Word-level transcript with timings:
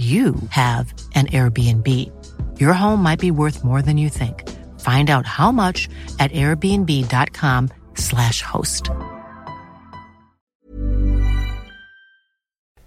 you 0.00 0.34
have 0.48 0.94
an 1.14 1.26
Airbnb. 1.26 1.86
Your 2.58 2.72
home 2.72 3.02
might 3.02 3.18
be 3.18 3.30
worth 3.30 3.62
more 3.62 3.82
than 3.82 3.98
you 3.98 4.08
think. 4.08 4.48
Find 4.80 5.10
out 5.10 5.26
how 5.26 5.52
much 5.52 5.90
at 6.18 6.32
airbnb.com/slash 6.32 8.40
host. 8.40 8.84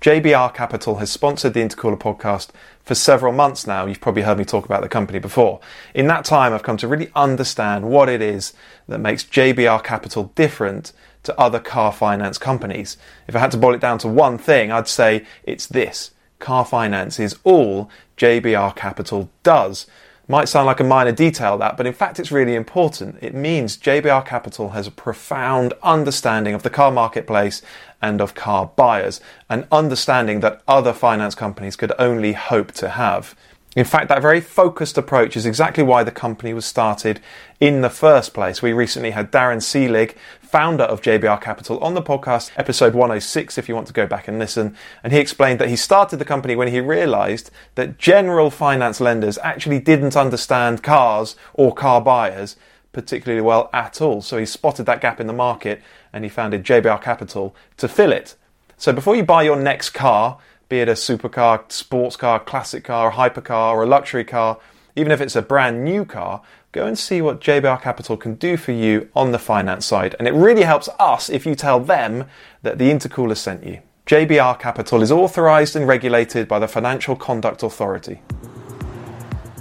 JBR 0.02 0.56
Capital 0.56 0.96
has 0.96 1.12
sponsored 1.12 1.54
the 1.54 1.62
Intercooler 1.62 2.00
podcast 2.00 2.50
for 2.84 2.96
several 2.96 3.32
months 3.32 3.68
now. 3.68 3.86
You've 3.86 4.02
probably 4.02 4.24
heard 4.24 4.40
me 4.40 4.44
talk 4.44 4.66
about 4.66 4.82
the 4.82 4.90
company 4.90 5.20
before. 5.20 5.60
In 5.94 6.08
that 6.08 6.26
time, 6.26 6.52
I've 6.52 6.64
come 6.64 6.78
to 6.78 6.88
really 6.88 7.12
understand 7.16 7.86
what 7.86 8.10
it 8.10 8.24
is 8.24 8.54
that 8.90 8.98
makes 8.98 9.24
JBR 9.24 9.84
Capital 9.84 10.32
different 10.36 10.92
to 11.24 11.40
other 11.40 11.60
car 11.60 11.94
finance 11.94 12.38
companies. 12.38 12.98
If 13.28 13.36
I 13.36 13.40
had 13.40 13.52
to 13.52 13.58
boil 13.58 13.76
it 13.76 13.82
down 13.82 14.00
to 14.00 14.10
one 14.10 14.38
thing, 14.38 14.74
I'd 14.74 14.90
say 14.90 15.26
it's 15.44 15.68
this. 15.68 16.12
Car 16.44 16.66
finance 16.66 17.22
is 17.22 17.40
all 17.46 17.90
JBR 18.18 18.76
Capital 18.76 19.30
does. 19.44 19.88
Might 20.28 20.50
sound 20.50 20.66
like 20.66 20.82
a 20.82 20.84
minor 20.84 21.14
detail 21.14 21.58
that, 21.58 21.78
but 21.78 21.88
in 21.88 21.94
fact 21.94 22.20
it's 22.20 22.34
really 22.34 22.54
important. 22.54 23.16
It 23.22 23.34
means 23.34 23.78
JBR 23.78 24.26
Capital 24.26 24.72
has 24.72 24.86
a 24.86 24.92
profound 24.92 25.74
understanding 25.82 26.54
of 26.54 26.64
the 26.64 26.70
car 26.70 26.92
marketplace 26.92 27.62
and 28.02 28.20
of 28.20 28.36
car 28.36 28.70
buyers, 28.76 29.22
an 29.50 29.66
understanding 29.72 30.42
that 30.42 30.62
other 30.68 30.92
finance 30.92 31.34
companies 31.34 31.78
could 31.78 31.94
only 31.98 32.34
hope 32.34 32.74
to 32.74 32.90
have. 32.90 33.36
In 33.76 33.86
fact, 33.86 34.08
that 34.10 34.22
very 34.22 34.40
focused 34.40 35.00
approach 35.00 35.36
is 35.36 35.48
exactly 35.48 35.84
why 35.84 36.04
the 36.04 36.12
company 36.12 36.54
was 36.54 36.64
started 36.64 37.20
in 37.60 37.82
the 37.82 37.90
first 37.90 38.32
place. 38.32 38.62
We 38.62 38.72
recently 38.72 39.12
had 39.12 39.32
Darren 39.32 39.58
Seelig, 39.58 40.14
founder 40.42 40.84
of 40.84 41.02
JBR 41.02 41.42
Capital, 41.42 41.80
on 41.80 41.96
the 41.96 42.02
podcast, 42.02 42.52
episode 42.56 42.94
106, 42.94 43.58
if 43.58 43.68
you 43.68 43.74
want 43.74 43.88
to 43.88 43.94
go 43.94 44.06
back 44.06 44.28
and 44.28 44.38
listen. 44.38 44.78
And 45.04 45.12
he 45.12 45.18
explained 45.18 45.60
that 45.60 45.70
he 45.70 45.76
started 45.76 46.18
the 46.18 46.26
company 46.26 46.56
when 46.56 46.68
he 46.68 46.80
realized 46.82 47.50
that 47.74 47.98
general 47.98 48.52
finance 48.52 49.02
lenders 49.02 49.40
actually 49.40 49.80
didn't 49.80 50.16
understand 50.16 50.84
cars 50.84 51.36
or 51.56 51.74
car 51.74 52.00
buyers 52.00 52.56
particularly 52.92 53.42
well 53.42 53.72
at 53.74 54.00
all. 54.02 54.22
So 54.22 54.38
he 54.38 54.46
spotted 54.46 54.86
that 54.86 55.02
gap 55.02 55.20
in 55.20 55.26
the 55.26 55.34
market 55.34 55.82
and 56.14 56.24
he 56.24 56.30
founded 56.30 56.64
JBR 56.64 57.02
Capital 57.02 57.56
to 57.78 57.88
fill 57.88 58.12
it. 58.12 58.36
So 58.78 58.94
before 58.94 59.16
you 59.16 59.24
buy 59.24 59.42
your 59.42 59.56
next 59.56 59.90
car, 59.90 60.38
be 60.74 60.80
it 60.80 60.90
a 60.90 60.94
supercar, 60.94 61.72
sports 61.72 62.16
car, 62.16 62.40
classic 62.40 62.84
car, 62.84 63.12
a 63.12 63.14
hypercar, 63.14 63.76
or 63.76 63.84
a 63.84 63.86
luxury 63.86 64.24
car, 64.24 64.58
even 64.96 65.12
if 65.12 65.22
it's 65.22 65.36
a 65.36 65.42
brand 65.44 65.84
new 65.84 66.04
car, 66.04 66.42
go 66.72 66.88
and 66.88 66.98
see 66.98 67.22
what 67.22 67.40
JBR 67.40 67.80
Capital 67.80 68.18
can 68.18 68.34
do 68.34 68.58
for 68.58 68.72
you 68.72 69.08
on 69.16 69.32
the 69.32 69.38
finance 69.38 69.86
side. 69.86 70.16
And 70.18 70.28
it 70.28 70.34
really 70.34 70.64
helps 70.64 70.90
us 71.00 71.30
if 71.30 71.46
you 71.46 71.54
tell 71.54 71.80
them 71.80 72.26
that 72.64 72.80
the 72.80 72.90
intercooler 72.90 73.38
sent 73.38 73.64
you. 73.64 73.82
JBR 74.08 74.60
Capital 74.60 75.04
is 75.04 75.12
authorized 75.12 75.76
and 75.76 75.88
regulated 75.88 76.48
by 76.48 76.58
the 76.58 76.68
Financial 76.68 77.16
Conduct 77.16 77.62
Authority. 77.62 78.24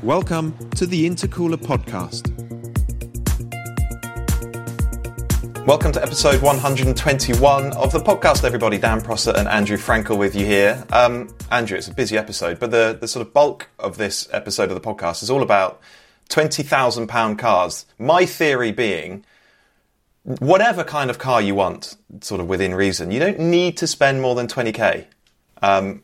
Welcome 0.02 0.56
to 0.76 0.86
the 0.86 1.06
Intercooler 1.06 1.58
Podcast. 1.58 2.51
Welcome 5.64 5.92
to 5.92 6.02
episode 6.02 6.42
121 6.42 7.72
of 7.74 7.92
the 7.92 8.00
podcast, 8.00 8.42
everybody. 8.42 8.78
Dan 8.78 9.00
Prosser 9.00 9.32
and 9.36 9.46
Andrew 9.46 9.76
Frankel 9.76 10.18
with 10.18 10.34
you 10.34 10.44
here. 10.44 10.84
Um, 10.90 11.32
Andrew, 11.52 11.78
it's 11.78 11.86
a 11.86 11.94
busy 11.94 12.18
episode, 12.18 12.58
but 12.58 12.72
the, 12.72 12.98
the 13.00 13.06
sort 13.06 13.24
of 13.24 13.32
bulk 13.32 13.68
of 13.78 13.96
this 13.96 14.28
episode 14.32 14.72
of 14.72 14.74
the 14.74 14.80
podcast 14.80 15.22
is 15.22 15.30
all 15.30 15.40
about 15.40 15.80
£20,000 16.30 17.38
cars. 17.38 17.86
My 17.96 18.26
theory 18.26 18.72
being, 18.72 19.24
whatever 20.24 20.82
kind 20.82 21.10
of 21.10 21.18
car 21.20 21.40
you 21.40 21.54
want, 21.54 21.96
sort 22.22 22.40
of 22.40 22.48
within 22.48 22.74
reason, 22.74 23.12
you 23.12 23.20
don't 23.20 23.38
need 23.38 23.76
to 23.76 23.86
spend 23.86 24.20
more 24.20 24.34
than 24.34 24.48
20k. 24.48 25.06
Um, 25.62 26.02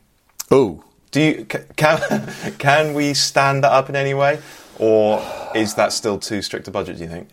oh. 0.49 0.85
do 1.11 1.21
you, 1.21 1.45
can, 1.45 2.31
can 2.59 2.93
we 2.93 3.13
stand 3.13 3.65
that 3.65 3.73
up 3.73 3.89
in 3.89 3.97
any 3.97 4.13
way? 4.13 4.39
Or 4.79 5.21
is 5.53 5.75
that 5.75 5.91
still 5.91 6.17
too 6.17 6.41
strict 6.41 6.69
a 6.69 6.71
budget, 6.71 6.95
do 6.95 7.03
you 7.03 7.09
think? 7.09 7.27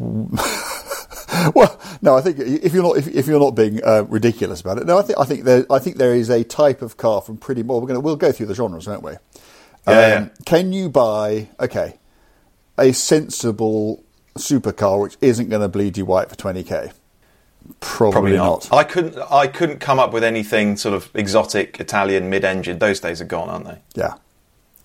Well, 1.54 1.80
no, 2.02 2.16
I 2.16 2.22
think 2.22 2.38
if 2.38 2.74
you're 2.74 2.82
not 2.82 2.98
if, 2.98 3.06
if 3.06 3.26
you're 3.26 3.40
not 3.40 3.52
being 3.52 3.82
uh, 3.84 4.04
ridiculous 4.08 4.60
about 4.60 4.78
it, 4.78 4.86
no, 4.86 4.98
I 4.98 5.02
think 5.02 5.18
I 5.18 5.24
think 5.24 5.44
there 5.44 5.64
I 5.70 5.78
think 5.78 5.96
there 5.96 6.14
is 6.14 6.28
a 6.28 6.44
type 6.44 6.82
of 6.82 6.96
car 6.96 7.22
from 7.22 7.36
pretty 7.36 7.62
well. 7.62 7.80
We're 7.80 7.86
going 7.86 7.96
to 7.96 8.00
we'll 8.00 8.16
go 8.16 8.32
through 8.32 8.46
the 8.46 8.54
genres, 8.54 8.86
won't 8.86 9.02
we? 9.02 9.12
Yeah, 9.12 10.08
yeah. 10.08 10.28
Can 10.44 10.72
you 10.72 10.88
buy 10.90 11.48
okay 11.58 11.96
a 12.78 12.92
sensible 12.92 14.02
supercar 14.36 15.00
which 15.00 15.16
isn't 15.20 15.48
going 15.48 15.62
to 15.62 15.68
bleed 15.68 15.96
you 15.96 16.04
white 16.04 16.28
for 16.28 16.36
twenty 16.36 16.62
k? 16.64 16.90
Probably, 17.78 18.12
Probably 18.12 18.36
not. 18.36 18.68
not. 18.70 18.78
I 18.78 18.84
couldn't. 18.84 19.18
I 19.30 19.46
couldn't 19.46 19.78
come 19.78 19.98
up 19.98 20.12
with 20.12 20.24
anything 20.24 20.76
sort 20.76 20.94
of 20.94 21.10
exotic 21.14 21.78
Italian 21.78 22.28
mid-engine. 22.28 22.78
Those 22.80 23.00
days 23.00 23.20
are 23.20 23.26
gone, 23.26 23.48
aren't 23.48 23.66
they? 23.66 23.78
Yeah, 23.94 24.14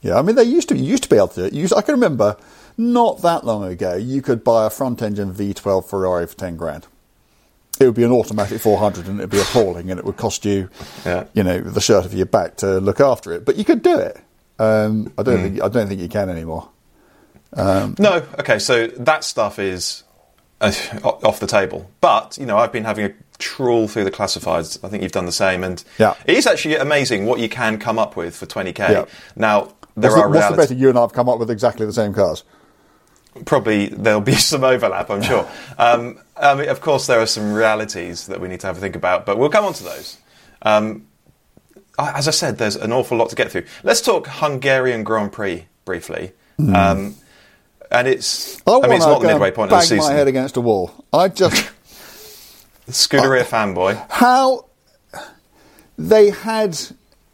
yeah. 0.02 0.18
I 0.18 0.22
mean, 0.22 0.36
they 0.36 0.44
used 0.44 0.70
to 0.70 0.78
you 0.78 0.84
used 0.84 1.04
to 1.04 1.10
be 1.10 1.18
able 1.18 1.30
to 1.30 1.36
do 1.36 1.46
it. 1.46 1.54
Used, 1.54 1.74
I 1.74 1.82
can 1.82 1.94
remember 1.94 2.38
not 2.78 3.22
that 3.22 3.46
long 3.46 3.64
ago, 3.66 3.96
you 3.96 4.22
could 4.22 4.44
buy 4.44 4.66
a 4.66 4.70
front-engine 4.70 5.34
V12 5.34 5.86
Ferrari 5.86 6.28
for 6.28 6.36
ten 6.36 6.56
grand. 6.58 6.88
It 7.80 7.86
would 7.86 7.96
be 7.96 8.04
an 8.04 8.12
automatic 8.12 8.62
400, 8.62 9.08
and 9.08 9.20
it'd 9.20 9.30
be 9.30 9.40
appalling, 9.42 9.92
and 9.92 10.00
it 10.00 10.06
would 10.06 10.16
cost 10.18 10.46
you, 10.46 10.70
Yeah. 11.06 11.26
you 11.34 11.44
know, 11.44 11.60
the 11.60 11.82
shirt 11.82 12.06
of 12.06 12.14
your 12.14 12.26
back 12.26 12.56
to 12.58 12.80
look 12.80 13.02
after 13.02 13.34
it. 13.34 13.44
But 13.46 13.58
you 13.58 13.66
could 13.66 13.82
do 13.82 13.98
it. 14.00 14.18
Um, 14.60 15.12
I 15.18 15.24
don't 15.24 15.42
think 15.42 15.62
I 15.62 15.68
don't 15.68 15.88
think 15.90 16.00
you 16.00 16.08
can 16.08 16.30
anymore. 16.30 16.70
No. 17.56 18.24
Okay. 18.40 18.60
So 18.60 18.88
that 18.88 19.24
stuff 19.24 19.60
is 19.60 20.04
uh, 20.62 20.72
off 21.04 21.40
the 21.40 21.48
table. 21.48 21.90
But 22.02 22.38
you 22.38 22.46
know, 22.46 22.58
I've 22.58 22.72
been 22.72 22.86
having 22.86 23.06
a 23.06 23.14
trawl 23.38 23.88
through 23.90 24.06
the 24.06 24.12
classifieds. 24.12 24.80
I 24.84 24.88
think 24.90 25.04
you've 25.04 25.12
done 25.12 25.26
the 25.26 25.32
same, 25.34 25.64
and 25.64 25.84
Yeah. 25.98 26.14
it 26.26 26.38
is 26.38 26.48
actually 26.48 26.76
amazing 26.78 27.26
what 27.26 27.40
you 27.40 27.50
can 27.50 27.78
come 27.80 28.00
up 28.00 28.16
with 28.16 28.36
for 28.36 28.46
20k. 28.46 28.78
Yeah. 28.90 29.06
Now 29.36 29.74
there 29.98 30.12
What's, 30.12 30.16
the, 30.16 30.22
are 30.22 30.30
what's 30.30 30.50
the 30.50 30.56
better? 30.56 30.74
You 30.74 30.90
and 30.90 30.98
I 30.98 31.02
have 31.02 31.14
come 31.14 31.28
up 31.30 31.40
with 31.40 31.50
exactly 31.50 31.86
the 31.86 31.94
same 31.94 32.14
cars. 32.14 32.44
Probably 33.46 33.88
there'll 33.88 34.22
be 34.22 34.36
some 34.52 34.64
overlap, 34.64 35.10
I'm 35.10 35.22
sure. 35.22 35.50
Um, 35.78 36.20
I 36.38 36.56
mean, 36.56 36.70
of 36.70 36.80
course, 36.80 37.08
there 37.08 37.20
are 37.20 37.26
some 37.26 37.54
realities 37.54 38.28
that 38.28 38.40
we 38.40 38.48
need 38.48 38.62
to 38.62 38.68
have 38.68 38.78
a 38.78 38.80
think 38.80 38.96
about, 38.96 39.26
but 39.26 39.38
we'll 39.38 39.50
come 39.50 39.66
on 39.66 39.74
to 39.74 39.84
those. 39.84 40.18
Um, 40.62 41.08
as 41.98 42.28
I 42.28 42.32
said, 42.32 42.58
there's 42.58 42.76
an 42.76 42.92
awful 42.92 43.18
lot 43.18 43.30
to 43.30 43.36
get 43.36 43.52
through. 43.52 43.66
Let's 43.84 44.02
talk 44.02 44.28
Hungarian 44.28 45.04
Grand 45.04 45.32
Prix 45.32 45.66
briefly. 45.86 46.32
Um, 46.60 47.16
and 47.92 48.08
it's. 48.08 48.62
I, 48.68 48.80
I, 48.80 48.82
mean, 48.88 48.94
it's 48.94 49.06
not 49.06 49.22
the 49.22 49.28
midway 49.28 49.52
point 49.52 49.72
of 49.72 49.82
the 49.82 49.90
bang 49.90 50.00
my 50.00 50.14
head 50.14 50.28
against 50.28 50.58
a 50.58 50.62
wall. 50.62 51.06
I 51.14 51.28
just 51.30 51.56
Scuderia 52.88 53.44
fanboy. 53.44 54.06
how 54.10 54.66
they 55.98 56.30
had 56.30 56.78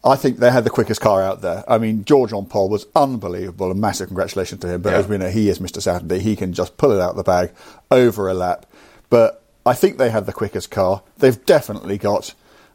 I 0.04 0.16
think 0.16 0.38
they 0.40 0.50
had 0.50 0.64
the 0.64 0.70
quickest 0.72 1.00
car 1.00 1.22
out 1.22 1.42
there. 1.42 1.64
I 1.68 1.78
mean, 1.78 2.04
George 2.06 2.34
on 2.34 2.48
pole 2.48 2.70
was 2.70 2.88
unbelievable, 2.96 3.70
and 3.70 3.80
massive 3.80 4.08
congratulations 4.08 4.62
to 4.62 4.68
him. 4.68 4.82
But 4.82 4.94
Yeah. 4.94 5.00
as 5.00 5.08
we 5.08 5.18
know, 5.18 5.30
he 5.30 5.48
is 5.50 5.60
Mr. 5.60 5.80
Saturday. 5.82 6.20
He 6.20 6.36
can 6.36 6.54
just 6.54 6.78
pull 6.78 6.92
it 6.92 7.00
out 7.00 7.12
of 7.12 7.16
the 7.18 7.24
bag 7.24 7.52
over 7.92 8.28
a 8.28 8.34
lap. 8.34 8.66
But 9.12 9.44
I 9.66 9.74
think 9.74 9.98
they 10.00 10.10
had 10.10 10.26
the 10.26 10.34
quickest 10.34 10.72
car. 10.72 11.04
They've 11.20 11.46
definitely 11.46 11.98
got 12.00 12.34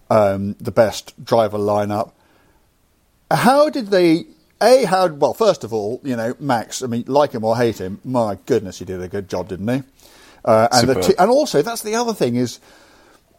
um, 0.08 0.54
the 0.60 0.70
best 0.70 1.14
driver 1.24 1.58
lineup. 1.58 2.12
How 3.30 3.68
did 3.70 3.88
they? 3.88 4.26
A 4.62 4.84
how? 4.84 5.08
Well, 5.08 5.34
first 5.34 5.64
of 5.64 5.72
all, 5.74 6.00
you 6.04 6.16
know, 6.16 6.34
Max. 6.38 6.82
I 6.82 6.86
mean, 6.86 7.04
like 7.08 7.32
him 7.32 7.44
or 7.44 7.56
hate 7.56 7.78
him, 7.78 8.00
my 8.04 8.38
goodness, 8.46 8.78
he 8.78 8.84
did 8.84 9.02
a 9.02 9.08
good 9.08 9.28
job, 9.28 9.48
didn't 9.48 9.68
he? 9.68 9.82
Uh, 10.44 10.68
and 10.72 10.88
the 10.88 10.94
t- 11.02 11.14
and 11.18 11.28
also 11.30 11.60
that's 11.60 11.82
the 11.82 11.94
other 11.96 12.14
thing 12.14 12.36
is 12.36 12.60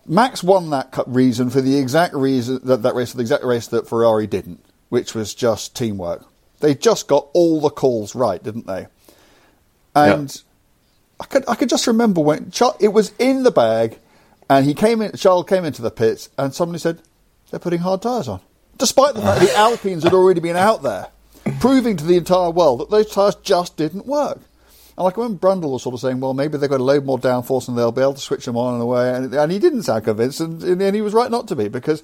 Max 0.07 0.41
won 0.41 0.69
that 0.69 0.93
reason 1.05 1.49
for 1.49 1.61
the 1.61 1.77
exact 1.77 2.13
reason 2.13 2.61
that 2.63 2.83
that 2.83 2.95
race, 2.95 3.11
for 3.11 3.17
the 3.17 3.21
exact 3.21 3.43
race 3.43 3.67
that 3.67 3.87
Ferrari 3.87 4.25
didn't, 4.25 4.63
which 4.89 5.13
was 5.13 5.33
just 5.33 5.75
teamwork. 5.75 6.25
They 6.59 6.73
just 6.73 7.07
got 7.07 7.27
all 7.33 7.59
the 7.61 7.69
calls 7.69 8.15
right, 8.15 8.41
didn't 8.41 8.67
they? 8.67 8.87
And 9.93 10.41
I 11.19 11.25
could 11.25 11.43
I 11.47 11.55
could 11.55 11.69
just 11.69 11.87
remember 11.87 12.21
when 12.21 12.51
Char- 12.51 12.77
it 12.79 12.89
was 12.89 13.11
in 13.19 13.43
the 13.43 13.51
bag, 13.51 13.99
and 14.49 14.65
he 14.65 14.73
came 14.73 15.01
in. 15.01 15.11
Charles 15.13 15.45
came 15.47 15.65
into 15.65 15.81
the 15.81 15.91
pits, 15.91 16.29
and 16.37 16.53
somebody 16.53 16.79
said 16.79 17.01
they're 17.51 17.59
putting 17.59 17.79
hard 17.79 18.01
tyres 18.01 18.27
on, 18.27 18.39
despite 18.77 19.13
the 19.13 19.21
fact 19.21 19.41
that 19.41 19.47
the 19.49 19.57
Alpines 19.57 20.03
had 20.03 20.13
already 20.13 20.39
been 20.39 20.55
out 20.55 20.83
there, 20.83 21.07
proving 21.59 21.97
to 21.97 22.05
the 22.05 22.17
entire 22.17 22.49
world 22.49 22.79
that 22.79 22.89
those 22.89 23.11
tyres 23.11 23.35
just 23.35 23.75
didn't 23.77 24.05
work. 24.05 24.39
And 24.97 25.03
like 25.05 25.15
when 25.17 25.37
Brundle 25.37 25.71
was 25.71 25.83
sort 25.83 25.93
of 25.93 26.01
saying, 26.01 26.19
well, 26.19 26.33
maybe 26.33 26.57
they've 26.57 26.69
got 26.69 26.79
a 26.79 26.83
load 26.83 27.05
more 27.05 27.19
downforce 27.19 27.67
and 27.67 27.77
they'll 27.77 27.91
be 27.91 28.01
able 28.01 28.15
to 28.15 28.19
switch 28.19 28.45
them 28.45 28.57
on 28.57 28.73
and 28.73 28.83
away, 28.83 29.13
and, 29.13 29.33
and 29.33 29.51
he 29.51 29.59
didn't 29.59 29.83
sound 29.83 30.03
convinced, 30.05 30.39
and, 30.39 30.63
and 30.63 30.95
he 30.95 31.01
was 31.01 31.13
right 31.13 31.31
not 31.31 31.47
to 31.49 31.55
be 31.55 31.67
because. 31.67 32.03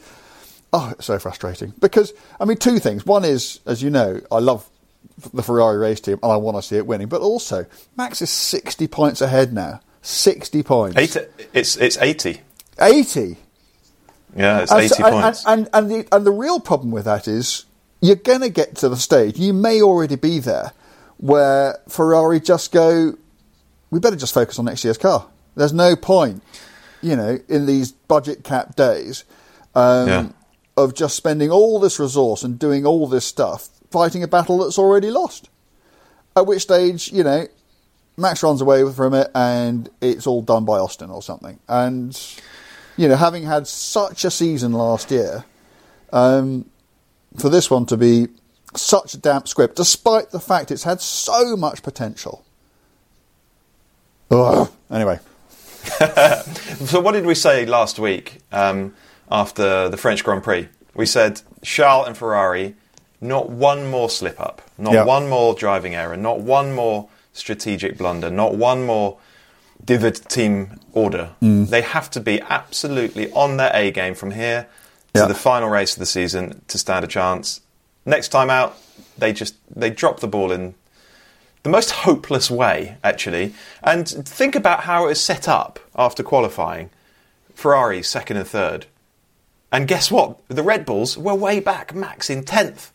Oh, 0.76 0.92
it's 0.98 1.06
so 1.06 1.20
frustrating. 1.20 1.72
Because, 1.80 2.14
I 2.40 2.46
mean, 2.46 2.58
two 2.58 2.80
things. 2.80 3.06
One 3.06 3.24
is, 3.24 3.60
as 3.68 3.84
you 3.84 3.92
know, 3.92 4.22
I 4.32 4.40
love 4.40 4.68
the 5.32 5.44
Ferrari 5.44 5.78
race 5.78 6.00
team 6.00 6.18
and 6.24 6.32
I 6.32 6.38
want 6.38 6.58
to 6.58 6.64
see 6.64 6.78
it 6.78 6.88
winning. 6.88 7.10
But 7.10 7.22
also, 7.22 7.68
Max 7.96 8.24
is 8.24 8.32
60 8.32 8.88
points 8.88 9.22
ahead 9.22 9.54
now. 9.54 9.82
60 10.02 10.64
points. 10.64 10.98
Eight, 10.98 11.16
it's 11.54 11.78
it's 11.78 11.98
eighty. 12.00 12.42
80. 12.82 13.38
Yeah, 14.36 14.62
it's 14.62 14.72
And 14.72 14.82
eighty 14.82 14.96
so- 14.96 15.12
points. 15.12 15.46
And, 15.46 15.70
and, 15.74 15.92
and, 15.92 15.92
the, 15.92 16.16
and 16.16 16.26
the 16.26 16.32
real 16.32 16.60
problem 16.60 16.90
with 16.90 17.06
that 17.06 17.28
is 17.28 17.66
you're 18.02 18.16
going 18.16 18.42
to 18.42 18.50
get 18.50 18.76
to 18.78 18.90
the 18.90 18.98
stage, 18.98 19.38
you 19.38 19.54
may 19.54 19.80
already 19.80 20.16
be 20.16 20.40
there, 20.40 20.72
where 21.18 21.78
Ferrari 21.88 22.40
just 22.40 22.72
go, 22.72 23.16
we 23.92 24.00
better 24.00 24.16
just 24.16 24.34
focus 24.34 24.60
on 24.60 24.66
next 24.66 24.84
year's 24.84 24.98
car. 24.98 25.28
There's 25.56 25.74
no 25.74 25.96
point, 25.96 26.42
you 27.02 27.16
know, 27.16 27.38
in 27.48 27.66
these 27.66 27.92
budget 27.92 28.44
cap 28.44 28.76
days 28.76 29.24
um, 29.76 30.08
Yeah. 30.08 30.30
of 30.78 30.94
just 30.94 31.16
spending 31.16 31.52
all 31.52 31.80
this 31.80 32.00
resource 32.00 32.44
and 32.44 32.58
doing 32.58 32.86
all 32.86 33.08
this 33.08 33.26
stuff, 33.26 33.70
fighting 33.92 34.24
a 34.24 34.28
battle 34.28 34.58
that's 34.58 34.80
already 34.80 35.12
lost. 35.12 35.50
At 36.36 36.48
which 36.48 36.64
stage, 36.64 37.12
you 37.12 37.24
know, 37.24 37.48
Max 38.18 38.42
runs 38.44 38.62
away 38.62 38.92
from 38.92 39.14
it 39.14 39.30
and 39.36 39.90
it's 40.02 40.26
all 40.28 40.42
done 40.42 40.66
by 40.66 40.80
Austin 40.80 41.10
or 41.12 41.22
something. 41.22 41.60
And, 41.68 42.20
you 42.98 43.08
know, 43.08 43.16
having 43.16 43.44
had 43.44 43.68
such 43.68 44.26
a 44.26 44.32
season 44.32 44.72
last 44.74 45.12
year, 45.12 45.46
um, 46.12 46.66
for 47.38 47.50
this 47.50 47.70
one 47.70 47.86
to 47.88 47.98
be 47.98 48.28
such 48.78 49.14
a 49.14 49.18
damp 49.18 49.48
script, 49.48 49.76
despite 49.76 50.32
the 50.32 50.40
fact 50.40 50.72
it's 50.72 50.84
had 50.84 51.02
so 51.02 51.56
much 51.56 51.84
potential. 51.84 52.44
Ugh. 54.32 54.70
Anyway, 54.92 55.20
So, 56.86 57.00
what 57.02 57.12
did 57.14 57.26
we 57.26 57.36
say 57.36 57.66
last 57.66 58.00
week 58.00 58.40
um, 58.52 58.94
after 59.30 59.90
the 59.90 59.98
French 59.98 60.24
Grand 60.24 60.44
Prix? 60.44 60.68
We 60.96 61.06
said 61.06 61.42
Charles 61.62 62.08
and 62.08 62.18
Ferrari, 62.18 62.76
not 63.22 63.50
one 63.50 63.90
more 63.90 64.10
slip 64.10 64.40
up, 64.40 64.62
not 64.78 64.94
Yeah. 64.94 65.04
one 65.04 65.28
more 65.30 65.54
driving 65.56 65.96
error, 65.96 66.16
not 66.18 66.40
one 66.40 66.74
more 66.74 67.10
strategic 67.34 67.98
blunder, 67.98 68.30
not 68.30 68.56
one 68.56 68.86
more 68.86 69.18
divot 69.84 70.22
team 70.30 70.80
order. 70.94 71.32
Mm. 71.42 71.70
They 71.70 71.82
have 71.82 72.10
to 72.12 72.20
be 72.20 72.42
absolutely 72.42 73.32
on 73.34 73.58
their 73.58 73.72
A 73.74 73.92
game 73.92 74.16
from 74.16 74.32
here 74.32 74.68
to 75.14 75.22
Yeah. 75.22 75.26
the 75.28 75.36
final 75.36 75.70
race 75.70 75.94
of 75.94 76.00
the 76.00 76.06
season 76.06 76.62
to 76.68 76.78
stand 76.78 77.04
a 77.04 77.08
chance. 77.08 77.60
Next 78.06 78.30
time 78.30 78.50
out, 78.50 78.78
they 79.18 79.34
just 79.34 79.56
they 79.74 79.90
drop 79.90 80.20
the 80.20 80.28
ball 80.28 80.52
in 80.52 80.76
the 81.64 81.70
most 81.70 81.92
hopeless 81.92 82.52
way, 82.52 82.98
actually. 83.04 83.54
And 83.82 84.08
think 84.08 84.56
about 84.56 84.82
how 84.82 85.06
it 85.06 85.08
was 85.08 85.22
set 85.22 85.48
up 85.48 85.80
after 85.96 86.24
qualifying. 86.24 86.90
Ferrari 87.56 88.04
second 88.04 88.38
and 88.38 88.48
third. 88.48 88.86
And 89.72 89.88
guess 89.88 90.12
what? 90.12 90.38
The 90.50 90.64
Red 90.64 90.86
Bulls 90.86 91.18
were 91.18 91.34
way 91.34 91.60
back, 91.60 91.96
Max 91.96 92.30
in 92.30 92.44
10th. 92.44 92.92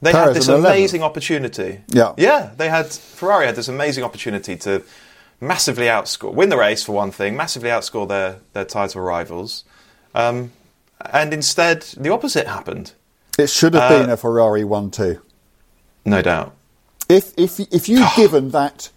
They 0.00 0.12
Perez 0.12 0.26
had 0.28 0.36
this 0.36 0.48
in 0.48 0.54
11th. 0.54 0.58
amazing 0.58 1.02
opportunity. 1.02 1.80
Yeah. 1.88 2.14
Yeah, 2.16 2.50
they 2.56 2.68
had 2.68 2.86
Ferrari 2.86 3.46
had 3.46 3.56
this 3.56 3.68
amazing 3.68 4.04
opportunity 4.04 4.56
to 4.58 4.84
massively 5.40 5.86
outscore 5.86 6.32
win 6.32 6.50
the 6.50 6.56
race 6.56 6.84
for 6.84 6.92
one 6.92 7.10
thing, 7.10 7.36
massively 7.36 7.70
outscore 7.70 8.06
their, 8.06 8.38
their 8.52 8.64
title 8.64 9.02
rivals. 9.02 9.64
Um, 10.14 10.52
and 11.00 11.32
instead 11.32 11.82
the 11.96 12.10
opposite 12.12 12.46
happened. 12.46 12.92
It 13.38 13.48
should 13.48 13.74
have 13.74 13.90
Uh, 13.90 13.98
been 14.00 14.10
a 14.10 14.16
Ferrari 14.16 14.64
1 14.64 14.90
2. 14.90 15.20
No 16.04 16.20
doubt. 16.22 16.54
If, 17.08 17.32
if, 17.38 17.58
if 17.60 17.88
you'd 17.88 18.08
given 18.16 18.50
that, 18.50 18.90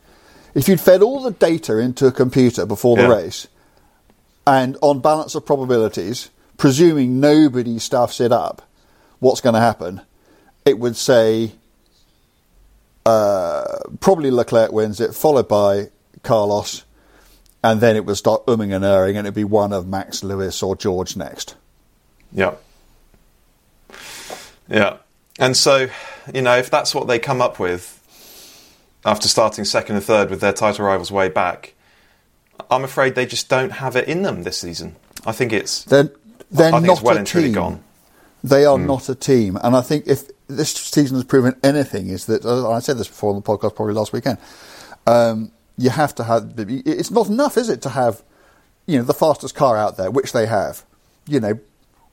if 0.53 0.67
you'd 0.67 0.81
fed 0.81 1.01
all 1.01 1.21
the 1.21 1.31
data 1.31 1.77
into 1.77 2.07
a 2.07 2.11
computer 2.11 2.65
before 2.65 2.97
the 2.97 3.03
Yeah. 3.03 3.07
race, 3.09 3.47
and 4.45 4.77
on 4.81 4.99
balance 4.99 5.35
of 5.35 5.45
probabilities, 5.45 6.29
presuming 6.57 7.19
nobody 7.19 7.79
stuffs 7.79 8.19
it 8.19 8.31
up, 8.31 8.61
what's 9.19 9.39
going 9.41 9.53
to 9.55 9.61
happen? 9.61 10.01
It 10.65 10.79
would 10.79 10.95
say 10.97 11.53
uh, 13.05 13.79
probably 13.99 14.29
Leclerc 14.31 14.71
wins 14.71 14.99
it, 14.99 15.15
followed 15.15 15.47
by 15.47 15.89
Carlos, 16.23 16.83
and 17.63 17.81
then 17.81 17.95
it 17.95 18.05
would 18.05 18.17
start 18.17 18.45
umming 18.45 18.75
and 18.75 18.83
erring, 18.85 19.17
and 19.17 19.25
it'd 19.25 19.33
be 19.35 19.43
one 19.43 19.73
of 19.73 19.87
Max, 19.87 20.23
Lewis, 20.23 20.61
or 20.61 20.75
George 20.75 21.15
next. 21.15 21.55
Yeah. 22.31 22.55
Yeah. 24.71 24.97
And 25.37 25.55
so, 25.55 25.89
you 26.33 26.41
know, 26.41 26.57
if 26.57 26.69
that's 26.69 26.95
what 26.95 27.07
they 27.07 27.19
come 27.19 27.41
up 27.41 27.59
with 27.59 27.97
after 29.05 29.27
starting 29.27 29.65
second 29.65 29.95
and 29.95 30.03
third 30.03 30.29
with 30.29 30.39
their 30.39 30.53
title 30.53 30.85
rivals 30.85 31.11
way 31.11 31.29
back, 31.29 31.73
I'm 32.69 32.83
afraid 32.83 33.15
they 33.15 33.25
just 33.25 33.49
don't 33.49 33.71
have 33.71 33.95
it 33.95 34.07
in 34.07 34.21
them 34.21 34.43
this 34.43 34.57
season. 34.57 34.95
I 35.25 35.33
think 35.33 35.51
it's 35.51 35.83
They're, 35.83 36.11
they're 36.49 36.69
I 36.69 36.79
think 36.79 36.87
not 36.87 36.93
it's 36.93 37.01
well 37.01 37.15
a 37.15 37.19
and 37.19 37.27
truly 37.27 37.47
team. 37.47 37.55
gone. 37.55 37.83
They 38.43 38.65
are 38.65 38.79
not 38.79 39.07
a 39.07 39.13
team, 39.13 39.55
and 39.61 39.75
I 39.75 39.81
think 39.81 40.07
if 40.07 40.23
this 40.47 40.71
season 40.71 41.15
has 41.15 41.23
proven 41.25 41.55
anything, 41.63 42.09
is 42.09 42.25
that 42.25 42.43
uh, 42.43 42.71
I 42.71 42.79
said 42.79 42.97
this 42.97 43.07
before 43.07 43.29
on 43.29 43.35
the 43.35 43.41
podcast, 43.43 43.75
probably 43.75 43.93
last 43.93 44.13
weekend. 44.13 44.39
Um, 45.05 45.51
you 45.77 45.91
have 45.91 46.15
to 46.15 46.23
have. 46.23 46.55
It's 46.57 47.11
not 47.11 47.27
enough, 47.27 47.55
is 47.55 47.69
it, 47.69 47.83
to 47.83 47.89
have 47.89 48.23
you 48.87 48.97
know 48.97 49.03
the 49.03 49.13
fastest 49.13 49.53
car 49.53 49.77
out 49.77 49.97
there, 49.97 50.09
which 50.09 50.31
they 50.33 50.47
have. 50.47 50.83
You 51.27 51.39
know, 51.39 51.59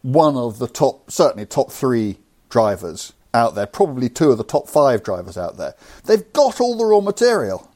one 0.03 0.37
of 0.37 0.59
the 0.59 0.69
top, 0.69 1.11
certainly 1.11 1.47
top 1.47 1.73
three 1.73 2.19
drivers 2.49 3.13
out 3.35 3.55
there, 3.55 3.67
probably 3.67 4.09
two 4.09 4.31
of 4.31 4.39
the 4.39 4.45
top 4.45 4.69
five 4.69 5.03
drivers 5.03 5.37
out 5.37 5.57
there. 5.57 5.75
They've 6.05 6.33
got 6.33 6.61
all 6.61 6.77
the 6.77 6.85
raw 6.85 7.01
material, 7.01 7.71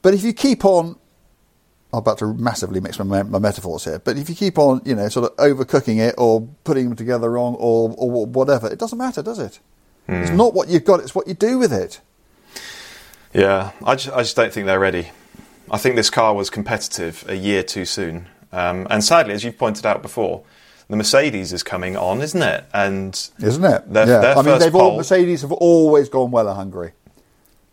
but 0.00 0.14
if 0.14 0.22
you 0.22 0.32
keep 0.32 0.64
on 0.64 0.96
I'm 1.92 1.98
about 1.98 2.18
to 2.18 2.32
massively 2.32 2.80
mix 2.80 2.98
my, 2.98 3.22
my 3.22 3.38
metaphors 3.38 3.84
here, 3.84 3.98
but 3.98 4.16
if 4.16 4.30
you 4.30 4.34
keep 4.34 4.58
on, 4.58 4.80
you 4.86 4.94
know, 4.94 5.10
sort 5.10 5.30
of 5.30 5.36
overcooking 5.36 5.98
it 5.98 6.14
or 6.16 6.48
putting 6.64 6.86
them 6.88 6.96
together 6.96 7.30
wrong 7.30 7.54
or, 7.56 7.94
or 7.98 8.24
whatever, 8.24 8.66
it 8.72 8.78
doesn't 8.78 8.96
matter, 8.96 9.22
does 9.22 9.38
it? 9.38 9.60
It's 10.08 10.30
Hmm. 10.30 10.36
not 10.36 10.54
what 10.54 10.68
you've 10.68 10.84
got; 10.84 11.00
it's 11.00 11.14
what 11.14 11.28
you 11.28 11.34
do 11.34 11.58
with 11.58 11.72
it. 11.72 12.00
Yeah, 13.34 13.72
I 13.84 13.94
just, 13.94 14.14
I 14.16 14.22
just 14.22 14.34
don't 14.36 14.52
think 14.52 14.66
they're 14.66 14.80
ready. 14.80 15.10
I 15.70 15.78
think 15.78 15.96
this 15.96 16.10
car 16.10 16.34
was 16.34 16.50
competitive 16.50 17.24
a 17.28 17.36
year 17.36 17.62
too 17.62 17.84
soon. 17.84 18.26
Um, 18.52 18.86
and 18.90 19.04
sadly, 19.04 19.32
as 19.34 19.44
you've 19.44 19.58
pointed 19.58 19.86
out 19.86 20.02
before, 20.02 20.42
the 20.92 20.96
Mercedes 20.98 21.54
is 21.54 21.62
coming 21.62 21.96
on, 21.96 22.20
isn't 22.20 22.42
it? 22.42 22.66
And 22.74 23.14
Isn't 23.42 23.64
it? 23.64 23.90
Their, 23.90 24.06
yeah. 24.06 24.18
their 24.20 24.36
I 24.36 24.42
mean, 24.42 24.58
they've 24.58 24.74
all 24.74 24.98
Mercedes 24.98 25.40
have 25.40 25.50
always 25.50 26.10
gone 26.10 26.30
well 26.30 26.50
at 26.50 26.54
Hungary. 26.54 26.92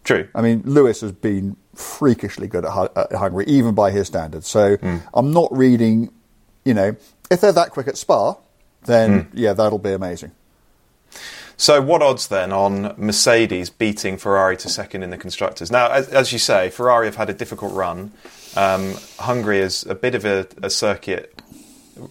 True. 0.05 0.29
I 0.33 0.41
mean, 0.41 0.61
Lewis 0.63 1.01
has 1.01 1.11
been 1.11 1.57
freakishly 1.75 2.47
good 2.47 2.63
at, 2.63 2.97
at 2.97 3.11
Hungary, 3.13 3.43
even 3.47 3.75
by 3.75 3.91
his 3.91 4.07
standards. 4.07 4.47
So 4.47 4.77
Hmm. 4.77 4.97
I'm 5.13 5.33
not 5.33 5.49
reading, 5.51 6.13
you 6.63 6.73
know, 6.73 6.95
if 7.29 7.41
they're 7.41 7.51
that 7.51 7.71
quick 7.71 7.89
at 7.89 7.97
Spa, 7.97 8.35
then 8.85 9.23
Hmm. 9.23 9.37
yeah, 9.37 9.51
that'll 9.51 9.79
be 9.79 9.91
amazing. 9.91 10.31
So, 11.57 11.81
what 11.81 12.01
odds 12.01 12.29
then 12.29 12.53
on 12.53 12.93
Mercedes 12.95 13.69
beating 13.69 14.17
Ferrari 14.17 14.55
to 14.55 14.69
second 14.69 15.03
in 15.03 15.09
the 15.09 15.17
constructors? 15.17 15.69
Now, 15.69 15.91
as, 15.91 16.07
as 16.07 16.31
you 16.31 16.39
say, 16.39 16.69
Ferrari 16.69 17.07
have 17.07 17.17
had 17.17 17.29
a 17.29 17.33
difficult 17.33 17.73
run. 17.73 18.13
Um, 18.55 18.95
Hungary 19.19 19.59
is 19.59 19.85
a 19.85 19.93
bit 19.93 20.15
of 20.15 20.23
a, 20.23 20.47
a 20.63 20.69
circuit 20.69 21.41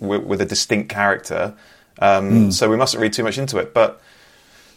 with, 0.00 0.22
with 0.22 0.40
a 0.40 0.46
distinct 0.46 0.90
character, 0.90 1.54
um, 2.00 2.52
so 2.52 2.70
we 2.70 2.76
mustn't 2.76 3.00
read 3.00 3.12
too 3.12 3.24
much 3.24 3.38
into 3.38 3.58
it. 3.58 3.74
But 3.74 4.00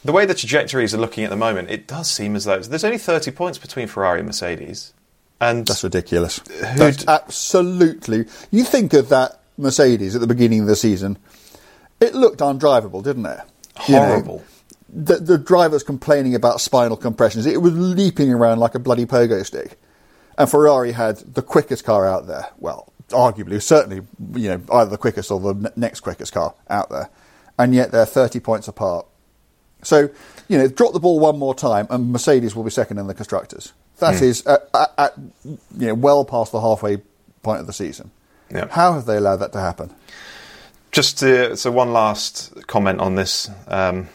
the 0.04 0.12
way 0.12 0.26
the 0.26 0.34
trajectories 0.34 0.94
are 0.94 0.98
looking 0.98 1.24
at 1.24 1.30
the 1.30 1.36
moment, 1.36 1.70
it 1.70 1.88
does 1.88 2.10
seem 2.10 2.36
as 2.36 2.46
though 2.46 2.60
there's 2.60 2.84
only 2.84 2.98
30 2.98 3.32
points 3.32 3.58
between 3.58 3.88
Ferrari 3.88 4.20
and 4.20 4.28
Mercedes. 4.28 4.94
And 5.40 5.66
That's 5.66 5.84
ridiculous. 5.84 6.40
That's 6.76 7.08
absolutely. 7.08 8.26
You 8.52 8.64
think 8.64 8.94
of 8.94 9.10
that 9.10 9.42
Mercedes 9.58 10.16
at 10.16 10.22
the 10.22 10.28
beginning 10.28 10.62
of 10.62 10.68
the 10.68 10.76
season, 10.76 11.18
it 12.00 12.14
looked 12.16 12.40
undrivable, 12.40 13.04
didn't 13.04 13.26
it? 13.26 13.40
You 13.88 13.96
know, 13.96 14.06
Horrible. 14.06 14.44
the, 14.90 15.18
the 15.18 15.38
driver's 15.38 15.84
complaining 15.84 16.36
about 16.36 16.62
spinal 16.62 16.98
compressions. 16.98 17.46
It 17.46 17.62
was 17.62 17.74
leaping 17.76 18.32
around 18.32 18.60
like 18.60 18.76
a 18.76 18.80
bloody 18.80 19.06
pogo 19.06 19.46
stick. 19.46 19.80
And 20.38 20.50
Ferrari 20.50 20.92
had 20.92 21.18
the 21.18 21.42
quickest 21.42 21.84
car 21.84 22.08
out 22.08 22.28
there. 22.28 22.48
Well, 22.58 22.92
arguably, 23.14 23.62
certainly, 23.62 24.06
you 24.34 24.50
know, 24.50 24.62
either 24.74 24.90
the 24.90 24.98
quickest 24.98 25.32
or 25.32 25.40
the 25.40 25.54
ne- 25.54 25.70
next 25.76 26.02
quickest 26.02 26.34
car 26.34 26.54
out 26.70 26.90
there. 26.90 27.10
And 27.58 27.76
yet 27.76 27.92
they're 27.92 28.06
30 28.06 28.40
points 28.40 28.68
apart. 28.68 29.06
So, 29.84 30.10
you 30.48 30.58
know, 30.58 30.68
drop 30.68 30.94
the 30.94 31.00
ball 31.00 31.20
one 31.20 31.38
more 31.40 31.56
time 31.56 31.88
and 31.90 32.12
Mercedes 32.12 32.56
will 32.56 32.64
be 32.64 32.70
second 32.70 32.98
in 32.98 33.08
the 33.08 33.14
constructors. 33.14 33.74
That 33.98 34.22
is 34.22 34.46
at, 34.48 34.68
at, 34.74 34.94
at, 34.98 35.14
you 35.46 35.88
know, 35.88 35.94
well 35.94 36.26
past 36.26 36.52
the 36.52 36.62
halfway 36.62 36.98
point 37.44 37.60
of 37.60 37.68
the 37.68 37.74
season. 37.74 38.12
Yeah. 38.50 38.68
How 38.70 38.94
have 38.94 39.06
they 39.06 39.18
allowed 39.18 39.38
that 39.38 39.54
to 39.54 39.60
happen? 39.60 39.94
Just 40.92 41.20
to, 41.20 41.56
so 41.56 41.72
one 41.72 41.94
last 41.94 42.68
comment 42.68 43.00
on 43.00 43.16
this 43.16 43.50
um, 43.68 44.10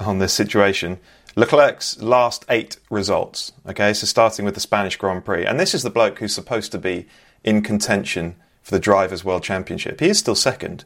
on 0.00 0.18
this 0.18 0.32
situation. 0.32 0.98
Leclerc's 1.36 2.00
last 2.00 2.44
eight 2.48 2.76
results. 2.90 3.52
Okay, 3.66 3.92
so 3.94 4.06
starting 4.06 4.44
with 4.44 4.54
the 4.54 4.60
Spanish 4.60 4.96
Grand 4.96 5.24
Prix, 5.24 5.44
and 5.44 5.58
this 5.58 5.74
is 5.74 5.82
the 5.82 5.90
bloke 5.90 6.18
who's 6.18 6.34
supposed 6.34 6.72
to 6.72 6.78
be 6.78 7.06
in 7.42 7.62
contention 7.62 8.36
for 8.62 8.70
the 8.70 8.80
Drivers' 8.80 9.24
World 9.24 9.42
Championship. 9.42 10.00
He 10.00 10.08
is 10.08 10.18
still 10.18 10.34
second. 10.34 10.84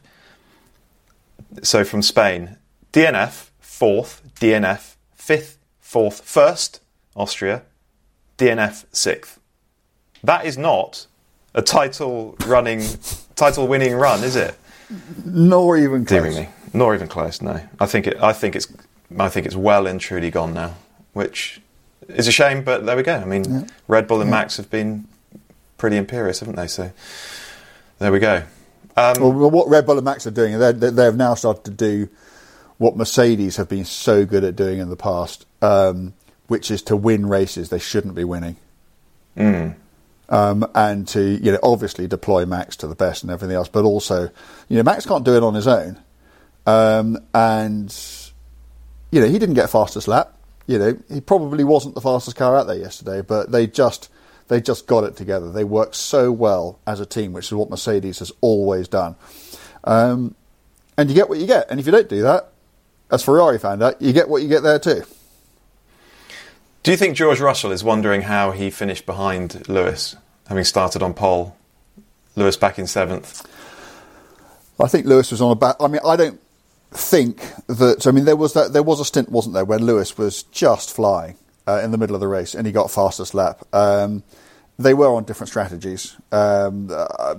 So 1.63 1.83
from 1.83 2.01
Spain, 2.01 2.57
DNF 2.91 3.49
fourth, 3.59 4.21
DNF 4.39 4.95
fifth, 5.15 5.57
fourth, 5.79 6.21
first 6.21 6.81
Austria, 7.15 7.63
DNF 8.37 8.85
sixth. 8.91 9.39
That 10.23 10.45
is 10.45 10.57
not 10.57 11.07
a 11.53 11.61
title 11.61 12.35
running, 12.45 12.83
title 13.35 13.67
winning 13.67 13.93
run, 13.93 14.23
is 14.23 14.35
it? 14.35 14.55
Nor 15.25 15.77
even 15.77 16.05
close. 16.05 16.23
Seemingly, 16.23 16.49
not 16.73 16.93
even 16.93 17.07
close. 17.07 17.41
No, 17.41 17.61
I 17.79 17.85
think 17.85 18.07
it. 18.07 18.21
I 18.21 18.33
think 18.33 18.55
it's. 18.55 18.67
I 19.17 19.29
think 19.29 19.45
it's 19.45 19.55
well 19.55 19.87
and 19.87 20.01
truly 20.01 20.29
gone 20.29 20.53
now, 20.53 20.75
which 21.13 21.61
is 22.09 22.27
a 22.27 22.31
shame. 22.31 22.63
But 22.63 22.85
there 22.85 22.95
we 22.95 23.03
go. 23.03 23.15
I 23.15 23.25
mean, 23.25 23.69
Red 23.87 24.07
Bull 24.07 24.21
and 24.21 24.29
Max 24.29 24.57
have 24.57 24.69
been 24.69 25.07
pretty 25.77 25.97
imperious, 25.97 26.39
haven't 26.39 26.55
they? 26.55 26.67
So 26.67 26.91
there 27.99 28.11
we 28.11 28.19
go. 28.19 28.43
Um, 28.95 29.13
Well, 29.19 29.51
what 29.51 29.69
Red 29.69 29.85
Bull 29.85 29.97
and 29.97 30.05
Max 30.05 30.25
are 30.27 30.31
doing, 30.31 30.57
they 30.59 30.71
they 30.71 31.03
have 31.03 31.15
now 31.15 31.35
started 31.35 31.63
to 31.65 31.71
do 31.71 32.09
what 32.77 32.95
Mercedes 32.95 33.57
have 33.57 33.69
been 33.69 33.85
so 33.85 34.25
good 34.25 34.43
at 34.43 34.55
doing 34.55 34.79
in 34.79 34.89
the 34.89 34.95
past, 34.95 35.45
um, 35.61 36.13
which 36.47 36.69
is 36.71 36.81
to 36.83 36.95
win 36.95 37.27
races 37.27 37.69
they 37.69 37.79
shouldn't 37.79 38.15
be 38.15 38.23
winning. 38.23 38.55
Um, 40.29 40.69
and 40.75 41.07
to 41.09 41.21
you 41.21 41.51
know 41.53 41.59
obviously 41.63 42.07
deploy 42.07 42.45
Max 42.45 42.75
to 42.77 42.87
the 42.87 42.95
best 42.95 43.23
and 43.23 43.31
everything 43.31 43.55
else, 43.55 43.69
but 43.69 43.85
also 43.85 44.29
you 44.67 44.77
know 44.77 44.83
Max 44.83 45.05
can't 45.05 45.23
do 45.23 45.35
it 45.35 45.43
on 45.43 45.53
his 45.53 45.67
own, 45.67 45.97
um, 46.65 47.17
and 47.33 47.95
you 49.11 49.21
know 49.21 49.27
he 49.27 49.39
didn't 49.39 49.55
get 49.55 49.69
fastest 49.69 50.07
lap. 50.07 50.33
You 50.65 50.79
know 50.79 50.97
he 51.09 51.21
probably 51.21 51.63
wasn't 51.63 51.95
the 51.95 52.01
fastest 52.01 52.35
car 52.35 52.57
out 52.57 52.67
there 52.67 52.77
yesterday, 52.77 53.21
but 53.21 53.51
they 53.51 53.67
just 53.67 54.09
they 54.47 54.61
just 54.61 54.87
got 54.87 55.03
it 55.03 55.15
together. 55.15 55.51
They 55.51 55.63
work 55.63 55.93
so 55.93 56.31
well 56.31 56.79
as 56.87 56.99
a 56.99 57.05
team, 57.05 57.33
which 57.33 57.47
is 57.47 57.53
what 57.53 57.69
Mercedes 57.69 58.19
has 58.19 58.31
always 58.41 58.87
done. 58.87 59.15
Um, 59.83 60.35
and 60.97 61.09
you 61.09 61.15
get 61.15 61.29
what 61.29 61.37
you 61.37 61.47
get. 61.47 61.69
And 61.69 61.79
if 61.79 61.85
you 61.85 61.91
don't 61.91 62.09
do 62.09 62.21
that, 62.23 62.51
as 63.11 63.23
Ferrari 63.23 63.59
found 63.59 63.83
out, 63.83 64.01
you 64.01 64.13
get 64.13 64.29
what 64.29 64.41
you 64.41 64.47
get 64.47 64.63
there 64.63 64.79
too. 64.79 65.03
do 66.83 66.91
you 66.91 66.97
think 66.97 67.15
George 67.15 67.39
Russell 67.39 67.71
is 67.71 67.83
wondering 67.83 68.23
how 68.23 68.51
he 68.51 68.69
finished 68.69 69.05
behind 69.05 69.67
Lewis, 69.69 70.15
having 70.47 70.63
started 70.63 71.01
on 71.01 71.13
pole? 71.13 71.55
Lewis 72.35 72.55
back 72.55 72.77
in 72.77 72.87
seventh. 72.87 73.45
I 74.79 74.87
think 74.87 75.07
Lewis 75.07 75.31
was 75.31 75.41
on 75.41 75.51
a 75.51 75.55
back. 75.55 75.75
I 75.79 75.87
mean, 75.87 76.01
I 76.05 76.15
don't 76.15 76.39
think 76.91 77.39
that. 77.65 78.05
I 78.05 78.11
mean, 78.11 78.25
there 78.25 78.35
was 78.35 78.53
that. 78.53 78.73
There 78.73 78.83
was 78.83 78.99
a 78.99 79.05
stint, 79.05 79.29
wasn't 79.29 79.55
there, 79.55 79.65
when 79.65 79.83
Lewis 79.83 80.17
was 80.17 80.43
just 80.43 80.93
flying 80.93 81.35
uh, 81.67 81.81
in 81.83 81.91
the 81.91 81.97
middle 81.97 82.15
of 82.15 82.21
the 82.21 82.27
race 82.27 82.55
and 82.55 82.65
he 82.65 82.73
got 82.73 82.89
fastest 82.89 83.33
lap. 83.33 83.63
Um, 83.73 84.23
they 84.79 84.93
were 84.93 85.13
on 85.13 85.23
different 85.23 85.49
strategies. 85.49 86.15
Um, 86.31 86.89
uh, 86.91 87.35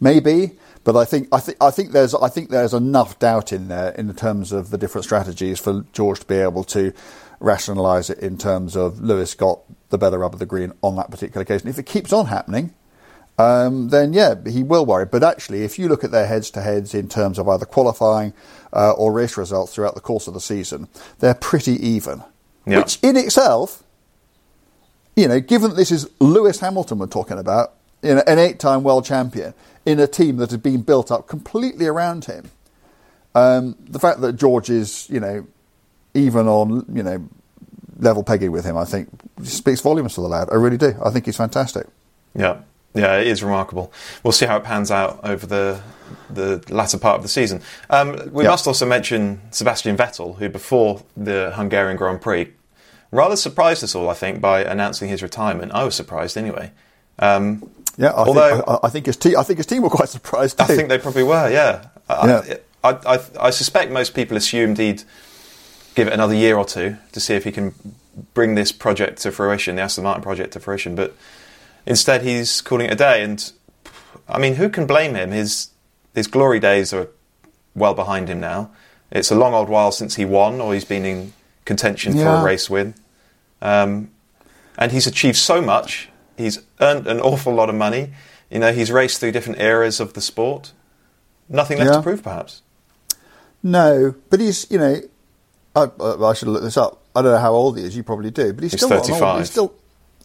maybe, 0.00 0.52
but 0.84 0.96
I 0.96 1.04
think 1.04 1.28
I 1.32 1.40
think 1.40 1.58
I 1.60 1.70
think 1.70 1.92
there's 1.92 2.14
I 2.14 2.28
think 2.28 2.50
there's 2.50 2.74
enough 2.74 3.18
doubt 3.18 3.52
in 3.52 3.68
there 3.68 3.90
in 3.92 4.14
terms 4.14 4.52
of 4.52 4.70
the 4.70 4.78
different 4.78 5.04
strategies 5.04 5.58
for 5.58 5.84
George 5.92 6.20
to 6.20 6.26
be 6.26 6.36
able 6.36 6.64
to 6.64 6.92
rationalise 7.40 8.10
it 8.10 8.18
in 8.18 8.38
terms 8.38 8.76
of 8.76 9.00
Lewis 9.00 9.34
got 9.34 9.60
the 9.90 9.98
better 9.98 10.18
rub 10.18 10.34
of 10.34 10.38
the 10.38 10.46
green 10.46 10.72
on 10.82 10.96
that 10.96 11.10
particular 11.10 11.42
occasion. 11.42 11.68
If 11.68 11.78
it 11.78 11.86
keeps 11.86 12.12
on 12.12 12.26
happening, 12.26 12.74
um, 13.38 13.88
then 13.88 14.12
yeah, 14.12 14.34
he 14.46 14.62
will 14.62 14.86
worry. 14.86 15.06
But 15.06 15.24
actually, 15.24 15.64
if 15.64 15.78
you 15.78 15.88
look 15.88 16.04
at 16.04 16.10
their 16.10 16.26
heads 16.26 16.50
to 16.50 16.60
heads 16.60 16.94
in 16.94 17.08
terms 17.08 17.38
of 17.38 17.48
either 17.48 17.66
qualifying 17.66 18.32
uh, 18.72 18.92
or 18.92 19.12
race 19.12 19.36
results 19.36 19.74
throughout 19.74 19.94
the 19.94 20.00
course 20.00 20.28
of 20.28 20.34
the 20.34 20.40
season, 20.40 20.88
they're 21.18 21.34
pretty 21.34 21.74
even. 21.84 22.22
Yeah. 22.66 22.78
Which 22.78 22.98
in 23.02 23.16
itself, 23.16 23.82
you 25.16 25.28
know, 25.28 25.40
given 25.40 25.70
that 25.70 25.76
this 25.76 25.92
is 25.92 26.08
Lewis 26.20 26.60
Hamilton 26.60 26.98
we're 26.98 27.06
talking 27.06 27.38
about, 27.38 27.74
you 28.02 28.14
know, 28.14 28.22
an 28.26 28.38
eight 28.38 28.58
time 28.58 28.82
world 28.82 29.04
champion 29.04 29.54
in 29.86 30.00
a 30.00 30.06
team 30.06 30.36
that 30.38 30.50
had 30.50 30.62
been 30.62 30.82
built 30.82 31.10
up 31.10 31.28
completely 31.28 31.86
around 31.86 32.24
him, 32.24 32.50
um, 33.34 33.76
the 33.80 33.98
fact 33.98 34.20
that 34.20 34.34
George 34.34 34.70
is, 34.70 35.08
you 35.10 35.20
know, 35.20 35.46
even 36.14 36.46
on, 36.46 36.84
you 36.92 37.02
know, 37.02 37.28
level 37.98 38.22
pegging 38.22 38.52
with 38.52 38.64
him, 38.64 38.76
I 38.76 38.84
think 38.84 39.08
speaks 39.42 39.80
volumes 39.80 40.14
for 40.14 40.20
the 40.20 40.28
lad. 40.28 40.48
I 40.50 40.56
really 40.56 40.78
do. 40.78 40.94
I 41.04 41.10
think 41.10 41.26
he's 41.26 41.36
fantastic. 41.36 41.86
Yeah, 42.34 42.62
yeah, 42.94 43.16
it 43.18 43.26
is 43.26 43.42
remarkable. 43.42 43.92
We'll 44.22 44.32
see 44.32 44.46
how 44.46 44.56
it 44.56 44.64
pans 44.64 44.90
out 44.90 45.20
over 45.24 45.46
the 45.46 45.80
the 46.30 46.62
latter 46.68 46.98
part 46.98 47.16
of 47.16 47.22
the 47.22 47.28
season. 47.28 47.60
Um, 47.90 48.30
we 48.32 48.44
Yeah. 48.44 48.50
must 48.50 48.66
also 48.66 48.86
mention 48.86 49.40
Sebastian 49.50 49.96
Vettel, 49.96 50.36
who 50.38 50.48
before 50.48 51.02
the 51.16 51.52
Hungarian 51.54 51.96
Grand 51.96 52.20
Prix 52.20 52.52
rather 53.10 53.36
surprised 53.36 53.84
us 53.84 53.94
all. 53.94 54.08
I 54.10 54.14
think 54.14 54.40
by 54.40 54.64
announcing 54.64 55.08
his 55.08 55.22
retirement. 55.22 55.72
I 55.72 55.84
was 55.84 55.94
surprised 55.94 56.36
anyway. 56.36 56.72
Um, 57.18 57.68
Yeah, 57.96 58.08
I, 58.10 58.24
Although- 58.24 58.56
think, 58.56 58.68
I, 58.68 58.78
I 58.84 58.88
think 58.90 59.06
his 59.06 59.16
team. 59.16 59.36
I 59.38 59.42
think 59.44 59.58
his 59.58 59.66
team 59.66 59.82
were 59.82 59.90
quite 59.90 60.08
surprised. 60.08 60.60
I 60.60 60.64
think 60.64 60.88
they 60.88 60.98
probably 60.98 61.22
were. 61.22 61.48
Yeah, 61.50 61.86
I, 62.08 62.26
Yeah. 62.26 62.56
I, 62.82 62.90
I, 63.14 63.20
I 63.40 63.50
suspect 63.50 63.92
most 63.92 64.14
people 64.14 64.36
assumed 64.36 64.78
he'd 64.78 65.04
give 65.94 66.08
it 66.08 66.12
another 66.12 66.34
year 66.34 66.56
or 66.56 66.64
two 66.64 66.96
to 67.12 67.20
see 67.20 67.34
if 67.34 67.44
he 67.44 67.52
can 67.52 67.72
bring 68.34 68.56
this 68.56 68.72
project 68.72 69.20
to 69.22 69.30
fruition, 69.32 69.76
the 69.76 69.82
Aston 69.82 70.02
Martin 70.04 70.22
project 70.22 70.52
to 70.54 70.60
fruition. 70.60 70.94
But 70.96 71.14
instead, 71.86 72.22
he's 72.22 72.60
calling 72.60 72.86
it 72.86 72.92
a 72.92 72.96
day. 72.96 73.22
And 73.22 73.52
I 74.28 74.38
mean, 74.38 74.54
who 74.56 74.68
can 74.68 74.86
blame 74.86 75.14
him? 75.14 75.30
His 75.30 75.68
his 76.14 76.26
glory 76.26 76.60
days 76.60 76.92
are 76.92 77.08
well 77.74 77.94
behind 77.94 78.28
him 78.28 78.40
now. 78.40 78.70
It's 79.10 79.30
a 79.30 79.34
long 79.34 79.54
old 79.54 79.68
while 79.68 79.92
since 79.92 80.14
he 80.16 80.24
won, 80.24 80.60
or 80.60 80.74
he's 80.74 80.84
been 80.84 81.04
in 81.04 81.32
contention 81.64 82.14
for 82.14 82.26
a 82.28 82.42
race 82.44 82.68
win. 82.70 82.94
Um, 83.62 84.10
and 84.76 84.90
he's 84.92 85.06
achieved 85.06 85.36
so 85.36 85.60
much. 85.62 86.08
He's 86.36 86.58
earned 86.80 87.06
an 87.06 87.20
awful 87.20 87.54
lot 87.54 87.68
of 87.68 87.74
money. 87.76 88.12
You 88.50 88.58
know, 88.58 88.72
he's 88.72 88.90
raced 88.90 89.20
through 89.20 89.32
different 89.32 89.60
eras 89.60 90.00
of 90.00 90.14
the 90.14 90.20
sport. 90.20 90.72
Nothing 91.48 91.78
left 91.78 91.90
Yeah. 91.90 91.96
to 91.96 92.02
prove, 92.02 92.22
perhaps. 92.22 92.62
No, 93.62 94.14
but 94.30 94.40
he's 94.40 94.70
you 94.70 94.78
know, 94.78 95.00
I, 95.76 95.88
I 96.00 96.34
should 96.34 96.48
look 96.48 96.62
this 96.62 96.76
up. 96.76 97.02
I 97.14 97.22
don't 97.22 97.32
know 97.32 97.38
how 97.38 97.52
old 97.54 97.78
he 97.78 97.84
is. 97.84 97.96
You 97.96 98.02
probably 98.02 98.30
do, 98.30 98.52
but 98.52 98.62
he's, 98.62 98.72
He's 98.72 98.80
still 98.80 98.90
not 98.90 99.06
an 99.08 99.12
old- 99.14 99.20
35. 99.20 99.38
He's 99.38 99.50
still 99.50 99.74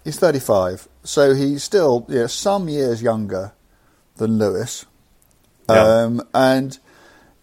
he's 0.04 0.20
thirty 0.20 0.40
five, 0.40 0.88
so 1.04 1.34
he's 1.34 1.64
still 1.64 2.06
you 2.10 2.16
know, 2.20 2.28
some 2.28 2.70
years 2.70 3.02
younger 3.02 3.54
than 4.18 4.38
Lewis. 4.38 4.86
Yeah. 5.70 5.82
Um, 6.04 6.22
and 6.34 6.78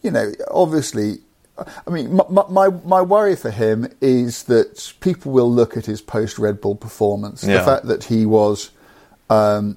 you 0.03 0.11
know, 0.11 0.33
obviously, 0.51 1.19
I 1.59 1.91
mean, 1.91 2.15
my, 2.15 2.45
my- 2.49 2.69
my 2.85 3.03
worry 3.03 3.37
for 3.37 3.51
him 3.51 3.89
is 4.01 4.45
that 4.45 4.93
people 5.01 5.33
will 5.33 5.51
look 5.51 5.77
at 5.77 5.87
his 5.87 6.01
post 6.01 6.39
Red 6.39 6.61
Bull 6.61 6.75
performance, 6.77 7.43
the 7.59 7.65
fact 7.65 7.87
that 7.87 8.05
he 8.05 8.27
was. 8.27 8.71
Um, 9.31 9.77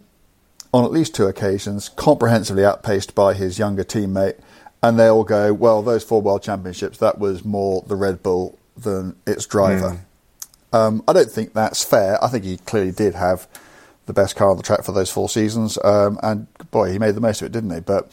on 0.72 0.86
at 0.86 0.92
least 0.92 1.16
two 1.16 1.26
occasions, 1.26 1.90
comprehensively 1.90 2.64
outpaced 2.64 3.16
by 3.16 3.34
his 3.34 3.58
younger 3.58 3.84
teammate, 3.84 4.36
and 4.84 5.00
they 5.00 5.08
all 5.08 5.24
go, 5.24 5.52
"Well, 5.52 5.82
those 5.82 6.04
four 6.04 6.22
world 6.22 6.44
championships, 6.44 7.00
that 7.00 7.18
was 7.18 7.44
more 7.44 7.84
the 7.88 7.96
Red 7.96 8.22
Bull 8.22 8.56
than 8.78 9.16
its 9.26 9.48
driver." 9.48 10.06
Um, 10.72 11.04
I 11.08 11.14
don't 11.14 11.32
think 11.32 11.54
that's 11.54 11.84
fair. 11.84 12.24
I 12.24 12.28
think 12.28 12.44
he 12.44 12.58
clearly 12.58 12.92
did 12.92 13.16
have 13.16 13.48
the 14.06 14.14
best 14.14 14.36
car 14.36 14.50
on 14.50 14.58
the 14.58 14.64
track 14.64 14.84
for 14.84 14.92
those 14.92 15.12
four 15.12 15.30
seasons, 15.30 15.78
um, 15.84 16.20
and 16.24 16.48
boy, 16.72 16.92
he 16.92 17.00
made 17.00 17.16
the 17.16 17.22
most 17.22 17.42
of 17.42 17.46
it, 17.48 17.52
didn't 17.52 17.72
he? 17.72 17.80
But 17.80 18.12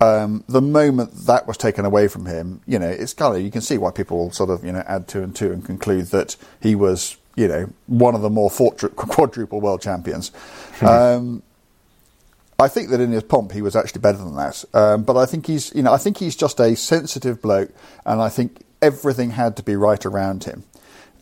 um, 0.00 0.44
the 0.48 0.62
moment 0.62 1.12
that 1.26 1.46
was 1.46 1.56
taken 1.56 1.84
away 1.84 2.08
from 2.08 2.26
him, 2.26 2.60
you 2.66 2.78
know, 2.78 2.88
it's 2.88 3.14
kind 3.14 3.36
of 3.36 3.42
you 3.42 3.50
can 3.50 3.60
see 3.60 3.78
why 3.78 3.90
people 3.90 4.18
will 4.18 4.32
sort 4.32 4.50
of 4.50 4.64
you 4.64 4.72
know 4.72 4.82
add 4.86 5.08
two 5.08 5.22
and 5.22 5.34
two 5.34 5.52
and 5.52 5.64
conclude 5.64 6.06
that 6.06 6.36
he 6.60 6.74
was 6.74 7.16
you 7.36 7.48
know 7.48 7.70
one 7.86 8.14
of 8.14 8.22
the 8.22 8.30
more 8.30 8.50
fortru- 8.50 8.94
quadruple 8.96 9.60
world 9.60 9.80
champions. 9.80 10.32
Um, 10.80 11.42
I 12.58 12.68
think 12.68 12.90
that 12.90 13.00
in 13.00 13.10
his 13.10 13.24
pomp 13.24 13.52
he 13.52 13.62
was 13.62 13.74
actually 13.74 14.00
better 14.00 14.18
than 14.18 14.36
that. 14.36 14.64
Um, 14.72 15.02
but 15.02 15.16
I 15.16 15.26
think 15.26 15.46
he's, 15.46 15.74
you 15.74 15.82
know, 15.82 15.92
I 15.92 15.98
think 15.98 16.18
he's 16.18 16.36
just 16.36 16.60
a 16.60 16.76
sensitive 16.76 17.42
bloke, 17.42 17.70
and 18.06 18.20
I 18.22 18.28
think 18.28 18.62
everything 18.80 19.30
had 19.30 19.56
to 19.56 19.62
be 19.62 19.74
right 19.74 20.04
around 20.06 20.44
him. 20.44 20.64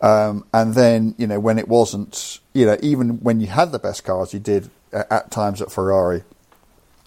Um, 0.00 0.46
and 0.54 0.74
then, 0.74 1.14
you 1.18 1.26
know, 1.26 1.38
when 1.38 1.58
it 1.58 1.68
wasn't, 1.68 2.40
you 2.54 2.64
know, 2.64 2.78
even 2.82 3.20
when 3.20 3.40
you 3.40 3.48
had 3.48 3.72
the 3.72 3.78
best 3.78 4.04
cars, 4.04 4.32
you 4.32 4.40
did 4.40 4.70
at 4.92 5.30
times 5.30 5.60
at 5.60 5.70
Ferrari. 5.70 6.22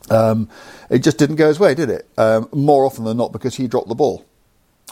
Um, 0.10 0.50
it 0.90 1.00
just 1.00 1.18
didn't 1.18 1.38
go 1.38 1.48
his 1.48 1.60
way, 1.60 1.74
did 1.76 1.90
it? 1.90 2.08
Um, 2.18 2.50
more 2.52 2.86
often 2.86 3.04
than 3.04 3.18
not, 3.18 3.32
because 3.32 3.56
he 3.56 3.68
dropped 3.68 3.88
the 3.88 3.96
ball. 3.96 4.26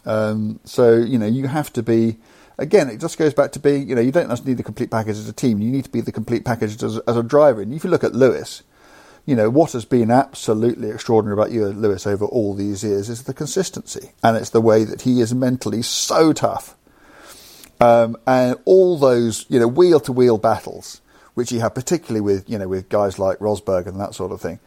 Um, 0.05 0.59
so 0.63 0.95
you 0.95 1.19
know 1.19 1.27
you 1.27 1.47
have 1.47 1.71
to 1.73 1.83
be. 1.83 2.17
Again, 2.57 2.89
it 2.89 2.99
just 2.99 3.17
goes 3.17 3.33
back 3.33 3.51
to 3.53 3.59
being. 3.59 3.89
You 3.89 3.95
know, 3.95 4.01
you 4.01 4.11
don't 4.11 4.29
just 4.29 4.45
need 4.45 4.57
the 4.57 4.63
complete 4.63 4.91
package 4.91 5.17
as 5.17 5.27
a 5.27 5.33
team. 5.33 5.61
You 5.61 5.71
need 5.71 5.85
to 5.85 5.91
be 5.91 6.01
the 6.01 6.11
complete 6.11 6.45
package 6.45 6.81
as, 6.81 6.97
as 6.99 7.17
a 7.17 7.23
driver. 7.23 7.61
And 7.61 7.73
if 7.73 7.83
you 7.83 7.89
look 7.89 8.03
at 8.03 8.13
Lewis, 8.13 8.63
you 9.25 9.35
know 9.35 9.49
what 9.49 9.73
has 9.73 9.85
been 9.85 10.11
absolutely 10.11 10.89
extraordinary 10.89 11.39
about 11.39 11.51
you, 11.51 11.67
Lewis, 11.67 12.07
over 12.07 12.25
all 12.25 12.53
these 12.53 12.83
years 12.83 13.09
is 13.09 13.23
the 13.23 13.33
consistency, 13.33 14.11
and 14.23 14.37
it's 14.37 14.49
the 14.49 14.61
way 14.61 14.83
that 14.83 15.01
he 15.01 15.21
is 15.21 15.33
mentally 15.33 15.81
so 15.81 16.33
tough. 16.33 16.75
Um, 17.81 18.17
and 18.27 18.57
all 18.65 18.97
those, 18.97 19.45
you 19.49 19.59
know, 19.59 19.67
wheel 19.67 19.99
to 20.01 20.11
wheel 20.11 20.37
battles, 20.37 21.01
which 21.33 21.49
he 21.49 21.59
had 21.59 21.73
particularly 21.73 22.21
with, 22.21 22.49
you 22.49 22.59
know, 22.59 22.67
with 22.67 22.89
guys 22.89 23.17
like 23.17 23.39
Rosberg 23.39 23.87
and 23.87 23.99
that 23.99 24.13
sort 24.13 24.31
of 24.31 24.39
thing, 24.39 24.59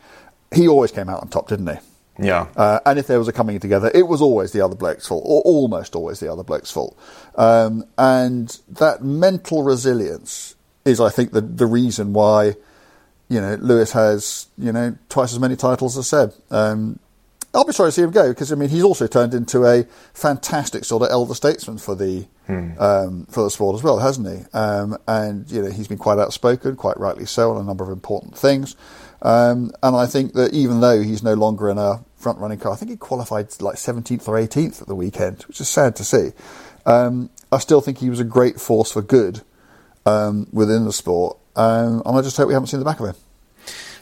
he 0.53 0.67
always 0.67 0.91
came 0.91 1.09
out 1.09 1.23
on 1.23 1.29
top, 1.29 1.49
didn't 1.49 1.69
he? 1.69 2.27
Yeah. 2.27 2.49
Uh, 2.57 2.81
and 2.87 2.99
if 2.99 3.07
there 3.07 3.19
was 3.19 3.29
a 3.29 3.33
coming 3.33 3.59
together, 3.61 3.91
it 3.95 4.07
was 4.07 4.21
always 4.21 4.53
the 4.53 4.61
other 4.61 4.77
bloke's 4.77 5.07
fault, 5.07 5.25
or 5.27 5.43
almost 5.43 5.97
always 5.97 6.21
the 6.21 6.31
other 6.31 6.43
bloke's 6.43 6.71
fault. 6.71 6.97
Um, 7.37 7.85
and 7.99 8.59
that 8.69 9.03
mental 9.03 9.63
resilience 9.63 10.55
is, 10.85 11.01
I 11.01 11.11
think, 11.11 11.33
the, 11.33 11.41
the 11.41 11.67
reason 11.67 12.13
why, 12.13 12.55
you 13.29 13.41
know, 13.41 13.55
Lewis 13.55 13.93
has, 13.93 14.49
you 14.59 14.73
know, 14.73 14.97
twice 15.09 15.33
as 15.33 15.41
many 15.41 15.57
titles 15.57 15.99
as 15.99 16.07
Seb. 16.07 16.35
Um, 16.51 16.99
I'll 17.55 17.65
be 17.65 17.73
sorry 17.73 17.89
to 17.89 17.93
see 17.93 18.03
him 18.03 18.11
go 18.11 18.31
because 18.31 18.53
I 18.53 18.57
mean 18.57 18.69
he's 18.69 18.83
also 18.83 19.07
turned 19.07 19.33
into 19.33 19.65
a 19.65 19.85
fantastic 20.13 20.85
sort 20.85 21.03
of 21.03 21.11
elder 21.11 21.35
statesman 21.35 21.79
for 21.79 21.95
the 21.95 22.27
um, 22.79 23.27
for 23.27 23.45
the 23.45 23.51
sport 23.51 23.77
as 23.77 23.83
well, 23.83 23.99
hasn't 23.99 24.29
he? 24.29 24.45
Um, 24.53 24.99
and 25.07 25.51
you 25.51 25.63
know 25.63 25.71
he's 25.71 25.89
been 25.89 25.99
quite 25.99 26.19
outspoken, 26.19 26.77
quite 26.77 26.99
rightly 26.99 27.27
so, 27.27 27.53
on 27.53 27.61
a 27.61 27.65
number 27.65 27.85
of 27.85 27.91
important 27.91 28.37
things. 28.37 28.77
Um, 29.23 29.73
and 29.83 29.97
I 29.97 30.07
think 30.07 30.35
that 30.35 30.53
even 30.53 30.81
though 30.81 31.01
he's 31.03 31.23
no 31.23 31.35
longer 31.35 31.71
in 31.71 31.79
a 31.79 32.05
front 32.17 32.39
running 32.39 32.59
car, 32.59 32.73
I 32.73 32.77
think 32.77 32.91
he 32.91 32.97
qualified 32.97 33.49
like 33.63 33.77
17th 33.77 34.29
or 34.29 34.35
18th 34.35 34.83
at 34.83 34.89
the 34.89 34.95
weekend, 34.95 35.43
which 35.45 35.61
is 35.61 35.69
sad 35.69 35.97
to 35.97 36.05
see. 36.05 36.31
Um, 36.85 37.31
I 37.51 37.59
still 37.59 37.81
think 37.81 37.99
he 37.99 38.11
was 38.11 38.21
a 38.21 38.25
great 38.25 38.61
force 38.61 38.93
for 38.93 39.01
good 39.01 39.41
um, 40.05 40.47
within 40.53 40.85
the 40.85 40.93
sport, 40.93 41.39
um, 41.57 42.03
and 42.05 42.19
I 42.19 42.21
just 42.21 42.37
hope 42.37 42.49
we 42.49 42.55
haven't 42.55 42.67
seen 42.67 42.81
the 42.81 42.85
back 42.85 43.01
of 43.01 43.07
him. 43.07 43.15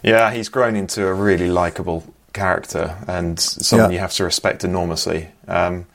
Yeah, 0.02 0.32
he's 0.32 0.49
grown 0.49 0.75
into 0.75 1.06
a 1.06 1.14
really 1.14 1.49
likable 1.49 2.12
character 2.33 2.97
and 3.07 3.39
someone 3.39 3.91
Yeah. 3.91 3.95
you 3.95 4.01
have 4.01 4.12
to 4.15 4.25
respect 4.25 4.65
enormously. 4.65 5.29
Um, 5.49 5.87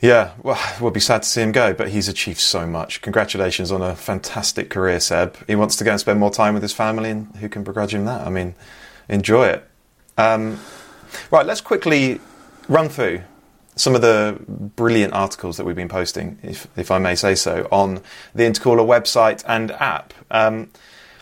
yeah, 0.00 0.32
well, 0.42 0.58
we'll 0.80 0.90
be 0.90 1.00
sad 1.00 1.22
to 1.22 1.28
see 1.28 1.42
him 1.42 1.52
go, 1.52 1.72
but 1.72 1.88
he's 1.88 2.08
achieved 2.08 2.40
so 2.40 2.66
much. 2.66 3.02
Congratulations 3.02 3.70
on 3.72 3.82
a 3.82 3.94
fantastic 3.94 4.70
career, 4.70 5.00
Seb. 5.00 5.36
He 5.46 5.54
wants 5.54 5.76
to 5.76 5.84
go 5.84 5.92
and 5.92 6.00
spend 6.00 6.18
more 6.20 6.30
time 6.30 6.54
with 6.54 6.62
his 6.62 6.72
family, 6.72 7.10
and 7.10 7.34
who 7.36 7.48
can 7.48 7.62
begrudge 7.64 7.94
him 7.94 8.04
that? 8.06 8.26
I 8.26 8.30
mean, 8.30 8.54
enjoy 9.08 9.48
it. 9.48 9.68
Um, 10.16 10.60
right, 11.30 11.46
let's 11.46 11.60
quickly 11.60 12.20
run 12.68 12.88
through 12.88 13.22
some 13.76 13.94
of 13.94 14.02
the 14.02 14.36
brilliant 14.46 15.14
articles 15.14 15.56
that 15.56 15.64
we've 15.64 15.76
been 15.76 15.88
posting, 15.88 16.38
if, 16.42 16.66
if 16.76 16.90
I 16.90 16.98
may 16.98 17.14
say 17.14 17.34
so, 17.34 17.66
on 17.72 18.02
the 18.34 18.42
Intercooler 18.42 18.86
website 18.86 19.42
and 19.46 19.70
app. 19.70 20.12
Um, 20.30 20.68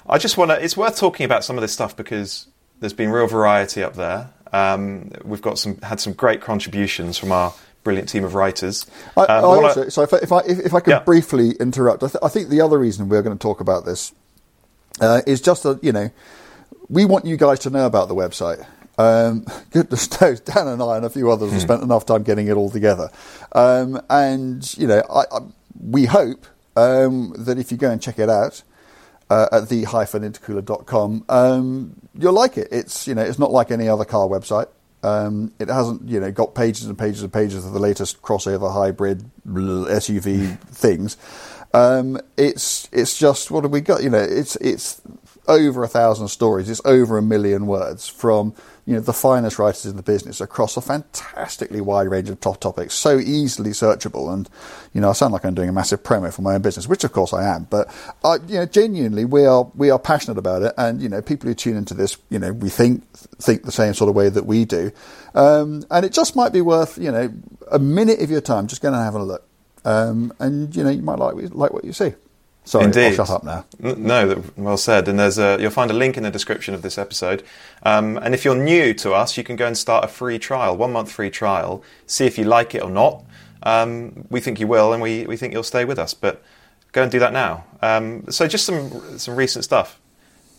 I 0.09 0.19
just 0.19 0.37
want 0.37 0.51
to, 0.51 0.63
it's 0.63 0.77
worth 0.77 0.97
talking 0.99 1.25
about 1.25 1.45
some 1.45 1.57
of 1.57 1.63
this 1.63 1.73
stuff 1.73 1.97
because 1.97 2.48
there's 2.81 2.93
been 2.93 3.11
real 3.11 3.27
variety 3.27 3.83
up 3.83 3.95
there. 3.95 4.31
Um, 4.53 5.11
we've 5.25 5.43
got 5.43 5.59
some, 5.59 5.79
had 5.83 6.01
some 6.01 6.13
great 6.15 6.41
contributions 6.41 7.19
from 7.19 7.33
our 7.33 7.53
brilliant 7.85 8.09
team 8.09 8.25
of 8.25 8.35
writers. 8.35 8.87
I, 9.17 9.23
Um, 9.23 9.45
I 9.45 9.47
what 9.49 9.79
I- 9.79 9.89
so 9.89 10.03
if 10.03 10.13
I, 10.15 10.17
if 10.19 10.33
I, 10.33 10.39
if, 10.41 10.59
if 10.61 10.75
I 10.75 10.81
could 10.81 10.91
Yeah. 10.93 11.01
briefly 11.01 11.51
interrupt, 11.61 12.03
I, 12.03 12.07
th- 12.09 12.23
I 12.23 12.29
think 12.29 12.49
the 12.49 12.61
other 12.61 12.79
reason 12.79 13.09
we're 13.09 13.23
going 13.23 13.37
to 13.37 13.43
talk 13.43 13.61
about 13.61 13.85
this 13.85 14.13
uh, 15.01 15.21
is 15.27 15.41
just 15.41 15.63
that 15.63 15.83
you 15.85 15.93
know 15.93 16.11
we 16.89 17.05
want 17.05 17.25
you 17.27 17.37
guys 17.37 17.59
to 17.61 17.71
know 17.71 17.87
about 17.87 18.09
the 18.09 18.15
website. 18.15 18.67
Um, 18.99 19.45
goodness 19.71 20.21
knows, 20.21 20.41
Dan 20.41 20.67
and 20.67 20.83
I 20.83 20.97
and 20.97 21.05
a 21.07 21.11
few 21.11 21.31
others 21.31 21.53
have 21.53 21.61
spent 21.63 21.83
enough 21.83 22.05
time 22.07 22.23
getting 22.25 22.49
it 22.49 22.57
all 22.57 22.71
together, 22.71 23.11
um, 23.53 24.01
and 24.11 24.77
you 24.79 24.87
know 24.89 25.03
I, 25.09 25.21
I, 25.31 25.39
we 25.81 26.07
hope 26.07 26.47
um, 26.77 27.33
that 27.39 27.59
if 27.59 27.71
you 27.71 27.79
go 27.79 27.91
and 27.91 28.01
check 28.03 28.19
it 28.19 28.29
out. 28.31 28.63
Uh, 29.31 29.47
at 29.53 29.69
the 29.69 29.85
hyphen 29.85 30.23
intercooler.com, 30.23 31.25
um, 31.29 31.95
you'll 32.15 32.33
like 32.33 32.57
it. 32.57 32.69
It's 32.71 33.07
you 33.07 33.15
know 33.15 33.23
it's 33.23 33.39
not 33.39 33.51
like 33.51 33.71
any 33.71 33.87
other 33.87 34.07
car 34.07 34.27
website. 34.27 34.69
Um, 35.03 35.53
it 35.59 35.69
hasn't, 35.69 36.09
you 36.09 36.19
know, 36.19 36.33
got 36.33 36.55
pages 36.55 36.87
and 36.87 36.99
pages 36.99 37.23
and 37.23 37.33
pages 37.33 37.65
of 37.65 37.73
the 37.73 37.79
latest 37.79 38.21
crossover 38.21 38.73
hybrid 38.73 39.31
SUV 39.47 40.59
things. 40.69 41.17
Um, 41.75 42.19
it's 42.37 42.89
it's 42.93 43.19
just 43.19 43.51
what 43.51 43.65
have 43.65 43.73
we 43.73 43.81
got? 43.81 44.03
You 44.03 44.11
know, 44.11 44.19
it's 44.19 44.57
it's 44.57 45.01
over 45.47 45.83
a 45.83 45.89
thousand 45.89 46.29
stories. 46.29 46.69
It's 46.69 46.81
over 46.85 47.19
a 47.19 47.23
million 47.23 47.67
words 47.67 48.09
from 48.09 48.55
you 48.89 48.95
know 48.95 49.01
the 49.01 49.13
finest 49.13 49.59
writers 49.59 49.85
in 49.85 49.97
the 49.97 50.03
business 50.03 50.41
across 50.41 50.75
a 50.79 50.81
fantastically 50.81 51.83
wide 51.83 52.09
range 52.09 52.31
of 52.31 52.41
top 52.41 52.59
topics. 52.59 52.95
So 52.95 53.19
easily 53.19 53.73
searchable, 53.73 54.33
and 54.33 54.49
you 54.95 55.03
know, 55.03 55.11
I 55.11 55.13
sound 55.13 55.35
like 55.35 55.45
I'm 55.45 55.55
doing 55.55 55.69
a 55.69 55.73
massive 55.73 56.03
promo 56.03 56.33
for 56.33 56.41
my 56.41 56.55
own 56.55 56.63
business, 56.63 56.89
which 56.89 57.05
of 57.05 57.13
course 57.13 57.35
I 57.35 57.55
am. 57.55 57.65
But 57.65 57.95
I, 58.25 58.37
you 58.47 58.55
know, 58.55 58.65
genuinely, 58.65 59.27
we 59.27 59.45
are 59.45 59.71
we 59.75 59.91
are 59.91 59.99
passionate 59.99 60.39
about 60.39 60.63
it, 60.63 60.73
and 60.79 61.03
you 61.03 61.11
know, 61.11 61.21
people 61.21 61.49
who 61.49 61.55
tune 61.55 61.77
into 61.77 61.93
this, 61.93 62.17
you 62.31 62.39
know, 62.39 62.51
we 62.51 62.71
think 62.71 63.07
think 63.13 63.65
the 63.65 63.73
same 63.73 63.93
sort 63.93 64.09
of 64.09 64.17
way 64.17 64.31
that 64.31 64.47
we 64.47 64.65
do, 64.65 64.91
um, 65.35 65.85
and 65.91 66.07
it 66.07 66.13
just 66.13 66.35
might 66.35 66.55
be 66.55 66.63
worth 66.63 66.97
you 66.97 67.13
know 67.13 67.31
a 67.71 67.79
minute 67.79 68.23
of 68.23 68.31
your 68.31 68.41
time 68.41 68.69
just 68.69 68.81
going 68.81 68.95
and 68.95 69.05
having 69.05 69.21
a 69.21 69.25
look, 69.25 69.47
um, 69.85 70.33
and 70.39 70.75
you 70.75 70.83
know, 70.83 70.89
you 70.89 71.03
might 71.03 71.19
like 71.19 71.35
like 71.51 71.75
what 71.75 71.85
you 71.85 71.93
see. 71.93 72.15
Sorry, 72.69 72.85
Indeed. 72.85 73.15
Shut 73.15 73.31
up 73.31 73.45
now. 73.45 73.65
No, 73.81 74.45
well 74.59 74.77
said. 74.77 75.09
And 75.09 75.19
there's 75.19 75.39
a, 75.39 75.57
you'll 75.59 75.71
find 75.71 75.91
a 75.91 75.95
link 75.95 76.19
in 76.19 76.23
the 76.23 76.31
description 76.31 76.75
of 76.75 76.83
this 76.83 76.99
episode. 76.99 77.43
Um, 77.83 78.19
and 78.19 78.35
if 78.35 78.45
you're 78.45 78.55
new 78.55 78.93
to 78.93 79.15
us, 79.15 79.39
you 79.39 79.43
can 79.43 79.57
go 79.57 79.67
and 79.67 79.77
start 79.77 80.05
a 80.05 80.09
free 80.09 80.39
trial, 80.39 80.77
one 80.77 80.93
month 80.93 81.11
free 81.11 81.31
trial. 81.31 81.83
See 82.07 82.27
if 82.27 82.37
you 82.37 82.45
like 82.45 82.75
it 82.75 82.83
or 82.83 82.91
not. 82.91 83.25
Um, 83.63 84.27
we 84.29 84.41
think 84.41 84.61
you 84.61 84.67
will, 84.67 84.93
and 84.93 85.01
we, 85.01 85.25
we 85.25 85.39
think 85.39 85.55
you'll 85.55 85.63
stay 85.63 85.87
with 85.87 85.99
us. 85.99 86.13
But 86.13 86.43
go 86.93 87.03
and 87.03 87.11
do 87.11 87.19
that 87.21 87.33
now. 87.33 87.65
Um, 87.81 88.31
so 88.31 88.47
just 88.47 88.67
some 88.67 89.19
some 89.19 89.35
recent 89.35 89.65
stuff 89.65 89.99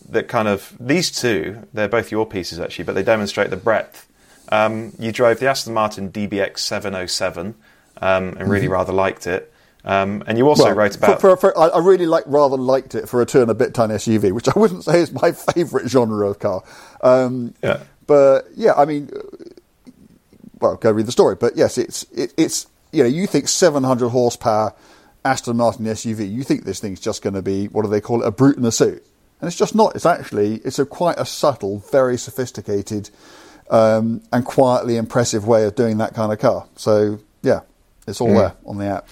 that 0.08 0.26
kind 0.26 0.48
of 0.48 0.76
these 0.80 1.12
two. 1.12 1.68
They're 1.72 1.88
both 1.88 2.10
your 2.10 2.26
pieces 2.26 2.58
actually, 2.58 2.86
but 2.86 2.96
they 2.96 3.04
demonstrate 3.04 3.50
the 3.50 3.56
breadth. 3.56 4.08
Um, 4.48 4.94
you 4.98 5.12
drove 5.12 5.38
the 5.38 5.48
Aston 5.48 5.74
Martin 5.74 6.10
DBX 6.10 6.58
707 6.58 7.54
um, 7.98 8.36
and 8.36 8.50
really 8.50 8.66
rather 8.66 8.92
liked 8.92 9.28
it. 9.28 9.49
Um, 9.84 10.22
and 10.26 10.36
you 10.36 10.46
also 10.46 10.64
Well, 10.64 10.74
wrote 10.74 10.96
about 10.96 11.20
For, 11.22 11.36
for, 11.36 11.58
I 11.58 11.68
I 11.68 11.78
really 11.78 12.04
like, 12.06 12.24
rather 12.26 12.56
liked 12.56 12.94
it 12.94 13.08
for 13.08 13.22
a 13.22 13.26
turn 13.26 13.48
a 13.48 13.54
bit 13.54 13.72
ton 13.72 13.88
SUV, 13.90 14.32
which 14.32 14.46
I 14.48 14.52
wouldn't 14.58 14.84
say 14.90 15.00
is 15.00 15.10
my 15.12 15.32
favourite 15.32 15.88
genre 15.88 16.28
of 16.28 16.38
car. 16.38 16.62
Um, 17.02 17.54
Yeah. 17.62 17.80
But 18.06 18.46
yeah, 18.56 18.74
I 18.76 18.84
mean, 18.86 19.08
well, 20.60 20.76
go 20.76 20.90
read 20.90 21.06
the 21.06 21.12
story. 21.12 21.36
But 21.36 21.56
yes, 21.56 21.78
it's 21.78 22.02
it, 22.12 22.34
it's 22.36 22.66
you 22.92 23.02
know 23.02 23.08
you 23.08 23.26
think 23.26 23.48
700 23.48 24.08
horsepower 24.08 24.74
Aston 25.24 25.56
Martin 25.56 25.84
SUV, 25.86 26.30
you 26.30 26.42
think 26.42 26.64
this 26.64 26.80
thing's 26.80 27.00
just 27.00 27.22
going 27.22 27.34
to 27.34 27.42
be 27.42 27.66
what 27.68 27.82
do 27.82 27.88
they 27.90 28.00
call 28.00 28.22
it, 28.22 28.26
a 28.26 28.30
brute 28.30 28.56
in 28.56 28.64
a 28.64 28.72
suit, 28.72 29.04
and 29.40 29.48
it's 29.48 29.56
just 29.56 29.74
not. 29.74 29.94
It's 29.94 30.06
actually 30.06 30.56
it's 30.64 30.78
a 30.78 30.86
quite 30.86 31.18
a 31.18 31.24
subtle, 31.26 31.78
very 31.92 32.16
sophisticated, 32.18 33.10
um, 33.70 34.22
and 34.32 34.44
quietly 34.44 34.96
impressive 34.96 35.46
way 35.46 35.64
of 35.64 35.74
doing 35.74 35.98
that 35.98 36.14
kind 36.14 36.32
of 36.32 36.38
car. 36.38 36.66
So 36.76 37.20
yeah, 37.42 37.60
it's 38.06 38.20
all 38.20 38.28
Hmm. 38.30 38.34
there 38.36 38.54
on 38.66 38.78
the 38.78 38.86
app. 38.86 39.08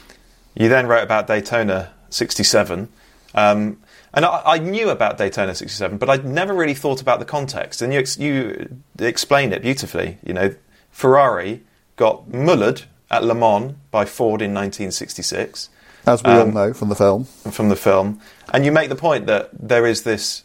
You 0.58 0.68
then 0.68 0.86
wrote 0.86 1.04
about 1.04 1.26
Daytona 1.26 1.92
67. 2.10 2.88
Um, 3.34 3.78
and 4.12 4.24
I, 4.24 4.42
I 4.44 4.58
knew 4.58 4.88
about 4.90 5.16
Daytona 5.18 5.54
67, 5.54 5.98
but 5.98 6.10
I'd 6.10 6.24
never 6.24 6.52
really 6.52 6.74
thought 6.74 7.00
about 7.00 7.20
the 7.20 7.24
context. 7.24 7.80
And 7.80 7.92
you, 7.92 8.00
ex- 8.00 8.18
you 8.18 8.78
explained 8.98 9.52
it 9.52 9.62
beautifully. 9.62 10.18
You 10.24 10.34
know, 10.34 10.54
Ferrari 10.90 11.62
got 11.96 12.28
mullered 12.28 12.84
at 13.10 13.22
Le 13.24 13.34
Mans 13.34 13.74
by 13.90 14.04
Ford 14.04 14.42
in 14.42 14.52
1966 14.52 15.68
As 16.06 16.22
we 16.24 16.30
all 16.32 16.40
Um, 16.40 16.54
know 16.54 16.72
from 16.74 16.88
the 16.88 16.94
film. 16.96 17.24
from 17.50 17.68
the 17.68 17.76
film. 17.76 18.20
And 18.52 18.64
you 18.64 18.72
make 18.72 18.88
the 18.88 18.96
point 18.96 19.26
that 19.26 19.50
there 19.52 19.86
is 19.86 20.02
this 20.02 20.42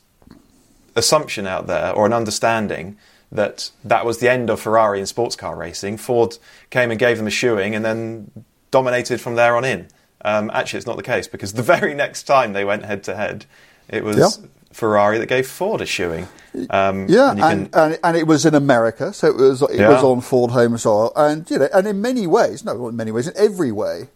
assumption 0.96 1.48
out 1.48 1.66
there, 1.68 1.92
or 1.92 2.06
an 2.06 2.14
understanding, 2.14 2.98
that 3.32 3.72
that 3.84 4.06
was 4.06 4.20
the 4.20 4.30
end 4.30 4.50
of 4.52 4.60
Ferrari 4.60 5.00
in 5.00 5.08
sports 5.08 5.36
car 5.36 5.56
racing. 5.56 5.98
Ford 5.98 6.38
came 6.70 6.92
and 6.92 7.00
gave 7.00 7.18
them 7.18 7.26
a 7.26 7.32
shoeing 7.32 7.74
and 7.74 7.84
then 7.84 8.30
dominated 8.70 9.20
from 9.20 9.36
there 9.36 9.56
on 9.56 9.66
in. 9.66 9.88
Um, 10.24 10.50
actually, 10.54 10.78
it's 10.78 10.88
not 10.88 10.98
the 10.98 11.04
case 11.04 11.28
because 11.28 11.54
the 11.54 11.64
very 11.76 11.94
next 11.94 12.24
time 12.24 12.54
they 12.54 12.66
went 12.66 12.86
head 12.86 13.04
to 13.06 13.16
head, 13.16 13.46
it 13.90 14.04
was 14.04 14.18
Yeah. 14.18 14.48
Ferrari 14.72 15.18
that 15.20 15.28
gave 15.28 15.48
Ford 15.48 15.82
a 15.82 15.86
shoeing. 15.86 16.28
Um, 16.70 17.08
Yeah, 17.10 17.32
and 17.32 17.42
and, 17.42 17.72
can- 17.72 17.82
and, 17.92 18.00
and, 18.04 18.18
it 18.18 18.26
was 18.28 18.46
in 18.46 18.56
America, 18.56 19.12
so 19.14 19.28
it 19.28 19.36
was 19.36 19.62
it 19.64 19.76
Yeah. 19.80 19.90
was 19.90 20.04
on 20.04 20.22
Ford 20.22 20.52
home 20.52 20.78
soil, 20.78 21.12
and 21.16 21.50
you 21.50 21.60
know, 21.60 21.70
and 21.74 21.88
in 21.88 22.02
many 22.02 22.26
ways, 22.28 22.64
no, 22.64 22.74
not 22.76 22.88
in 22.90 22.96
many 22.96 23.12
ways, 23.12 23.28
in 23.28 23.34
every 23.38 23.72
way, 23.72 24.10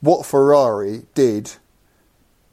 what 0.00 0.26
Ferrari 0.26 1.02
did 1.14 1.52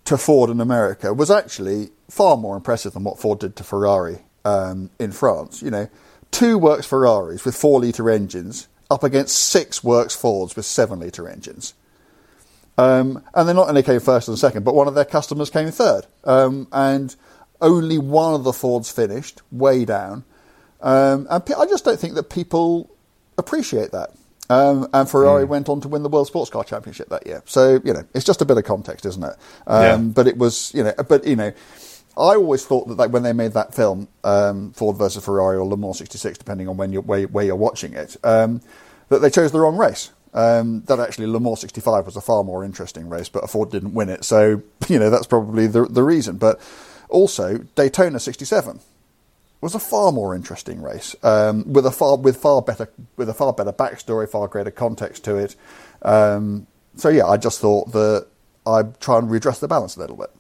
to 0.06 0.18
Ford 0.18 0.50
in 0.50 0.60
America 0.62 1.14
was 1.14 1.30
actually 1.30 1.90
far 2.10 2.38
more 2.38 2.56
impressive 2.56 2.94
than 2.94 3.04
what 3.04 3.20
Ford 3.20 3.40
did 3.40 3.56
to 3.58 3.64
Ferrari 3.64 4.20
um, 4.46 4.90
in 5.00 5.12
France. 5.12 5.62
You 5.62 5.72
know, 5.72 5.90
two 6.32 6.58
works 6.58 6.86
Ferraris 6.86 7.46
with 7.46 7.56
four 7.56 7.82
litre 7.82 8.10
engines 8.10 8.68
up 8.90 9.04
against 9.04 9.36
six 9.38 9.84
works 9.84 10.16
Fords 10.16 10.56
with 10.56 10.66
seven 10.66 11.00
litre 11.00 11.28
engines. 11.28 11.74
Um, 12.78 13.24
and 13.34 13.48
they're 13.48 13.56
not 13.56 13.70
only 13.70 13.84
came 13.84 14.00
first 14.00 14.28
and 14.28 14.40
second, 14.40 14.64
but 14.64 14.76
one 14.76 14.88
of 14.88 14.96
their 14.96 15.06
customers 15.06 15.50
came 15.50 15.70
third. 15.72 16.08
Um, 16.24 16.68
and 16.72 17.16
only 17.62 17.98
one 17.98 18.34
of 18.34 18.44
the 18.44 18.54
Fords 18.54 18.90
finished, 18.92 19.42
way 19.52 19.86
down. 19.86 20.24
Um, 20.82 21.28
and 21.30 21.44
I 21.58 21.66
just 21.68 21.86
don't 21.86 22.00
think 22.00 22.16
that 22.16 22.30
people 22.30 22.90
appreciate 23.38 23.92
that. 23.92 24.12
Um, 24.50 24.88
and 24.94 25.08
Ferrari 25.10 25.44
Hmm. 25.46 25.50
went 25.52 25.70
on 25.70 25.80
to 25.82 25.88
win 25.88 26.04
the 26.04 26.10
World 26.10 26.28
Sports 26.28 26.50
Car 26.50 26.64
Championship 26.64 27.10
that 27.10 27.26
year. 27.28 27.42
So, 27.46 27.80
you 27.84 27.94
know, 27.94 28.04
it's 28.14 28.26
just 28.26 28.42
a 28.42 28.46
bit 28.46 28.58
of 28.58 28.64
context, 28.66 29.06
isn't 29.06 29.24
it? 29.24 29.36
Um, 29.68 29.82
Yeah. 29.82 29.98
But 29.98 30.28
it 30.28 30.38
was, 30.38 30.72
you 30.74 30.84
know, 30.84 30.94
but, 31.08 31.26
you 31.26 31.36
know, 31.36 31.54
I 32.18 32.36
always 32.36 32.66
thought 32.66 32.88
that 32.90 32.98
like, 32.98 33.12
when 33.14 33.24
they 33.24 33.32
made 33.32 33.54
that 33.54 33.74
film, 33.74 34.08
um, 34.24 34.72
Ford 34.74 34.98
versus 34.98 35.24
Ferrari 35.24 35.58
or 35.58 35.66
Le 35.66 35.78
Mans 35.78 35.98
66, 35.98 36.38
depending 36.38 36.68
on 36.68 36.76
when 36.78 36.92
you're, 36.92 37.02
where, 37.04 37.24
where 37.24 37.46
you're 37.46 37.56
watching 37.56 37.94
it, 37.94 38.18
um, 38.24 38.60
that 39.10 39.20
they 39.20 39.30
chose 39.30 39.52
the 39.52 39.60
wrong 39.60 39.78
race. 39.78 40.12
Um, 40.34 40.84
that 40.84 41.00
actually 41.00 41.28
Le 41.28 41.40
Mans 41.42 41.60
65 41.60 42.06
was 42.06 42.16
a 42.16 42.22
far 42.22 42.44
more 42.44 42.64
interesting 42.64 43.10
race, 43.10 43.28
but 43.28 43.50
Ford 43.50 43.70
didn't 43.70 43.94
win 43.94 44.08
it. 44.08 44.24
So, 44.24 44.62
you 44.88 45.00
know, 45.00 45.10
that's 45.10 45.28
probably 45.28 45.68
the, 45.68 45.86
the 45.86 46.04
reason. 46.04 46.38
But 46.38 46.60
also, 47.10 47.58
Daytona 47.76 48.20
67 48.20 48.80
was 49.60 49.76
a 49.76 49.80
far 49.80 50.12
more 50.12 50.34
interesting 50.34 50.82
race 50.82 51.16
um, 51.24 51.72
with 51.72 51.86
a 51.86 51.92
far 51.92 52.18
with 52.18 52.38
far 52.38 52.62
better 52.62 52.90
with 53.16 53.30
a 53.30 53.34
far 53.34 53.54
better 53.54 53.72
backstory, 53.72 54.28
far 54.28 54.48
greater 54.48 54.72
context 54.72 55.24
to 55.26 55.36
it. 55.36 55.56
Um, 56.02 56.66
so 56.96 57.10
yeah, 57.10 57.28
I 57.28 57.38
just 57.38 57.60
thought 57.60 57.92
that 57.92 58.28
I'd 58.66 59.00
try 59.00 59.20
and 59.20 59.30
redress 59.30 59.60
the 59.60 59.68
balance 59.68 59.96
a 59.96 60.00
little 60.00 60.18
bit. 60.18 60.32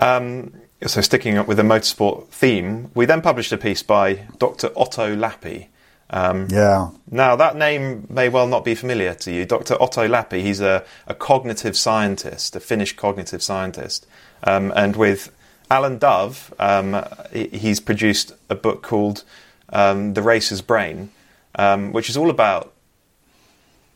Um, 0.00 0.52
so 0.86 1.00
sticking 1.00 1.38
up 1.38 1.46
with 1.46 1.56
the 1.56 1.62
motorsport 1.62 2.28
theme, 2.28 2.90
we 2.94 3.06
then 3.06 3.22
published 3.22 3.52
a 3.52 3.56
piece 3.58 3.82
by 3.82 4.26
Dr. 4.38 4.70
Otto 4.76 5.14
Lappi. 5.14 5.68
Um, 6.10 6.48
Yeah, 6.50 6.90
Now, 7.10 7.36
that 7.36 7.56
name 7.56 8.06
may 8.10 8.28
well 8.28 8.46
not 8.46 8.64
be 8.64 8.74
familiar 8.74 9.14
to 9.14 9.32
you. 9.32 9.44
Dr. 9.44 9.80
Otto 9.80 10.06
Lappi, 10.06 10.42
he's 10.42 10.60
a, 10.60 10.84
a 11.06 11.14
cognitive 11.14 11.76
scientist, 11.76 12.54
a 12.56 12.60
Finnish 12.60 12.94
cognitive 12.96 13.42
scientist. 13.42 14.06
Um, 14.42 14.72
and 14.76 14.96
with 14.96 15.32
Alan 15.70 15.98
Dove, 15.98 16.52
um, 16.58 17.04
he's 17.32 17.80
produced 17.80 18.32
a 18.50 18.54
book 18.54 18.82
called 18.82 19.24
um, 19.70 20.14
The 20.14 20.22
Racer's 20.22 20.60
Brain, 20.60 21.10
um, 21.56 21.92
which 21.92 22.10
is 22.10 22.16
all 22.16 22.30
about 22.30 22.72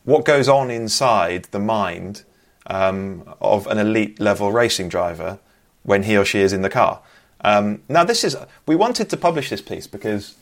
what 0.05 0.25
goes 0.25 0.49
on 0.49 0.71
inside 0.71 1.45
the 1.51 1.59
mind 1.59 2.25
um, 2.67 3.23
of 3.41 3.67
an 3.67 3.79
elite 3.79 4.19
level 4.19 4.51
racing 4.51 4.89
driver 4.89 5.39
when 5.83 6.05
he 6.05 6.17
or 6.17 6.25
she 6.25 6.41
is 6.41 6.53
in 6.53 6.63
the 6.63 6.71
car. 6.71 7.01
Um, 7.43 7.83
now, 7.89 8.05
this 8.05 8.25
is 8.25 8.37
we 8.67 8.75
wanted 8.75 9.11
to 9.11 9.17
publish 9.17 9.51
this 9.51 9.61
piece 9.61 9.87
because 9.87 10.35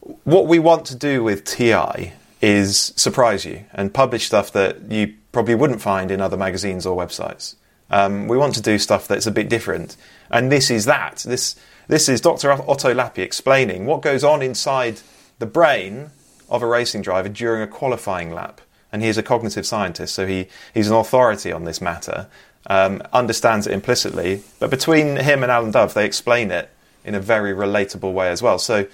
what 0.00 0.46
we 0.46 0.58
want 0.58 0.86
to 0.86 0.96
do 0.96 1.22
with 1.22 1.44
TI 1.44 2.12
is 2.40 2.92
surprise 2.96 3.44
you 3.44 3.64
and 3.72 3.92
publish 3.92 4.26
stuff 4.26 4.52
that 4.52 4.90
you 4.90 5.14
probably 5.32 5.54
wouldn't 5.54 5.80
find 5.80 6.10
in 6.10 6.20
other 6.20 6.36
magazines 6.36 6.86
or 6.86 6.96
websites. 6.96 7.56
Um, 7.90 8.28
we 8.28 8.36
want 8.36 8.54
to 8.54 8.62
do 8.62 8.78
stuff 8.78 9.08
that's 9.08 9.26
a 9.26 9.30
bit 9.30 9.48
different, 9.48 9.96
and 10.30 10.52
this 10.52 10.70
is 10.70 10.84
that. 10.84 11.24
This 11.26 11.56
this 11.88 12.08
is 12.08 12.20
Dr. 12.20 12.52
Otto 12.52 12.92
Lappi 12.92 13.18
explaining 13.18 13.86
what 13.86 14.02
goes 14.02 14.22
on 14.22 14.42
inside 14.42 15.00
the 15.38 15.46
brain 15.46 16.10
of 16.50 16.62
a 16.62 16.66
racing 16.66 17.00
driver 17.00 17.30
during 17.30 17.62
a 17.62 17.66
qualifying 17.66 18.32
lap. 18.32 18.60
And 18.92 19.02
he's 19.02 19.18
a 19.18 19.22
cognitive 19.22 19.66
scientist, 19.66 20.14
so 20.14 20.26
he, 20.26 20.48
he's 20.72 20.90
an 20.90 20.96
authority 20.96 21.52
on 21.52 21.64
this 21.64 21.80
matter, 21.80 22.28
um, 22.66 23.02
understands 23.12 23.66
it 23.66 23.72
implicitly. 23.72 24.42
But 24.58 24.70
between 24.70 25.16
him 25.16 25.42
and 25.42 25.52
Alan 25.52 25.70
Dove, 25.70 25.94
they 25.94 26.06
explain 26.06 26.50
it 26.50 26.70
in 27.04 27.14
a 27.14 27.20
very 27.20 27.52
relatable 27.52 28.12
way 28.12 28.28
as 28.28 28.42
well. 28.42 28.58
So 28.58 28.86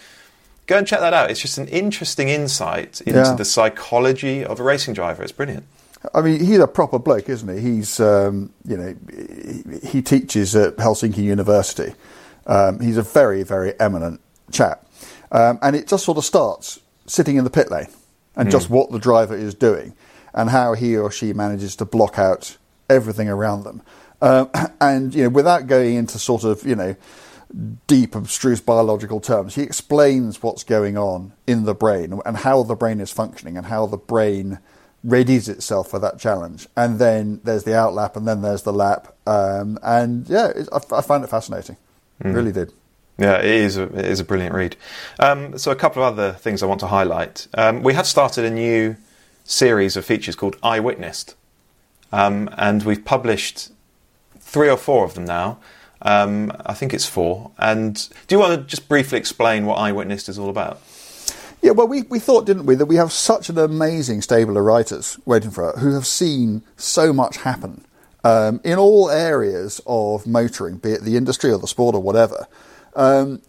go 0.66 0.79
and 0.79 0.87
check 0.87 1.00
that 1.00 1.12
out. 1.14 1.31
It's 1.31 1.40
just 1.40 1.59
an 1.59 1.68
interesting 1.68 2.29
insight 2.29 3.00
into 3.03 3.18
Yeah. 3.20 3.35
the 3.35 3.44
psychology 3.44 4.44
of 4.44 4.61
a 4.61 4.62
racing 4.62 4.94
driver. 4.94 5.22
It's 5.22 5.33
brilliant. 5.33 5.64
I 6.14 6.20
mean 6.20 6.44
he's 6.44 6.59
a 6.59 6.66
proper 6.66 6.98
bloke, 6.98 7.29
isn't 7.31 7.48
he? 7.48 7.61
He's 7.61 7.98
um, 8.00 8.50
you 8.66 8.77
know 8.77 8.94
he, 9.11 9.88
he 9.88 10.03
teaches 10.03 10.55
at 10.55 10.77
Helsinki 10.77 11.18
University. 11.22 11.94
Um, 12.46 12.79
he's 12.81 12.98
a 12.98 13.03
very 13.03 13.42
very 13.42 13.79
eminent 13.81 14.20
chap, 14.53 14.87
um, 15.33 15.59
and 15.62 15.74
it 15.74 15.88
just 15.88 16.05
sort 16.05 16.18
of 16.18 16.24
starts 16.24 16.81
sitting 17.07 17.37
in 17.37 17.44
the 17.44 17.50
pit 17.50 17.70
lane 17.70 17.88
and 18.37 18.50
just 18.50 18.68
what 18.68 18.90
the 18.90 18.98
driver 18.98 19.35
is 19.37 19.55
doing 19.55 19.94
and 20.35 20.50
how 20.50 20.74
he 20.74 20.96
or 20.96 21.11
she 21.11 21.33
manages 21.33 21.77
to 21.77 21.85
block 21.85 22.18
out 22.18 22.57
everything 22.90 23.29
around 23.29 23.62
them. 23.62 23.81
Um, 24.20 24.50
and 24.81 25.14
you 25.14 25.22
know, 25.22 25.29
without 25.31 25.66
going 25.68 25.94
into 25.94 26.18
sort 26.18 26.44
of 26.44 26.66
you 26.66 26.74
know 26.77 26.96
deep, 27.87 28.14
abstruse 28.14 28.61
biological 28.61 29.20
terms, 29.20 29.54
he 29.54 29.62
explains 29.62 30.42
what's 30.42 30.64
going 30.64 30.96
on 30.96 31.33
in 31.46 31.64
the 31.64 31.74
brain 31.74 32.20
and 32.24 32.38
how 32.38 32.62
the 32.62 32.74
brain 32.74 33.00
is 33.00 33.12
functioning 33.12 33.57
and 33.57 33.66
how 33.66 33.87
the 33.87 33.96
brain 33.96 34.59
readies 35.07 35.48
itself 35.48 35.90
for 35.90 35.98
that 35.98 36.18
challenge. 36.18 36.66
And 36.76 36.98
then 36.98 37.40
there's 37.44 37.64
the 37.64 37.72
outlap, 37.72 38.16
and 38.16 38.26
then 38.26 38.42
there's 38.42 38.62
the 38.62 38.72
lap. 38.72 39.14
Um, 39.26 39.78
and 39.83 40.28
yeah, 40.28 40.48
it, 40.48 40.68
I, 40.72 40.80
I 40.96 41.00
found 41.02 41.24
it 41.24 41.28
fascinating. 41.28 41.76
Really 42.20 42.52
did. 42.52 42.72
Yeah, 43.18 43.38
it 43.38 43.44
is. 43.44 43.76
A, 43.76 43.85
it 43.85 44.07
is 44.07 44.20
a 44.20 44.24
brilliant 44.24 44.54
read. 44.54 44.76
Um, 45.18 45.57
so, 45.59 45.70
a 45.70 45.76
couple 45.76 46.02
of 46.02 46.12
other 46.12 46.33
things 46.33 46.62
I 46.62 46.66
want 46.66 46.80
to 46.80 46.88
highlight. 46.88 47.46
Um, 47.54 47.83
we 47.83 47.94
have 47.94 48.07
started 48.07 48.44
a 48.44 48.50
new 48.50 48.96
series 49.44 49.96
of 49.96 50.04
features 50.04 50.35
called 50.35 50.57
Eyewitnessed, 50.62 51.35
um, 52.12 52.48
and 52.57 52.83
we've 52.83 53.04
published 53.04 53.70
three 54.40 54.68
or 54.68 54.76
four 54.76 55.04
of 55.04 55.14
them 55.14 55.24
now. 55.24 55.59
Um, 56.05 56.53
I 56.64 56.75
think 56.75 56.93
it's 56.95 57.07
four. 57.07 57.51
And 57.59 57.95
do 58.27 58.35
you 58.35 58.38
want 58.38 58.61
to 58.61 58.67
just 58.67 58.88
briefly 58.88 59.19
explain 59.19 59.67
what 59.67 59.77
Eyewitnessed 59.77 60.29
is 60.29 60.38
all 60.38 60.51
about? 60.51 60.81
Yeah, 61.62 61.71
well, 61.71 61.88
we, 61.88 62.03
we 62.03 62.19
thought, 62.19 62.45
didn't 62.45 62.67
we, 62.67 62.75
that 62.75 62.87
we 62.87 62.97
have 62.97 63.11
such 63.11 63.49
an 63.49 63.57
amazing 63.57 64.21
stable 64.21 64.59
of 64.59 64.64
writers 64.64 65.19
waiting 65.25 65.51
for 65.51 65.73
us 65.73 65.81
who 65.81 65.95
have 65.95 66.07
seen 66.07 66.62
so 66.77 67.11
much 67.11 67.38
happen 67.38 67.87
um, 68.23 68.61
in 68.64 68.79
all 68.79 69.11
areas 69.11 69.81
of 69.87 70.27
motoring, 70.27 70.77
be 70.77 70.90
it 70.90 71.03
the 71.03 71.17
industry 71.17 71.51
or 71.51 71.59
the 71.59 71.67
sport 71.67 71.95
or 71.95 72.03
whatever. 72.03 72.47
Um, 72.95 73.40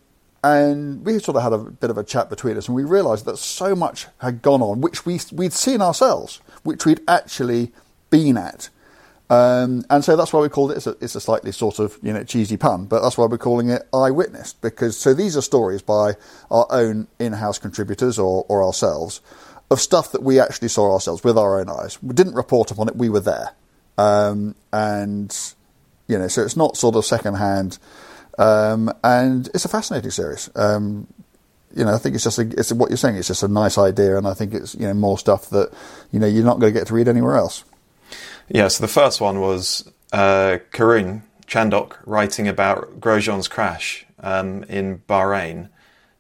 and 0.46 1.04
we 1.04 1.20
sort 1.20 1.36
of 1.36 1.44
had 1.44 1.54
a 1.54 1.58
bit 1.58 1.90
of 1.90 1.98
a 1.98 2.04
chat 2.04 2.30
between 2.30 2.56
us, 2.56 2.68
and 2.68 2.76
we 2.76 2.84
realised 2.84 3.26
that 3.26 3.38
so 3.38 3.76
much 3.76 4.08
had 4.20 4.42
gone 4.42 4.62
on, 4.62 4.80
which 4.80 5.06
we, 5.06 5.20
we'd 5.34 5.54
seen 5.54 5.82
ourselves, 5.82 6.40
which 6.64 6.86
we'd 6.86 7.02
actually 7.08 7.74
been 8.12 8.38
at. 8.38 8.70
Um, 9.30 9.84
and 9.90 10.04
so 10.04 10.16
that's 10.16 10.32
why 10.34 10.40
we 10.40 10.50
called 10.50 10.72
it. 10.72 10.78
It's 10.78 10.88
a, 10.88 10.96
it's 11.02 11.16
a 11.16 11.22
slightly 11.22 11.52
sort 11.52 11.80
of 11.80 11.98
you 12.04 12.14
know 12.14 12.24
cheesy 12.24 12.58
pun, 12.58 12.86
but 12.86 13.02
that's 13.02 13.18
why 13.18 13.26
we're 13.26 13.40
calling 13.40 13.70
it 13.70 13.88
eyewitness 13.94 14.54
because 14.54 14.98
so 14.98 15.14
these 15.14 15.36
are 15.36 15.42
stories 15.42 15.82
by 15.82 16.14
our 16.52 16.68
own 16.70 17.08
in-house 17.18 17.58
contributors 17.58 18.20
or, 18.20 18.46
or 18.48 18.64
ourselves 18.64 19.22
of 19.72 19.82
stuff 19.82 20.12
that 20.12 20.22
we 20.22 20.40
actually 20.40 20.68
saw 20.68 20.94
ourselves 20.94 21.24
with 21.24 21.40
our 21.40 21.60
own 21.60 21.70
eyes. 21.70 22.02
We 22.04 22.14
didn't 22.14 22.36
report 22.36 22.70
upon 22.70 22.88
it; 22.88 22.96
we 22.96 23.10
were 23.10 23.20
there, 23.20 23.54
um, 23.98 24.54
and 24.72 25.36
you 26.08 26.20
know, 26.20 26.28
so 26.28 26.44
it's 26.44 26.56
not 26.56 26.78
sort 26.78 26.96
of 26.96 27.04
second-hand, 27.04 27.80
um, 28.38 28.94
and 29.04 29.48
it's 29.56 29.66
a 29.66 29.70
fascinating 29.70 30.12
series. 30.12 30.52
Um, 30.56 31.08
you 31.76 31.84
know, 31.84 31.96
I 31.96 31.98
think 31.98 32.14
it's 32.14 32.24
just 32.24 32.38
a, 32.38 32.44
it's 32.44 32.72
what 32.72 32.92
you're 32.92 32.98
saying. 32.98 33.16
It's 33.16 33.28
just 33.28 33.42
a 33.42 33.48
nice 33.48 33.80
idea, 33.80 34.18
and 34.18 34.28
I 34.28 34.36
think 34.36 34.54
it's 34.54 34.76
you 34.76 34.86
know 34.86 34.94
more 34.94 35.18
stuff 35.18 35.50
that 35.50 35.74
you 36.12 36.20
know 36.20 36.28
you're 36.28 36.46
not 36.46 36.60
going 36.60 36.72
to 36.72 36.80
get 36.80 36.88
to 36.88 36.94
read 36.94 37.08
anywhere 37.08 37.38
else. 37.38 37.64
Yeah, 38.48 38.68
so 38.68 38.84
the 38.84 38.88
first 38.88 39.20
one 39.20 39.40
was 39.40 39.92
uh, 40.14 40.60
Karun 40.72 41.24
Chandhok 41.48 41.98
writing 42.06 42.48
about 42.48 43.00
Grosjean's 43.00 43.48
crash 43.48 44.06
um, 44.20 44.64
in 44.64 45.00
Bahrain, 45.08 45.70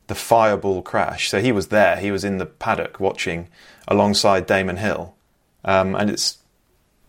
the 0.07 0.15
fireball 0.15 0.81
crash. 0.81 1.29
So 1.29 1.39
he 1.39 1.51
was 1.51 1.67
there, 1.67 1.97
he 1.97 2.11
was 2.11 2.23
in 2.23 2.37
the 2.37 2.45
paddock 2.45 2.99
watching 2.99 3.47
alongside 3.87 4.47
Damon 4.47 4.77
Hill. 4.77 5.15
Um, 5.63 5.95
and 5.95 6.09
it's, 6.09 6.39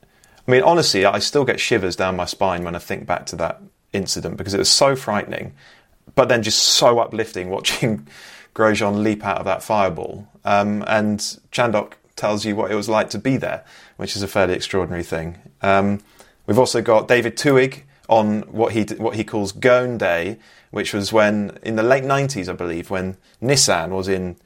I 0.03 0.51
mean, 0.51 0.63
honestly, 0.63 1.05
I 1.05 1.19
still 1.19 1.45
get 1.45 1.61
shivers 1.61 1.97
down 1.97 2.17
my 2.17 2.25
spine 2.25 2.63
when 2.63 2.75
I 2.75 2.79
think 2.79 3.07
back 3.07 3.27
to 3.27 3.37
that 3.37 3.61
incident 3.93 4.37
because 4.37 4.55
it 4.55 4.59
was 4.59 4.71
so 4.71 4.97
frightening, 4.97 5.55
but 6.15 6.29
then 6.29 6.43
just 6.43 6.61
so 6.61 6.99
uplifting 6.99 7.49
watching 7.51 8.07
Grosjean 8.55 9.03
leap 9.03 9.25
out 9.25 9.39
of 9.39 9.45
that 9.47 9.63
fireball. 9.63 10.29
Um, 10.45 10.85
and 10.87 11.19
Chandhok 11.53 11.95
tells 12.17 12.45
you 12.45 12.57
what 12.57 12.71
it 12.71 12.75
was 12.75 12.89
like 12.89 13.11
to 13.11 13.19
be 13.19 13.37
there, 13.37 13.65
which 13.97 14.17
is 14.17 14.23
a 14.23 14.29
fairly 14.29 14.55
extraordinary 14.55 15.05
thing. 15.05 15.39
Um, 15.63 16.01
we've 16.47 16.59
also 16.59 16.83
got 16.83 17.09
David 17.09 17.37
Tuig 17.37 17.83
on 18.09 18.43
what 18.43 18.73
he 18.73 18.85
what 18.97 19.17
he 19.17 19.25
calls 19.25 19.53
Gone 19.53 19.99
Day, 19.99 20.39
which 20.71 20.93
was 20.93 21.13
when 21.13 21.59
in 21.63 21.77
the 21.77 21.83
late 21.83 22.05
'90s, 22.05 22.49
I 22.49 22.53
believe, 22.53 22.91
when 22.91 23.17
Nissan 23.43 23.91
was 23.91 24.09
in 24.09 24.37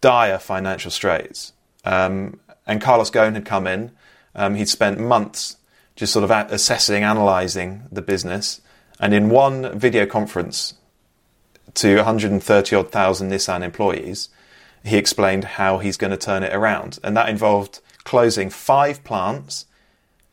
dire 0.00 0.38
financial 0.38 0.90
straits, 0.90 1.52
um, 1.84 2.38
and 2.66 2.80
Carlos 2.80 3.10
Ghosn 3.10 3.34
had 3.34 3.44
come 3.44 3.66
in. 3.66 3.92
Um, 4.34 4.54
he'd 4.54 4.68
spent 4.68 5.00
months 5.00 5.56
just 5.94 6.12
sort 6.12 6.30
of 6.30 6.52
assessing, 6.52 7.02
analysing 7.02 7.84
the 7.90 8.02
business, 8.02 8.60
and 9.00 9.14
in 9.14 9.30
one 9.30 9.78
video 9.78 10.04
conference 10.04 10.74
to 11.74 11.96
130 11.96 12.76
odd 12.76 12.90
thousand 12.90 13.30
Nissan 13.30 13.62
employees, 13.62 14.28
he 14.86 14.96
explained 14.96 15.44
how 15.44 15.78
he's 15.78 15.96
going 15.96 16.12
to 16.12 16.16
turn 16.16 16.42
it 16.42 16.54
around. 16.54 16.98
And 17.02 17.16
that 17.16 17.28
involved 17.28 17.80
closing 18.04 18.50
five 18.50 19.02
plants, 19.04 19.66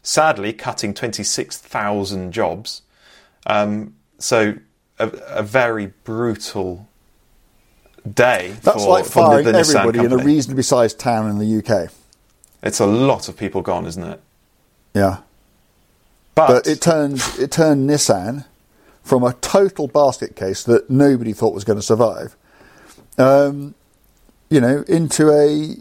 sadly, 0.02 0.54
cutting 0.54 0.94
26,000 0.94 2.32
jobs. 2.32 2.82
Um, 3.46 3.96
so, 4.20 4.56
a, 5.00 5.08
a 5.28 5.44
very 5.44 5.88
brutal 6.04 6.88
day 8.10 8.56
That's 8.62 8.84
for, 8.84 8.89
like 8.89 9.06
for 9.06 9.12
firing 9.12 9.46
the 9.46 9.54
Nissan 9.54 9.76
everybody 9.76 10.00
in 10.00 10.06
a 10.06 10.10
company. 10.10 10.34
reasonably 10.34 10.63
sized 10.63 11.00
town 11.00 11.30
in 11.30 11.39
the 11.39 11.58
UK. 11.58 11.92
It's 12.62 12.80
a 12.80 12.86
lot 12.86 13.28
of 13.28 13.38
people 13.38 13.62
gone, 13.62 13.86
isn't 13.86 14.04
it? 14.04 14.22
Yeah. 14.94 15.20
But, 16.36 16.48
But 16.48 16.68
it 16.68 16.82
turned 16.82 17.22
it 17.39 17.52
turned 17.52 17.89
Nissan 17.89 18.46
from 19.04 19.24
a 19.24 19.34
total 19.34 19.88
basket 19.88 20.36
case 20.36 20.63
that 20.63 20.89
nobody 20.89 21.34
thought 21.34 21.54
was 21.54 21.63
going 21.63 21.78
to 21.78 21.84
survive, 21.84 22.36
um, 23.18 23.76
you 24.54 24.62
know, 24.62 24.84
into 24.88 25.32
a 25.32 25.76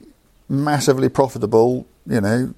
massively 0.49 1.11
profitable, 1.11 1.87
you 2.07 2.23
know, 2.23 2.55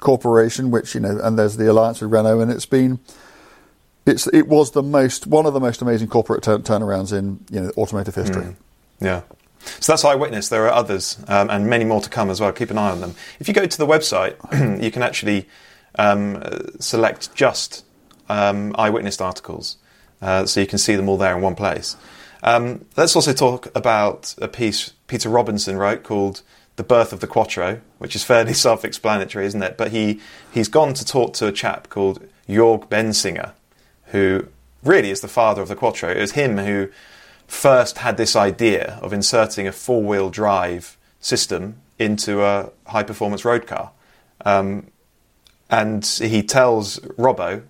corporation, 0.00 0.70
which 0.70 0.94
you 0.94 1.02
know, 1.02 1.20
and 1.22 1.38
there's 1.38 1.58
the 1.58 1.70
alliance 1.70 2.00
with 2.00 2.10
Renault, 2.10 2.40
and 2.40 2.50
it's 2.50 2.66
been. 2.66 2.98
It's, 4.06 4.26
it 4.28 4.48
was 4.48 4.70
the 4.70 4.82
most 4.82 5.26
one 5.26 5.44
of 5.44 5.52
the 5.52 5.60
most 5.60 5.82
amazing 5.82 6.08
corporate 6.08 6.42
turn, 6.42 6.62
turnarounds 6.62 7.12
in 7.12 7.44
you 7.50 7.60
know 7.60 7.70
automotive 7.76 8.14
history. 8.14 8.42
Mm. 8.42 8.56
Yeah. 9.00 9.20
So 9.80 9.92
that's 9.92 10.02
Eyewitness. 10.02 10.48
There 10.48 10.66
are 10.66 10.72
others 10.72 11.22
um, 11.28 11.50
and 11.50 11.66
many 11.66 11.84
more 11.84 12.00
to 12.00 12.08
come 12.08 12.30
as 12.30 12.40
well. 12.40 12.50
Keep 12.50 12.70
an 12.70 12.78
eye 12.78 12.90
on 12.90 13.02
them. 13.02 13.14
If 13.38 13.48
you 13.48 13.52
go 13.52 13.66
to 13.66 13.78
the 13.78 13.86
website, 13.86 14.36
you 14.82 14.90
can 14.90 15.02
actually 15.02 15.46
um, 15.98 16.42
select 16.80 17.34
just 17.34 17.84
um, 18.30 18.74
Eyewitness 18.78 19.20
articles, 19.20 19.76
uh, 20.22 20.46
so 20.46 20.60
you 20.60 20.66
can 20.66 20.78
see 20.78 20.96
them 20.96 21.06
all 21.06 21.18
there 21.18 21.36
in 21.36 21.42
one 21.42 21.54
place. 21.54 21.96
Um, 22.42 22.84
let's 22.96 23.16
also 23.16 23.32
talk 23.32 23.74
about 23.74 24.34
a 24.40 24.48
piece 24.48 24.92
Peter 25.06 25.28
Robinson 25.28 25.76
wrote 25.76 26.02
called 26.02 26.42
"The 26.76 26.84
Birth 26.84 27.12
of 27.12 27.20
the 27.20 27.26
Quattro," 27.26 27.80
which 27.98 28.14
is 28.14 28.24
fairly 28.24 28.54
self-explanatory, 28.66 29.46
isn't 29.46 29.62
it? 29.62 29.76
But 29.76 29.90
he 29.90 30.20
he's 30.52 30.68
gone 30.68 30.94
to 30.94 31.04
talk 31.04 31.34
to 31.34 31.46
a 31.46 31.52
chap 31.52 31.88
called 31.88 32.26
Jorg 32.48 32.88
Bensinger, 32.88 33.52
who 34.06 34.48
really 34.82 35.10
is 35.10 35.20
the 35.20 35.28
father 35.28 35.62
of 35.62 35.68
the 35.68 35.76
Quattro. 35.76 36.10
It 36.10 36.20
was 36.20 36.32
him 36.32 36.58
who 36.58 36.88
first 37.46 37.98
had 37.98 38.16
this 38.16 38.36
idea 38.36 38.98
of 39.02 39.12
inserting 39.12 39.66
a 39.66 39.72
four 39.72 40.02
wheel 40.02 40.30
drive 40.30 40.96
system 41.20 41.80
into 41.98 42.42
a 42.44 42.70
high 42.86 43.02
performance 43.02 43.44
road 43.44 43.66
car. 43.66 43.90
Um, 44.44 44.88
and 45.70 46.04
he 46.04 46.42
tells 46.42 46.98
Robbo 47.00 47.62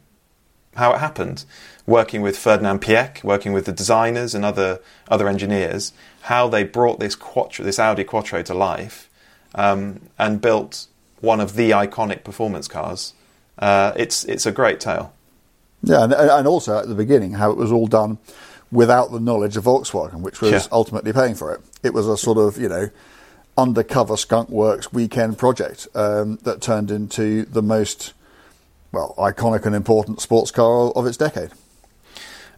how 0.77 0.93
it 0.93 0.99
happened, 0.99 1.45
working 1.89 2.21
with 2.21 2.37
Ferdinand 2.37 2.83
Piëch, 2.83 3.25
working 3.25 3.55
with 3.55 3.65
the 3.65 3.73
designers 3.73 4.35
and 4.35 4.45
other 4.45 4.79
other 5.09 5.27
engineers, 5.27 5.93
how 6.23 6.47
they 6.47 6.63
brought 6.63 7.01
this 7.01 7.17
Quattro, 7.17 7.65
this 7.65 7.79
Audi 7.79 8.05
Quattro 8.05 8.43
to 8.43 8.55
life, 8.55 9.09
um, 9.55 10.01
and 10.19 10.41
built 10.41 10.87
one 11.21 11.41
of 11.41 11.55
the 11.55 11.71
iconic 11.71 12.23
performance 12.23 12.69
cars. 12.69 13.15
Uh, 13.59 13.93
it's 13.97 14.25
it's 14.25 14.47
a 14.47 14.53
great 14.53 14.79
tale. 14.79 15.13
Yeah, 15.83 16.05
and, 16.05 16.13
and 16.13 16.47
also 16.47 16.79
at 16.79 16.89
the 16.89 16.95
beginning, 16.95 17.33
how 17.35 17.51
it 17.51 17.57
was 17.57 17.73
all 17.73 17.87
done 17.87 18.19
without 18.71 19.11
the 19.11 19.21
knowledge 19.21 19.57
of 19.57 19.65
Volkswagen, 19.65 20.21
which 20.21 20.41
was 20.43 20.51
Yeah. 20.53 20.63
ultimately 20.71 21.13
paying 21.13 21.35
for 21.35 21.55
it. 21.55 21.61
It 21.83 21.95
was 21.95 22.07
a 22.07 22.17
sort 22.19 22.37
of, 22.37 22.59
you 22.59 22.69
know, 22.69 22.91
undercover 23.57 24.17
skunk 24.17 24.51
works 24.51 24.93
weekend 24.93 25.39
project 25.39 25.89
um, 25.95 26.39
that 26.43 26.61
turned 26.61 26.91
into 26.91 27.45
the 27.47 27.63
most, 27.63 28.13
well, 28.93 29.15
iconic 29.17 29.65
and 29.65 29.75
important 29.75 30.21
sports 30.21 30.51
car 30.51 30.91
of 30.91 31.07
its 31.07 31.17
decade. 31.17 31.51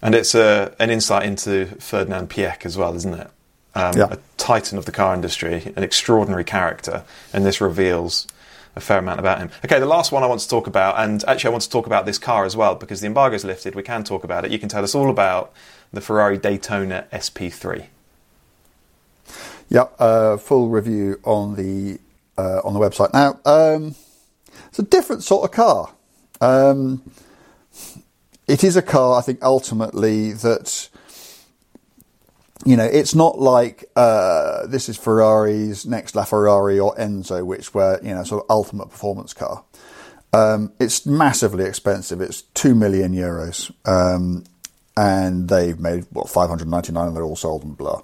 And 0.02 0.14
it's 0.14 0.34
a, 0.34 0.74
an 0.78 0.90
insight 0.90 1.24
into 1.24 1.66
Ferdinand 1.78 2.30
Piëch 2.30 2.64
as 2.64 2.76
well, 2.76 2.94
isn't 2.96 3.14
it? 3.14 3.30
Um, 3.74 3.96
Yeah. 3.96 4.06
A 4.10 4.18
titan 4.36 4.78
of 4.78 4.84
the 4.86 4.92
car 4.92 5.14
industry, 5.14 5.72
an 5.76 5.82
extraordinary 5.82 6.44
character, 6.44 7.04
and 7.32 7.44
this 7.44 7.60
reveals 7.60 8.26
a 8.76 8.80
fair 8.80 8.98
amount 8.98 9.20
about 9.20 9.38
him. 9.38 9.50
Okay, 9.64 9.78
the 9.78 9.86
last 9.86 10.12
one 10.12 10.22
I 10.22 10.26
want 10.26 10.40
to 10.40 10.48
talk 10.48 10.66
about, 10.66 10.98
and 10.98 11.22
actually 11.26 11.48
I 11.48 11.50
want 11.52 11.62
to 11.64 11.70
talk 11.70 11.86
about 11.86 12.06
this 12.06 12.18
car 12.18 12.44
as 12.44 12.56
well 12.56 12.74
because 12.74 13.00
the 13.00 13.06
embargo's 13.06 13.44
lifted. 13.44 13.74
We 13.74 13.82
can 13.82 14.04
talk 14.04 14.24
about 14.24 14.44
it. 14.44 14.50
You 14.50 14.58
can 14.58 14.68
tell 14.68 14.84
us 14.84 14.94
all 14.94 15.10
about 15.10 15.52
the 15.92 16.00
Ferrari 16.00 16.38
Daytona 16.38 17.06
SP3. 17.12 17.86
Yeah, 19.68 19.86
uh, 19.98 20.36
full 20.36 20.68
review 20.68 21.20
on 21.24 21.54
the 21.56 21.98
uh, 22.36 22.60
on 22.64 22.74
the 22.74 22.80
website 22.80 23.12
now. 23.12 23.38
Um, 23.44 23.94
it's 24.68 24.78
a 24.78 24.82
different 24.82 25.22
sort 25.22 25.44
of 25.44 25.52
car. 25.52 25.92
Um, 26.40 27.02
it 28.50 28.64
is 28.64 28.76
a 28.76 28.82
car, 28.82 29.16
I 29.16 29.22
think, 29.22 29.42
ultimately 29.42 30.32
that 30.32 30.88
you 32.66 32.76
know 32.76 32.84
it's 32.84 33.14
not 33.14 33.38
like 33.38 33.84
uh, 33.94 34.66
this 34.66 34.88
is 34.88 34.98
Ferrari's 34.98 35.86
next 35.86 36.14
LaFerrari 36.14 36.84
or 36.84 36.94
Enzo, 36.96 37.46
which 37.46 37.72
were 37.72 38.00
you 38.02 38.12
know 38.12 38.24
sort 38.24 38.42
of 38.42 38.50
ultimate 38.50 38.90
performance 38.90 39.32
car. 39.32 39.64
Um, 40.32 40.72
it's 40.80 41.06
massively 41.06 41.64
expensive. 41.64 42.20
It's 42.20 42.42
two 42.42 42.74
million 42.74 43.14
euros, 43.14 43.72
um, 43.86 44.44
and 44.96 45.48
they've 45.48 45.78
made 45.78 46.06
what 46.10 46.28
five 46.28 46.48
hundred 46.48 46.68
ninety 46.68 46.92
nine, 46.92 47.08
and 47.08 47.16
they're 47.16 47.24
all 47.24 47.36
sold 47.36 47.62
and 47.62 47.76
blah. 47.78 48.02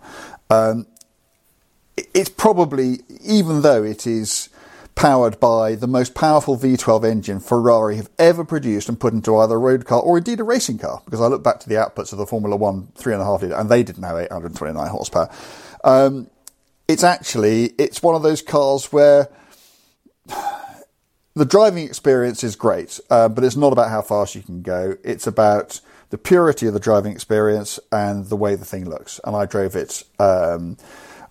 Um, 0.48 0.86
it's 2.14 2.30
probably, 2.30 3.00
even 3.22 3.62
though 3.62 3.82
it 3.82 4.06
is 4.06 4.48
powered 4.96 5.38
by 5.38 5.74
the 5.74 5.86
most 5.86 6.14
powerful 6.14 6.58
V12 6.58 7.04
engine 7.04 7.38
Ferrari 7.38 7.96
have 7.96 8.08
ever 8.18 8.44
produced 8.44 8.88
and 8.88 8.98
put 8.98 9.12
into 9.12 9.36
either 9.36 9.54
a 9.54 9.58
road 9.58 9.84
car 9.84 10.00
or 10.00 10.18
indeed 10.18 10.40
a 10.40 10.44
racing 10.44 10.78
car, 10.78 11.02
because 11.04 11.20
I 11.20 11.26
look 11.26 11.44
back 11.44 11.60
to 11.60 11.68
the 11.68 11.76
outputs 11.76 12.12
of 12.12 12.18
the 12.18 12.26
Formula 12.26 12.56
One 12.56 12.88
three 12.96 13.12
and 13.12 13.22
a 13.22 13.24
half 13.24 13.42
litre, 13.42 13.54
and 13.54 13.70
they 13.70 13.82
didn't 13.82 14.02
have 14.02 14.16
829 14.16 14.88
horsepower. 14.88 15.30
Um, 15.84 16.28
it's 16.88 17.04
actually, 17.04 17.66
it's 17.78 18.02
one 18.02 18.14
of 18.14 18.22
those 18.22 18.40
cars 18.40 18.86
where 18.92 19.28
the 21.34 21.44
driving 21.44 21.84
experience 21.84 22.42
is 22.42 22.56
great, 22.56 22.98
uh, 23.10 23.28
but 23.28 23.44
it's 23.44 23.56
not 23.56 23.72
about 23.72 23.90
how 23.90 24.00
fast 24.00 24.34
you 24.34 24.42
can 24.42 24.62
go. 24.62 24.96
It's 25.04 25.26
about 25.26 25.80
the 26.08 26.18
purity 26.18 26.66
of 26.68 26.72
the 26.72 26.80
driving 26.80 27.12
experience 27.12 27.78
and 27.92 28.26
the 28.26 28.36
way 28.36 28.54
the 28.54 28.64
thing 28.64 28.88
looks. 28.88 29.20
And 29.24 29.36
I 29.36 29.44
drove 29.44 29.76
it 29.76 30.04
um, 30.18 30.78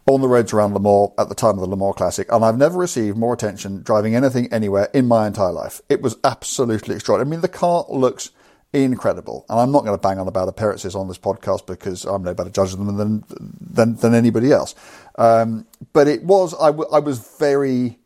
on 0.07 0.21
the 0.21 0.27
roads 0.27 0.53
around 0.53 0.73
Le 0.73 0.79
Mans 0.79 1.11
at 1.17 1.29
the 1.29 1.35
time 1.35 1.55
of 1.55 1.61
the 1.61 1.67
Le 1.67 1.77
Mans 1.77 1.95
Classic, 1.95 2.31
and 2.31 2.45
I've 2.45 2.57
never 2.57 2.77
received 2.77 3.17
more 3.17 3.33
attention 3.33 3.81
driving 3.81 4.15
anything 4.15 4.51
anywhere 4.53 4.89
in 4.93 5.07
my 5.07 5.27
entire 5.27 5.51
life. 5.51 5.81
It 5.89 6.01
was 6.01 6.17
absolutely 6.23 6.95
extraordinary. 6.95 7.27
I 7.27 7.31
mean, 7.31 7.41
the 7.41 7.47
car 7.47 7.85
looks 7.89 8.31
incredible, 8.71 9.45
and 9.49 9.59
I'm 9.59 9.71
not 9.71 9.83
going 9.83 9.97
to 9.97 10.01
bang 10.01 10.19
on 10.19 10.27
about 10.27 10.47
appearances 10.47 10.95
on 10.95 11.07
this 11.07 11.17
podcast 11.17 11.65
because 11.65 12.05
I'm 12.05 12.23
no 12.23 12.33
better 12.33 12.49
judge 12.49 12.73
of 12.73 12.79
them 12.79 12.97
than 12.97 13.23
than, 13.59 13.95
than 13.95 14.13
anybody 14.13 14.51
else. 14.51 14.75
Um, 15.17 15.65
but 15.93 16.07
it 16.07 16.23
was 16.23 16.53
I, 16.53 16.67
w- 16.67 16.89
I 16.91 16.99
was 16.99 17.19
very 17.39 17.99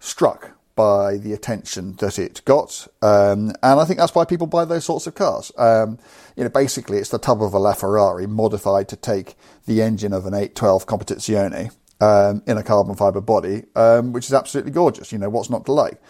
struck 0.00 0.57
by 0.78 1.16
the 1.16 1.32
attention 1.32 1.96
that 1.96 2.20
it 2.20 2.40
got, 2.44 2.86
um, 3.02 3.48
and 3.64 3.80
I 3.80 3.84
think 3.84 3.98
that's 3.98 4.14
why 4.14 4.24
people 4.24 4.46
buy 4.46 4.64
those 4.64 4.84
sorts 4.84 5.08
of 5.08 5.16
cars. 5.16 5.50
Um, 5.58 5.98
you 6.36 6.44
know, 6.44 6.50
basically, 6.50 6.98
it's 6.98 7.10
the 7.10 7.18
tub 7.18 7.42
of 7.42 7.52
a 7.52 7.58
LaFerrari 7.58 8.28
modified 8.28 8.86
to 8.90 8.96
take 8.96 9.34
the 9.66 9.82
engine 9.82 10.12
of 10.12 10.24
an 10.24 10.34
812 10.34 10.86
Competizione 10.86 11.74
um, 12.00 12.44
in 12.46 12.56
a 12.58 12.62
carbon 12.62 12.94
fibre 12.94 13.20
body, 13.20 13.64
um, 13.74 14.12
which 14.12 14.26
is 14.26 14.32
absolutely 14.32 14.70
gorgeous. 14.70 15.10
You 15.10 15.18
know, 15.18 15.28
what's 15.28 15.50
not 15.50 15.66
to 15.66 15.72
like? 15.72 16.00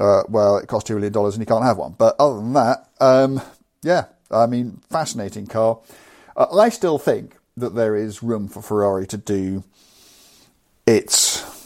Uh, 0.00 0.24
well, 0.28 0.56
it 0.56 0.66
costs 0.66 0.88
two 0.88 0.94
million 0.94 1.12
dollars 1.12 1.34
and 1.34 1.42
you 1.42 1.46
can't 1.46 1.64
have 1.64 1.76
one. 1.76 1.94
But 1.96 2.16
other 2.18 2.40
than 2.40 2.54
that, 2.54 2.88
um, 3.00 3.40
yeah, 3.82 4.06
I 4.32 4.46
mean, 4.46 4.80
fascinating 4.90 5.46
car. 5.46 5.78
Uh, 6.36 6.46
I 6.58 6.70
still 6.70 6.98
think 6.98 7.36
that 7.56 7.76
there 7.76 7.94
is 7.94 8.20
room 8.20 8.48
for 8.48 8.62
Ferrari 8.62 9.06
to 9.06 9.16
do 9.16 9.62
its 10.88 11.57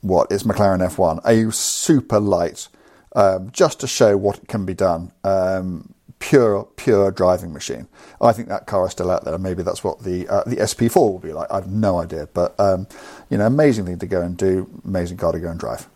what 0.00 0.30
is 0.32 0.44
McLaren 0.44 0.86
F1, 0.86 1.20
a 1.24 1.52
super 1.52 2.20
light, 2.20 2.68
um, 3.14 3.50
just 3.50 3.80
to 3.80 3.86
show 3.86 4.16
what 4.16 4.38
it 4.38 4.48
can 4.48 4.64
be 4.64 4.74
done. 4.74 5.12
Um, 5.24 5.94
pure, 6.18 6.68
pure 6.76 7.10
driving 7.10 7.52
machine. 7.52 7.88
I 8.20 8.32
think 8.32 8.48
that 8.48 8.66
car 8.66 8.86
is 8.86 8.92
still 8.92 9.10
out 9.10 9.24
there. 9.24 9.36
Maybe 9.38 9.62
that's 9.62 9.82
what 9.82 10.04
the 10.04 10.28
uh, 10.28 10.44
the 10.44 10.56
SP4 10.56 10.96
will 10.96 11.18
be 11.18 11.32
like. 11.32 11.50
I 11.50 11.56
have 11.56 11.70
no 11.70 11.98
idea, 11.98 12.28
but 12.32 12.58
um, 12.60 12.86
you 13.28 13.38
know, 13.38 13.46
amazing 13.46 13.86
thing 13.86 13.98
to 13.98 14.06
go 14.06 14.20
and 14.20 14.36
do. 14.36 14.70
Amazing 14.84 15.16
car 15.16 15.32
to 15.32 15.40
go 15.40 15.50
and 15.50 15.58
drive. 15.58 15.88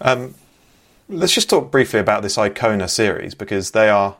Um, 0.00 0.34
let's 1.08 1.32
just 1.32 1.48
talk 1.48 1.70
briefly 1.70 2.00
about 2.00 2.22
this 2.22 2.36
Icona 2.36 2.90
series 2.90 3.34
because 3.34 3.70
they 3.70 3.88
are 3.88 4.16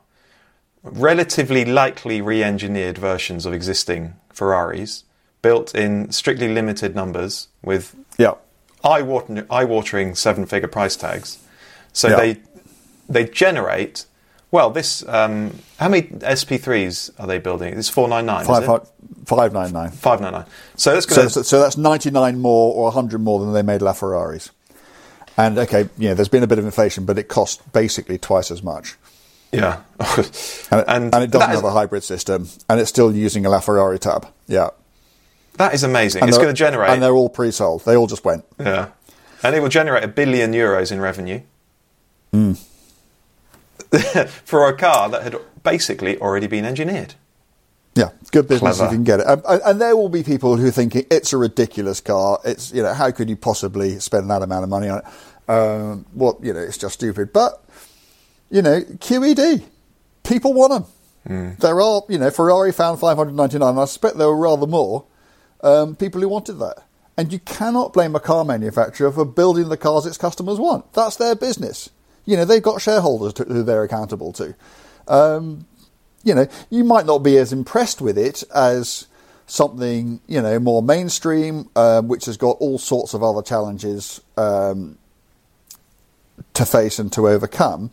relatively 0.83 1.65
likely 1.65 2.21
re 2.21 2.43
engineered 2.43 2.99
versions 2.99 3.45
of 3.45 3.53
existing 3.53 4.15
Ferraris 4.33 5.05
built 5.43 5.75
in 5.75 6.11
strictly 6.13 6.49
limited 6.53 6.95
numbers 6.95 7.49
with 7.63 7.97
Yeah, 8.19 8.35
eye-watering, 8.87 10.15
seven-figure 10.15 10.69
price 10.69 10.97
tags. 10.97 11.39
So 11.93 12.09
Yeah. 12.09 12.17
they 12.17 12.37
they 13.09 13.25
generate 13.25 14.05
well. 14.51 14.71
This 14.71 15.07
um, 15.09 15.59
how 15.79 15.89
many 15.89 16.03
SP3s 16.09 17.11
are 17.19 17.27
they 17.27 17.39
building? 17.39 17.75
It's 17.79 17.89
four 17.89 18.09
nine 18.09 18.27
nine. 18.27 18.45
five 18.45 18.65
five 19.25 19.53
nine 19.53 19.73
nine. 19.73 19.91
Five 19.91 20.21
nine 20.21 20.33
nine. 20.33 20.45
So 20.77 20.93
that's 20.95 21.13
So, 21.13 21.29
so, 21.29 21.43
so 21.43 21.61
that's 21.61 21.77
99 21.77 22.39
more 22.39 22.75
or 22.75 22.85
100 22.85 23.21
more 23.21 23.41
than 23.41 23.53
they 23.53 23.63
made 23.63 23.81
LaFerraris. 23.81 24.51
And 25.37 25.59
okay, 25.59 25.89
yeah, 25.99 26.15
there's 26.15 26.29
been 26.29 26.43
a 26.43 26.47
bit 26.47 26.59
of 26.59 26.65
inflation, 26.65 27.05
but 27.05 27.19
it 27.19 27.29
cost 27.29 27.61
basically 27.73 28.19
twice 28.19 28.51
as 28.51 28.63
much. 28.63 28.97
yeah, 29.53 29.81
And, 30.71 30.85
and, 30.89 31.15
and, 31.15 31.25
it 31.25 31.31
doesn't 31.31 31.49
that 31.49 31.51
is- 31.51 31.61
have 31.61 31.65
a 31.65 31.71
hybrid 31.73 32.03
system, 32.05 32.49
and 32.69 32.81
it's 32.81 32.89
still 32.91 33.15
using 33.15 33.47
a 33.47 33.51
LaFerrari 33.51 33.99
tub. 33.99 34.27
Yeah. 34.49 34.71
That 35.59 35.75
is 35.75 35.83
amazing. 35.83 36.23
And 36.23 36.29
it's 36.29 36.39
going 36.39 36.49
to 36.49 36.55
generate 36.55 36.91
And 36.91 37.03
they're 37.03 37.15
all 37.15 37.29
pre 37.29 37.51
sold. 37.51 37.85
They 37.85 37.97
all 37.97 38.07
just 38.07 38.25
went. 38.25 38.45
Yeah. 38.59 38.91
And 39.43 39.55
it 39.55 39.61
will 39.61 39.69
generate 39.69 40.05
a 40.05 40.09
billion 40.09 40.53
euros 40.53 40.91
in 40.91 41.01
revenue. 41.01 41.41
Hmm. 42.33 42.55
For 44.45 44.69
a 44.69 44.77
car 44.77 45.09
that 45.11 45.23
had 45.23 45.37
basically 45.63 46.19
already 46.19 46.47
been 46.47 46.65
engineered. 46.65 47.15
Yeah, 47.95 48.11
good 48.31 48.47
business 48.47 48.77
Clever. 48.77 48.87
if 48.87 48.93
you 48.93 48.97
can 48.99 49.05
get 49.05 49.21
it. 49.21 49.27
And, 49.27 49.43
and- 49.65 49.81
there 49.81 49.97
will 49.97 50.11
be 50.11 50.23
people 50.23 50.57
who 50.57 50.67
are 50.67 50.71
thinking 50.71 51.07
it's 51.11 51.33
a 51.33 51.39
ridiculous 51.39 52.01
car. 52.01 52.39
It's 52.45 52.73
you 52.73 52.83
know 52.83 52.93
how 52.93 53.11
could 53.11 53.31
you 53.31 53.37
possibly 53.37 53.99
spend 54.01 54.29
that 54.31 54.43
amount 54.43 54.65
of 54.65 54.69
money 54.71 54.89
on 54.89 54.99
it? 54.99 55.05
Um, 55.51 56.05
what 56.13 56.43
you 56.43 56.53
know, 56.53 56.61
it's 56.61 56.77
just 56.77 56.95
stupid. 56.95 57.33
But 57.33 57.65
you 58.51 58.61
know, 58.61 58.81
QED, 58.81 59.63
people 60.25 60.53
want 60.53 60.73
them. 60.73 60.85
Hmm. 61.27 61.61
There 61.61 61.81
are 61.81 62.03
you 62.09 62.19
know 62.19 62.31
Ferrari 62.31 62.73
found 62.73 63.01
599. 63.01 63.79
I 63.79 63.85
suspect 63.87 64.19
there 64.19 64.29
were 64.29 64.37
rather 64.37 64.67
more 64.67 65.05
um, 65.63 65.97
people 65.97 66.21
who 66.21 66.29
wanted 66.29 66.55
that. 66.55 66.85
And 67.19 67.33
you 67.33 67.39
cannot 67.39 67.93
blame 67.93 68.15
a 68.15 68.21
car 68.21 68.45
manufacturer 68.45 69.11
for 69.11 69.25
building 69.25 69.69
the 69.69 69.77
cars 69.77 70.05
its 70.05 70.19
customers 70.19 70.59
want. 70.59 70.93
That's 70.93 71.17
their 71.17 71.35
business. 71.35 71.89
You 72.27 72.37
know, 72.37 72.45
they've 72.45 72.63
got 72.63 72.83
shareholders 72.83 73.33
to, 73.35 73.45
who 73.45 73.63
they're 73.63 73.85
accountable 73.85 74.33
to. 74.35 74.55
Um, 75.09 75.67
you 76.25 76.35
know, 76.35 76.47
you 76.69 76.85
might 76.85 77.07
not 77.07 77.21
be 77.21 77.39
as 77.39 77.53
impressed 77.53 78.01
with 78.01 78.19
it 78.19 78.43
as 78.55 79.07
something, 79.47 80.21
you 80.27 80.43
know, 80.43 80.59
more 80.59 80.83
mainstream, 80.83 81.71
uh, 81.77 82.03
which 82.03 82.27
has 82.27 82.37
got 82.37 82.57
all 82.59 82.79
sorts 82.79 83.15
of 83.15 83.23
other 83.23 83.43
challenges 83.43 84.21
um, 84.37 84.99
to 86.55 86.67
face 86.67 86.99
and 86.99 87.13
to 87.13 87.29
overcome. 87.29 87.91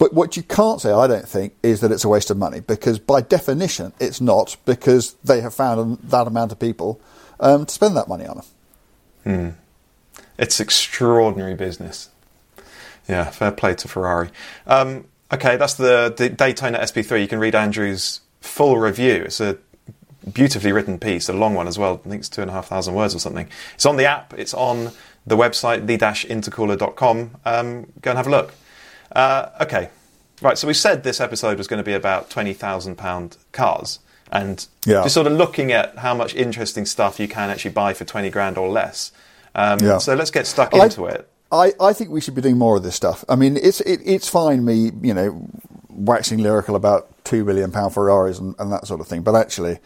But 0.00 0.14
what 0.14 0.34
you 0.34 0.42
can't 0.42 0.80
say, 0.80 0.90
I 0.90 1.06
don't 1.06 1.28
think, 1.28 1.52
is 1.62 1.82
that 1.82 1.92
it's 1.92 2.04
a 2.04 2.08
waste 2.08 2.30
of 2.30 2.38
money 2.38 2.60
because 2.60 2.98
by 2.98 3.20
definition 3.20 3.92
it's 4.00 4.18
not 4.18 4.56
because 4.64 5.12
they 5.22 5.42
have 5.42 5.52
found 5.52 5.98
that 5.98 6.26
amount 6.26 6.52
of 6.52 6.58
people 6.58 6.98
um, 7.38 7.66
to 7.66 7.72
spend 7.72 7.98
that 7.98 8.08
money 8.08 8.24
on 8.24 8.38
them. 8.38 8.46
Hmm. 9.24 10.22
It's 10.38 10.58
extraordinary 10.58 11.54
business. 11.54 12.08
Yeah, 13.10 13.24
fair 13.24 13.52
play 13.52 13.74
to 13.74 13.88
Ferrari. 13.88 14.30
Um, 14.66 15.04
okay, 15.30 15.58
that's 15.58 15.74
the, 15.74 16.14
the 16.16 16.30
Daytona 16.30 16.78
SP3. 16.78 17.20
You 17.20 17.28
can 17.28 17.38
read 17.38 17.54
Andrew's 17.54 18.20
full 18.40 18.78
review. 18.78 19.24
It's 19.26 19.38
a 19.38 19.58
beautifully 20.32 20.72
written 20.72 20.98
piece, 20.98 21.28
a 21.28 21.34
long 21.34 21.52
one 21.52 21.68
as 21.68 21.78
well. 21.78 22.00
I 22.06 22.08
think 22.08 22.20
it's 22.20 22.30
two 22.30 22.40
and 22.40 22.50
a 22.50 22.54
half 22.54 22.68
thousand 22.68 22.94
words 22.94 23.14
or 23.14 23.18
something. 23.18 23.50
It's 23.74 23.84
on 23.84 23.98
the 23.98 24.06
app, 24.06 24.32
it's 24.32 24.54
on 24.54 24.92
the 25.26 25.36
website, 25.36 25.86
the-intercooler.com. 25.86 27.36
Um, 27.44 27.92
go 28.00 28.12
and 28.12 28.16
have 28.16 28.26
a 28.26 28.30
look. 28.30 28.54
Uh, 29.12 29.50
okay, 29.60 29.90
right, 30.42 30.56
so 30.56 30.66
we 30.66 30.74
said 30.74 31.02
this 31.02 31.20
episode 31.20 31.58
was 31.58 31.66
going 31.66 31.78
to 31.78 31.84
be 31.84 31.94
about 31.94 32.30
£20,000 32.30 33.36
cars 33.52 33.98
and 34.32 34.66
yeah. 34.86 35.02
just 35.02 35.14
sort 35.14 35.26
of 35.26 35.32
looking 35.32 35.72
at 35.72 35.98
how 35.98 36.14
much 36.14 36.34
interesting 36.34 36.86
stuff 36.86 37.18
you 37.18 37.28
can 37.28 37.50
actually 37.50 37.72
buy 37.72 37.92
for 37.92 38.04
20 38.04 38.30
grand 38.30 38.56
or 38.56 38.68
less. 38.68 39.12
Um, 39.54 39.78
yeah. 39.80 39.98
So 39.98 40.14
let's 40.14 40.30
get 40.30 40.46
stuck 40.46 40.72
into 40.74 41.06
it. 41.06 41.28
I, 41.52 41.72
I 41.80 41.92
think 41.92 42.10
we 42.10 42.20
should 42.20 42.34
be 42.34 42.42
doing 42.42 42.58
more 42.58 42.76
of 42.76 42.82
this 42.82 42.94
stuff. 42.94 43.24
I 43.28 43.34
mean, 43.34 43.56
it's 43.56 43.80
it, 43.80 44.00
it's 44.04 44.28
fine 44.28 44.64
me, 44.64 44.92
you 45.02 45.12
know, 45.12 45.48
waxing 45.88 46.38
lyrical 46.38 46.76
about 46.76 47.24
two 47.24 47.44
billion 47.44 47.72
pound 47.72 47.92
Ferraris 47.92 48.38
and, 48.38 48.54
and 48.58 48.72
that 48.72 48.86
sort 48.86 49.00
of 49.00 49.08
thing, 49.08 49.22
but 49.22 49.34
actually, 49.34 49.78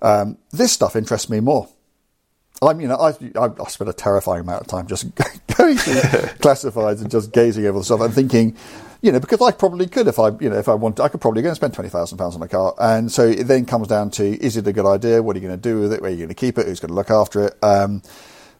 um, 0.00 0.38
this 0.50 0.72
stuff 0.72 0.96
interests 0.96 1.28
me 1.28 1.40
more. 1.40 1.68
I 2.62 2.74
mean, 2.74 2.90
I, 2.90 3.14
I, 3.36 3.50
I 3.60 3.68
spent 3.68 3.90
a 3.90 3.92
terrifying 3.92 4.40
amount 4.40 4.62
of 4.62 4.66
time 4.68 4.86
just 4.86 5.14
going 5.56 5.76
through 5.76 5.94
classifieds 6.38 7.00
and 7.00 7.10
just 7.10 7.32
gazing 7.32 7.66
over 7.66 7.78
the 7.78 7.84
stuff 7.84 8.00
and 8.00 8.14
thinking, 8.14 8.56
you 9.00 9.10
know, 9.10 9.18
because 9.18 9.40
I 9.42 9.50
probably 9.50 9.88
could 9.88 10.06
if 10.06 10.18
I, 10.18 10.28
you 10.40 10.48
know, 10.48 10.58
if 10.58 10.68
I 10.68 10.74
wanted, 10.74 11.02
I 11.02 11.08
could 11.08 11.20
probably 11.20 11.42
go 11.42 11.48
and 11.48 11.56
spend 11.56 11.74
twenty 11.74 11.90
thousand 11.90 12.18
pounds 12.18 12.36
on 12.36 12.42
a 12.42 12.48
car. 12.48 12.74
And 12.78 13.10
so 13.10 13.26
it 13.26 13.44
then 13.44 13.66
comes 13.66 13.88
down 13.88 14.10
to: 14.12 14.24
is 14.24 14.56
it 14.56 14.66
a 14.66 14.72
good 14.72 14.86
idea? 14.86 15.22
What 15.22 15.36
are 15.36 15.40
you 15.40 15.48
going 15.48 15.60
to 15.60 15.68
do 15.68 15.80
with 15.80 15.92
it? 15.92 16.00
Where 16.00 16.10
are 16.10 16.14
you 16.14 16.18
going 16.18 16.28
to 16.28 16.34
keep 16.34 16.56
it? 16.56 16.66
Who's 16.66 16.78
going 16.78 16.90
to 16.90 16.94
look 16.94 17.10
after 17.10 17.46
it? 17.46 17.58
Um, 17.62 18.02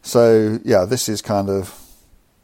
so 0.01 0.59
yeah, 0.65 0.83
this 0.83 1.07
is 1.07 1.21
kind 1.21 1.49
of 1.49 1.79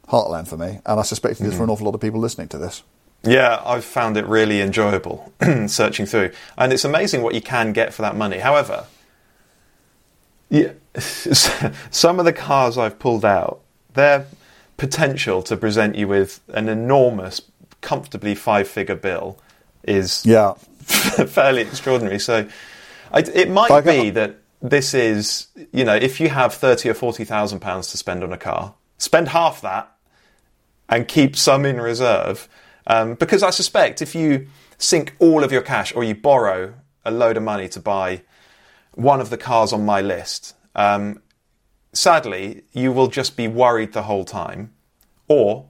heartland 0.08 0.48
for 0.48 0.56
me, 0.56 0.80
and 0.86 0.98
I 0.98 1.02
suspect 1.02 1.40
it 1.40 1.44
is 1.44 1.52
mm. 1.52 1.56
for 1.56 1.62
an 1.62 1.64
mm-hmm. 1.64 1.72
awful 1.72 1.86
lot 1.86 1.94
of 1.94 2.00
people 2.00 2.20
listening 2.20 2.48
to 2.48 2.58
this. 2.58 2.82
Yeah, 3.22 3.60
I've 3.66 3.84
found 3.84 4.16
it 4.16 4.24
really 4.26 4.62
enjoyable 4.62 5.30
searching 5.66 6.06
through, 6.06 6.32
and 6.56 6.72
it's 6.72 6.86
amazing 6.86 7.20
what 7.20 7.34
you 7.34 7.42
can 7.42 7.74
get 7.74 7.92
for 7.92 8.00
that 8.00 8.16
money. 8.16 8.38
However, 8.38 8.86
yeah, 10.48 10.72
some 11.00 12.18
of 12.18 12.24
the 12.24 12.32
cars 12.32 12.76
I've 12.76 12.98
pulled 12.98 13.24
out, 13.24 13.60
their 13.94 14.26
potential 14.76 15.42
to 15.42 15.56
present 15.56 15.94
you 15.94 16.08
with 16.08 16.40
an 16.48 16.68
enormous, 16.68 17.42
comfortably 17.80 18.34
five-figure 18.34 18.96
bill 18.96 19.38
is 19.84 20.24
yeah 20.26 20.52
fairly 20.84 21.62
extraordinary. 21.62 22.18
So, 22.18 22.48
I, 23.12 23.20
it 23.20 23.50
might 23.50 23.84
be 23.84 24.10
that 24.10 24.36
this 24.60 24.92
is, 24.92 25.46
you 25.72 25.84
know, 25.84 25.94
if 25.94 26.20
you 26.20 26.28
have 26.28 26.54
thirty 26.54 26.88
or 26.88 26.94
forty 26.94 27.24
thousand 27.24 27.60
pounds 27.60 27.90
to 27.92 27.96
spend 27.96 28.22
on 28.22 28.32
a 28.32 28.38
car, 28.38 28.74
spend 28.98 29.28
half 29.28 29.60
that 29.62 29.90
and 30.88 31.06
keep 31.06 31.36
some 31.36 31.64
in 31.64 31.80
reserve. 31.80 32.48
Um, 32.86 33.14
because 33.14 33.42
I 33.42 33.50
suspect 33.50 34.02
if 34.02 34.14
you 34.14 34.48
sink 34.76 35.14
all 35.18 35.44
of 35.44 35.52
your 35.52 35.62
cash 35.62 35.94
or 35.94 36.02
you 36.02 36.14
borrow 36.14 36.74
a 37.04 37.10
load 37.10 37.36
of 37.36 37.42
money 37.42 37.68
to 37.68 37.80
buy 37.80 38.22
one 38.92 39.20
of 39.20 39.30
the 39.30 39.38
cars 39.38 39.72
on 39.72 39.84
my 39.84 40.00
list, 40.00 40.54
um, 40.74 41.22
sadly, 41.92 42.62
you 42.72 42.92
will 42.92 43.08
just 43.08 43.36
be 43.36 43.48
worried 43.48 43.92
the 43.92 44.02
whole 44.02 44.24
time, 44.24 44.72
or 45.28 45.66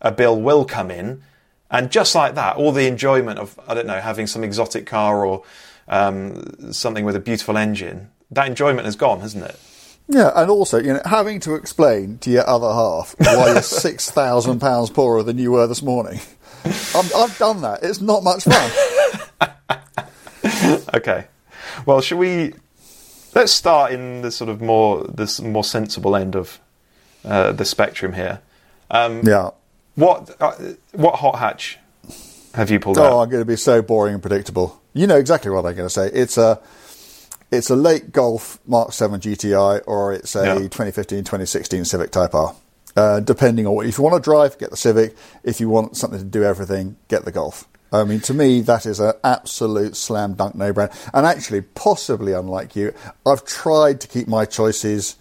a 0.00 0.12
bill 0.12 0.40
will 0.40 0.64
come 0.64 0.90
in, 0.90 1.22
and 1.70 1.90
just 1.90 2.14
like 2.14 2.34
that, 2.34 2.56
all 2.56 2.72
the 2.72 2.86
enjoyment 2.86 3.38
of, 3.38 3.58
I 3.66 3.74
don't 3.74 3.86
know, 3.86 4.00
having 4.00 4.26
some 4.26 4.44
exotic 4.44 4.86
car 4.86 5.24
or 5.24 5.42
um, 5.88 6.72
something 6.72 7.04
with 7.04 7.16
a 7.16 7.20
beautiful 7.20 7.56
engine, 7.56 8.10
that 8.30 8.46
enjoyment 8.46 8.84
has 8.84 8.96
gone, 8.96 9.20
hasn't 9.20 9.44
it? 9.44 9.58
Yeah, 10.08 10.32
and 10.34 10.50
also, 10.50 10.78
you 10.78 10.92
know, 10.92 11.02
having 11.04 11.40
to 11.40 11.54
explain 11.54 12.18
to 12.18 12.30
your 12.30 12.48
other 12.48 12.68
half 12.68 13.14
why 13.18 13.52
you're 13.52 13.62
six 13.62 14.10
thousand 14.10 14.60
pounds 14.60 14.90
poorer 14.90 15.22
than 15.22 15.38
you 15.38 15.52
were 15.52 15.66
this 15.66 15.82
morning. 15.82 16.20
i 16.64 16.68
have 16.68 17.38
done 17.38 17.62
that. 17.62 17.82
It's 17.82 18.00
not 18.02 18.22
much 18.22 18.44
fun. 18.44 18.70
okay. 20.94 21.26
Well, 21.86 22.00
should 22.02 22.18
we? 22.18 22.54
Let's 23.34 23.52
start 23.52 23.92
in 23.92 24.22
the 24.22 24.30
sort 24.30 24.48
of 24.48 24.60
more 24.60 25.04
this 25.04 25.40
more 25.40 25.64
sensible 25.64 26.14
end 26.14 26.36
of 26.36 26.60
uh, 27.24 27.52
the 27.52 27.64
spectrum 27.64 28.12
here. 28.12 28.40
Um, 28.90 29.22
yeah. 29.24 29.50
What 29.96 30.36
uh, 30.40 30.54
what 30.92 31.16
hot 31.16 31.38
hatch 31.38 31.78
have 32.54 32.70
you 32.70 32.78
pulled 32.78 32.98
oh, 32.98 33.04
out? 33.04 33.22
I'm 33.22 33.30
going 33.30 33.42
to 33.42 33.46
be 33.46 33.56
so 33.56 33.82
boring 33.82 34.14
and 34.14 34.22
predictable. 34.22 34.80
You 34.92 35.06
know 35.06 35.16
exactly 35.16 35.50
what 35.50 35.66
I'm 35.66 35.74
going 35.74 35.88
to 35.88 35.90
say. 35.90 36.08
It's 36.12 36.38
a 36.38 36.60
it's 37.50 37.70
a 37.70 37.76
late 37.76 38.12
Golf 38.12 38.58
Mark 38.66 38.92
7 38.92 39.20
GTI 39.20 39.82
or 39.86 40.12
it's 40.12 40.34
a 40.36 40.44
yeah. 40.44 40.54
2015 40.54 41.20
2016 41.20 41.84
Civic 41.84 42.10
Type 42.10 42.34
R. 42.34 42.54
Uh, 42.96 43.20
depending 43.20 43.66
on 43.66 43.74
what, 43.74 43.86
if 43.86 43.98
you 43.98 44.04
want 44.04 44.14
to 44.14 44.20
drive, 44.20 44.56
get 44.58 44.70
the 44.70 44.76
Civic. 44.76 45.16
If 45.42 45.60
you 45.60 45.68
want 45.68 45.96
something 45.96 46.18
to 46.18 46.24
do 46.24 46.44
everything, 46.44 46.96
get 47.08 47.24
the 47.24 47.32
Golf. 47.32 47.66
I 47.92 48.04
mean, 48.04 48.20
to 48.20 48.34
me, 48.34 48.60
that 48.62 48.86
is 48.86 48.98
an 48.98 49.12
absolute 49.22 49.96
slam 49.96 50.34
dunk 50.34 50.56
no 50.56 50.72
brainer. 50.72 50.92
And 51.12 51.26
actually, 51.26 51.62
possibly 51.62 52.32
unlike 52.32 52.74
you, 52.74 52.92
I've 53.24 53.44
tried 53.44 54.00
to 54.00 54.08
keep 54.08 54.26
my 54.26 54.44
choices 54.44 55.16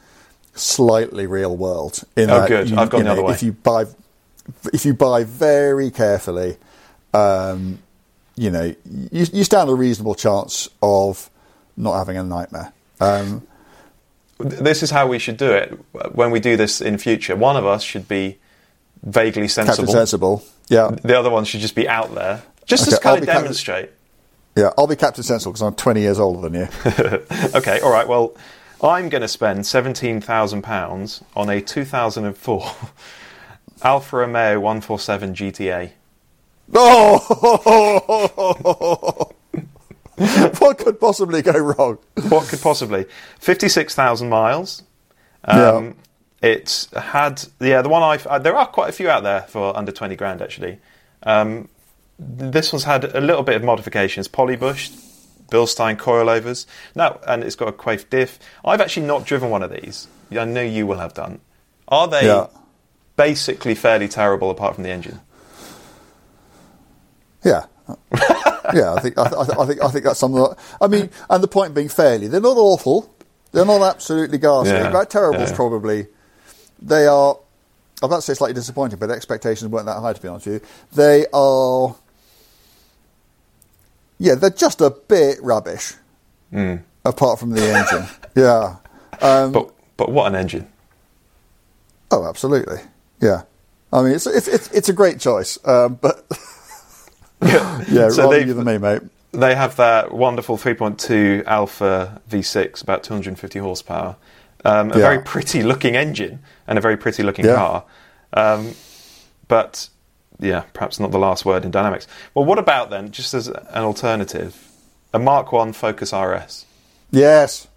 slightly 0.56 1.28
real 1.28 1.56
world. 1.56 2.04
In 2.16 2.30
oh, 2.30 2.40
that 2.40 2.48
good. 2.48 2.70
You, 2.70 2.78
I've 2.78 2.90
gone 2.90 3.02
the 3.02 3.06
know, 3.06 3.12
other 3.14 3.24
way. 3.24 3.34
If 3.34 3.44
you 3.44 3.52
buy, 3.52 3.86
if 4.74 4.86
you 4.86 4.94
buy 4.94 5.24
very 5.24 5.92
carefully, 5.92 6.58
um, 7.14 7.80
you 8.36 8.50
know, 8.50 8.74
you, 8.86 9.26
you 9.32 9.44
stand 9.44 9.70
a 9.70 9.76
reasonable 9.76 10.16
chance 10.16 10.68
of 10.82 11.30
not 11.78 11.98
having 11.98 12.18
a 12.18 12.24
nightmare. 12.24 12.74
Um, 13.00 13.46
this 14.40 14.84
is 14.84 14.90
how 14.90 15.08
we 15.08 15.20
should 15.20 15.38
do 15.38 15.52
it 15.52 15.80
when 16.12 16.32
we 16.32 16.40
do 16.40 16.58
this 16.58 16.82
in 16.82 16.98
future. 16.98 17.36
One 17.36 17.56
of 17.56 17.66
us 17.66 17.84
should 17.84 18.08
be 18.08 18.40
vaguely 19.04 19.48
sensible. 19.48 19.86
Captain 19.86 19.94
sensible. 19.94 20.44
Yeah. 20.70 20.96
The 21.04 21.18
other 21.18 21.30
one 21.30 21.46
should 21.46 21.62
just 21.62 21.76
be 21.76 21.88
out 21.88 22.16
there, 22.16 22.42
just 22.66 22.88
okay, 22.88 22.96
to 22.96 23.02
kind 23.02 23.16
I'll 23.16 23.22
of 23.22 23.28
demonstrate. 23.28 23.86
Captain, 23.86 24.64
yeah, 24.64 24.72
I'll 24.78 24.88
be 24.88 24.96
Captain 24.96 25.24
Sensible 25.24 25.54
because 25.54 25.62
I'm 25.64 25.76
20 25.76 26.02
years 26.02 26.20
older 26.20 26.48
than 26.48 26.54
you. 26.54 26.68
okay, 27.56 27.80
all 27.82 27.92
right. 27.92 28.08
Well, 28.08 28.36
I'm 28.84 29.10
going 29.10 29.22
to 29.22 29.28
spend 29.28 29.62
£17,000 29.62 31.24
on 31.36 31.50
a 31.50 31.62
2004 31.62 32.72
Alfa 33.84 34.16
Romeo 34.18 34.60
147 34.60 35.34
GTA. 35.34 35.92
Oh! 36.74 37.20
what 40.60 40.78
could 40.78 41.00
possibly 41.00 41.42
go 41.42 41.54
wrong? 41.54 41.98
What 42.30 42.48
could 42.48 42.62
possibly? 42.62 43.06
56,000 43.40 44.30
miles. 44.30 44.84
Um, 45.44 45.86
yeah. 45.86 45.94
It's 46.42 46.92
had, 46.92 47.44
yeah, 47.60 47.82
the 47.82 47.90
one 47.90 48.04
I've, 48.04 48.28
uh, 48.28 48.38
there 48.40 48.56
are 48.56 48.68
quite 48.68 48.90
a 48.90 48.92
few 48.92 49.10
out 49.10 49.24
there 49.24 49.42
for 49.44 49.76
under 49.78 49.92
20 49.92 50.16
grand 50.16 50.42
actually. 50.42 50.80
Um, 51.24 51.70
this 52.20 52.72
one's 52.72 52.84
had 52.84 53.04
a 53.04 53.22
little 53.22 53.44
bit 53.44 53.56
of 53.56 53.64
modifications, 53.64 54.28
polybushed, 54.28 55.00
Bilstein 55.50 55.98
coilovers. 55.98 56.66
No, 56.96 57.20
and 57.28 57.44
it's 57.44 57.56
got 57.56 57.68
a 57.68 57.72
Quaife 57.72 58.10
diff. 58.10 58.40
I've 58.66 58.82
actually 58.82 59.06
not 59.06 59.26
driven 59.26 59.50
one 59.50 59.64
of 59.64 59.72
these. 59.72 60.08
I 60.32 60.46
know 60.46 60.64
you 60.64 60.88
will 60.88 60.98
have 60.98 61.14
done. 61.14 61.42
Are 61.88 62.08
they 62.08 62.26
yeah. 62.26 62.48
basically 63.16 63.76
fairly 63.76 64.08
terrible 64.08 64.50
apart 64.50 64.76
from 64.76 64.84
the 64.84 64.90
engine? 64.90 65.20
Yeah. 67.44 67.66
yeah, 68.74 68.94
I 68.94 69.00
think 69.02 69.18
I, 69.18 69.24
I, 69.24 69.66
think 69.66 69.84
I 69.84 69.90
think 69.90 70.06
that's 70.06 70.20
something. 70.20 70.42
That, 70.42 70.58
I 70.82 70.88
mean, 70.88 71.10
and 71.30 71.44
the 71.44 71.48
point 71.48 71.74
being, 71.74 71.90
fairly, 71.90 72.28
they're 72.28 72.40
not 72.40 72.58
awful. 72.58 73.14
They're 73.52 73.66
not 73.66 73.82
absolutely 73.82 74.38
ghastly. 74.38 74.74
Yeah. 74.74 74.88
About 74.88 75.10
terrible 75.10 75.42
yeah. 75.42 75.56
probably. 75.56 76.08
They 76.82 77.06
are. 77.06 77.38
I'm 78.02 78.08
about 78.08 78.18
to 78.18 78.22
say 78.22 78.34
slightly 78.34 78.54
disappointing, 78.54 79.00
but 79.00 79.12
expectations 79.12 79.70
weren't 79.70 79.86
that 79.86 80.00
high 80.00 80.14
to 80.14 80.22
be 80.22 80.28
honest 80.28 80.48
with 80.48 80.64
you. 80.64 80.70
They 80.94 81.26
are. 81.34 81.96
Yeah, 84.20 84.36
they're 84.36 84.50
just 84.50 84.82
a 84.82 84.90
bit 84.92 85.42
rubbish. 85.42 85.94
Mm. 86.52 86.84
Apart 87.06 87.40
from 87.40 87.50
the 87.52 87.62
engine, 87.74 88.08
yeah. 88.36 88.76
Um, 89.22 89.52
but 89.52 89.74
but 89.98 90.12
what 90.12 90.28
an 90.28 90.36
engine! 90.36 90.68
Oh, 92.12 92.26
absolutely. 92.28 92.78
Yeah. 93.22 93.44
I 93.92 94.02
mean, 94.02 94.14
it's 94.14 94.26
it's 94.28 94.48
it's, 94.48 94.72
it's 94.72 94.90
a 94.90 94.94
great 94.94 95.20
choice, 95.20 95.58
um, 95.66 95.96
but. 96.02 96.26
yeah, 97.44 98.08
so 98.10 98.24
rather 98.30 98.40
you 98.40 98.54
than 98.54 98.66
me, 98.66 98.78
mate. 98.78 99.02
They 99.34 99.54
have 99.56 99.76
that 99.76 100.14
wonderful 100.14 100.58
3.2 100.58 101.44
Alfa 101.46 102.22
V6, 102.30 102.82
about 102.84 103.04
250 103.04 103.60
horsepower. 103.60 104.16
um, 104.64 104.92
a 104.92 104.96
Yeah. 104.96 105.02
very 105.02 105.20
pretty 105.20 105.62
looking 105.62 105.96
engine, 105.98 106.40
and 106.68 106.78
a 106.78 106.82
very 106.82 106.96
pretty 106.96 107.22
looking 107.24 107.44
Yeah. 107.46 107.56
car. 107.56 107.84
Um, 108.32 108.76
but 109.50 109.90
yeah, 110.40 110.62
perhaps 110.74 111.00
not 111.00 111.12
the 111.12 111.20
last 111.20 111.46
word 111.46 111.66
in 111.66 111.72
dynamics. 111.72 112.08
Well, 112.34 112.46
what 112.46 112.60
about 112.60 112.90
then, 112.90 113.12
just 113.12 113.34
as 113.34 113.48
an 113.48 113.84
alternative, 113.84 114.56
a 115.14 115.20
Mark 115.20 115.52
One 115.52 115.74
Focus 115.74 116.14
RS? 116.14 116.66
Yes, 117.12 117.68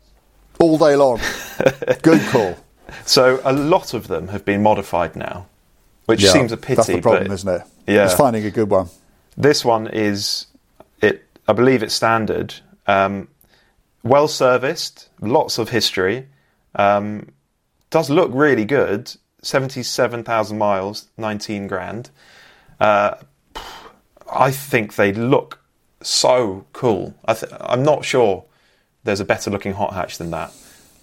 all 0.59 0.79
day 0.79 0.97
long. 0.97 1.21
Good 2.03 2.21
call. 2.29 2.57
So 3.05 3.41
a 3.45 3.53
lot 3.53 3.95
of 3.95 4.09
them 4.09 4.29
have 4.29 4.45
been 4.45 4.63
modified 4.63 5.17
now, 5.17 5.47
which 6.07 6.23
Yeah, 6.23 6.31
seems 6.31 6.53
a 6.53 6.57
pity. 6.57 6.77
That's 6.77 6.89
the 6.89 7.01
problem, 7.01 7.31
isn't 7.33 7.49
it? 7.49 7.63
Yeah. 7.87 8.05
It's 8.05 8.15
finding 8.15 8.45
a 8.45 8.51
good 8.51 8.71
one. 8.71 8.89
This 9.37 9.65
one 9.65 9.87
is 9.89 10.47
it. 11.03 11.25
I 11.47 11.53
believe 11.53 11.83
it's 11.83 11.95
standard. 11.95 12.55
Um, 12.87 13.29
well 14.03 14.29
serviced, 14.29 15.09
lots 15.21 15.59
of 15.59 15.69
history. 15.71 16.29
Um, 16.75 17.33
does 17.91 18.09
look 18.09 18.31
really 18.33 18.65
good. 18.65 19.13
Seventy-seven 19.43 20.25
thousand 20.25 20.59
miles, 20.59 21.09
nineteen 21.17 21.67
grand. 21.67 22.11
Uh, 22.81 23.15
I 24.33 24.51
think 24.51 24.97
they 24.97 25.13
look 25.13 25.61
so 26.03 26.67
cool. 26.73 27.15
I 27.25 27.35
th- 27.35 27.53
I'm 27.61 27.83
not 27.83 28.05
sure 28.05 28.45
there's 29.05 29.21
a 29.21 29.25
better 29.25 29.51
looking 29.51 29.73
hot 29.75 29.95
hatch 29.95 30.19
than 30.19 30.31
that. 30.33 30.53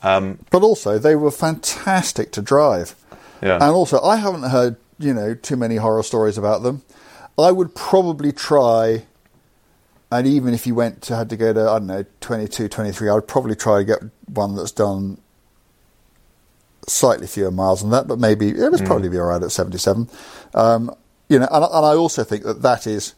Um, 0.01 0.39
But 0.51 0.61
also, 0.63 0.99
they 0.99 1.15
were 1.15 1.31
fantastic 1.31 2.31
to 2.33 2.41
drive. 2.41 2.95
yeah. 3.41 3.53
And 3.55 3.63
also, 3.71 4.01
I 4.01 4.17
haven't 4.17 4.43
heard, 4.43 4.75
you 4.99 5.13
know, 5.13 5.33
too 5.33 5.55
many 5.55 5.77
horror 5.77 6.03
stories 6.03 6.37
about 6.37 6.63
them. 6.63 6.81
I 7.37 7.51
would 7.51 7.73
probably 7.73 8.31
try, 8.31 9.05
and 10.11 10.27
even 10.27 10.53
if 10.53 10.67
you 10.67 10.75
went 10.75 11.01
to, 11.03 11.15
had 11.15 11.29
to 11.29 11.37
go 11.37 11.53
to, 11.53 11.61
I 11.61 11.79
don't 11.79 11.87
know, 11.87 12.05
22, 12.21 12.67
23, 12.67 13.09
I 13.09 13.13
would 13.15 13.27
probably 13.27 13.55
try 13.55 13.79
to 13.79 13.85
get 13.85 13.99
one 14.27 14.55
that's 14.55 14.71
done 14.71 15.17
slightly 16.87 17.27
fewer 17.27 17.49
miles 17.51 17.81
than 17.81 17.91
that, 17.91 18.07
but 18.07 18.19
maybe 18.19 18.49
it 18.49 18.69
would 18.71 18.85
probably 18.85 19.07
be 19.09 19.17
alright 19.17 19.41
at 19.41 19.51
77. 19.51 20.09
Um, 20.53 20.93
you 21.33 21.39
know, 21.39 21.47
and, 21.51 21.63
and 21.63 21.85
I 21.85 21.95
also 21.95 22.23
think 22.23 22.43
that 22.43 22.61
that 22.61 22.85
is 22.85 23.15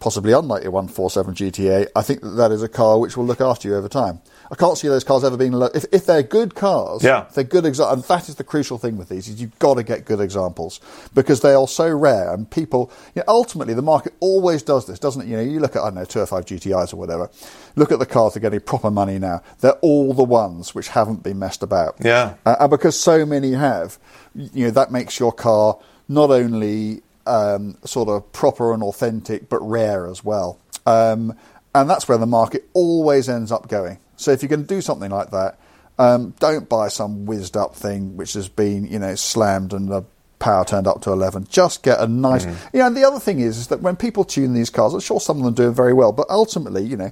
possibly 0.00 0.32
unlike 0.32 0.62
your 0.62 0.72
147 0.72 1.34
GTA. 1.34 1.86
I 1.94 2.02
think 2.02 2.20
that 2.20 2.30
that 2.30 2.52
is 2.52 2.62
a 2.62 2.68
car 2.68 2.98
which 2.98 3.16
will 3.16 3.24
look 3.24 3.40
after 3.40 3.68
you 3.68 3.76
over 3.76 3.88
time. 3.88 4.20
I 4.50 4.54
can't 4.54 4.76
see 4.76 4.88
those 4.88 5.04
cars 5.04 5.24
ever 5.24 5.36
being 5.36 5.52
lo- 5.52 5.70
if 5.74 5.84
if 5.92 6.06
they're 6.06 6.22
good 6.22 6.54
cars. 6.54 7.02
Yeah. 7.02 7.26
if 7.26 7.34
they're 7.34 7.44
good 7.44 7.64
examples. 7.64 7.94
And 7.96 8.04
that 8.04 8.28
is 8.28 8.34
the 8.34 8.44
crucial 8.44 8.78
thing 8.78 8.96
with 8.96 9.08
these 9.08 9.28
is 9.28 9.40
you've 9.40 9.58
got 9.58 9.74
to 9.74 9.82
get 9.82 10.04
good 10.04 10.20
examples 10.20 10.80
because 11.14 11.40
they 11.40 11.54
are 11.54 11.66
so 11.66 11.88
rare 11.88 12.32
and 12.34 12.50
people. 12.50 12.90
You 13.14 13.20
know, 13.20 13.24
ultimately, 13.28 13.74
the 13.74 13.82
market 13.82 14.12
always 14.20 14.62
does 14.62 14.86
this, 14.86 14.98
doesn't 14.98 15.22
it? 15.22 15.28
You 15.28 15.36
know, 15.36 15.42
you 15.42 15.60
look 15.60 15.76
at 15.76 15.82
I 15.82 15.86
don't 15.86 15.94
know 15.94 16.04
205 16.04 16.44
GTIs 16.44 16.92
or 16.92 16.96
whatever. 16.96 17.30
Look 17.76 17.92
at 17.92 17.98
the 17.98 18.06
cars 18.06 18.34
that 18.34 18.40
are 18.40 18.42
getting 18.42 18.60
proper 18.60 18.90
money 18.90 19.18
now. 19.18 19.42
They're 19.60 19.78
all 19.82 20.12
the 20.14 20.24
ones 20.24 20.74
which 20.74 20.88
haven't 20.88 21.22
been 21.22 21.38
messed 21.38 21.62
about. 21.62 21.96
Yeah. 22.00 22.34
Uh, 22.44 22.56
and 22.60 22.70
because 22.70 22.98
so 23.00 23.24
many 23.24 23.52
have, 23.52 23.98
you 24.34 24.66
know, 24.66 24.70
that 24.72 24.90
makes 24.92 25.18
your 25.18 25.32
car 25.32 25.78
not 26.08 26.30
only 26.30 27.02
um, 27.26 27.76
sort 27.84 28.08
of 28.08 28.30
proper 28.32 28.72
and 28.72 28.82
authentic, 28.82 29.48
but 29.48 29.60
rare 29.60 30.06
as 30.06 30.24
well. 30.24 30.58
Um, 30.86 31.36
and 31.74 31.90
that's 31.90 32.08
where 32.08 32.18
the 32.18 32.26
market 32.26 32.68
always 32.72 33.28
ends 33.28 33.52
up 33.52 33.68
going. 33.68 33.98
So 34.16 34.30
if 34.32 34.42
you're 34.42 34.48
going 34.48 34.62
to 34.62 34.74
do 34.74 34.80
something 34.80 35.10
like 35.10 35.30
that, 35.30 35.58
um, 35.98 36.34
don't 36.40 36.68
buy 36.68 36.88
some 36.88 37.26
whizzed 37.26 37.56
up 37.56 37.74
thing 37.74 38.16
which 38.16 38.34
has 38.34 38.48
been, 38.48 38.86
you 38.86 38.98
know, 38.98 39.14
slammed 39.14 39.72
and 39.72 39.88
the 39.88 40.04
power 40.38 40.64
turned 40.64 40.86
up 40.86 41.02
to 41.02 41.12
11. 41.12 41.46
Just 41.48 41.82
get 41.82 42.00
a 42.00 42.06
nice. 42.06 42.44
You 42.44 42.80
know, 42.80 42.86
and 42.86 42.96
the 42.96 43.04
other 43.04 43.18
thing 43.18 43.40
is, 43.40 43.58
is 43.58 43.68
that 43.68 43.80
when 43.80 43.96
people 43.96 44.24
tune 44.24 44.54
these 44.54 44.70
cars, 44.70 44.94
I'm 44.94 45.00
sure 45.00 45.20
some 45.20 45.38
of 45.38 45.44
them 45.44 45.54
do 45.54 45.68
it 45.68 45.72
very 45.72 45.92
well, 45.92 46.12
but 46.12 46.28
ultimately, 46.28 46.84
you 46.84 46.96
know, 46.96 47.10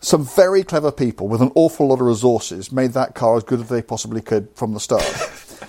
some 0.00 0.24
very 0.24 0.62
clever 0.62 0.92
people 0.92 1.28
with 1.28 1.40
an 1.40 1.52
awful 1.54 1.88
lot 1.88 2.00
of 2.00 2.06
resources 2.06 2.70
made 2.70 2.92
that 2.92 3.14
car 3.14 3.36
as 3.36 3.44
good 3.44 3.60
as 3.60 3.68
they 3.68 3.82
possibly 3.82 4.20
could 4.20 4.48
from 4.54 4.74
the 4.74 4.80
start. 4.80 5.04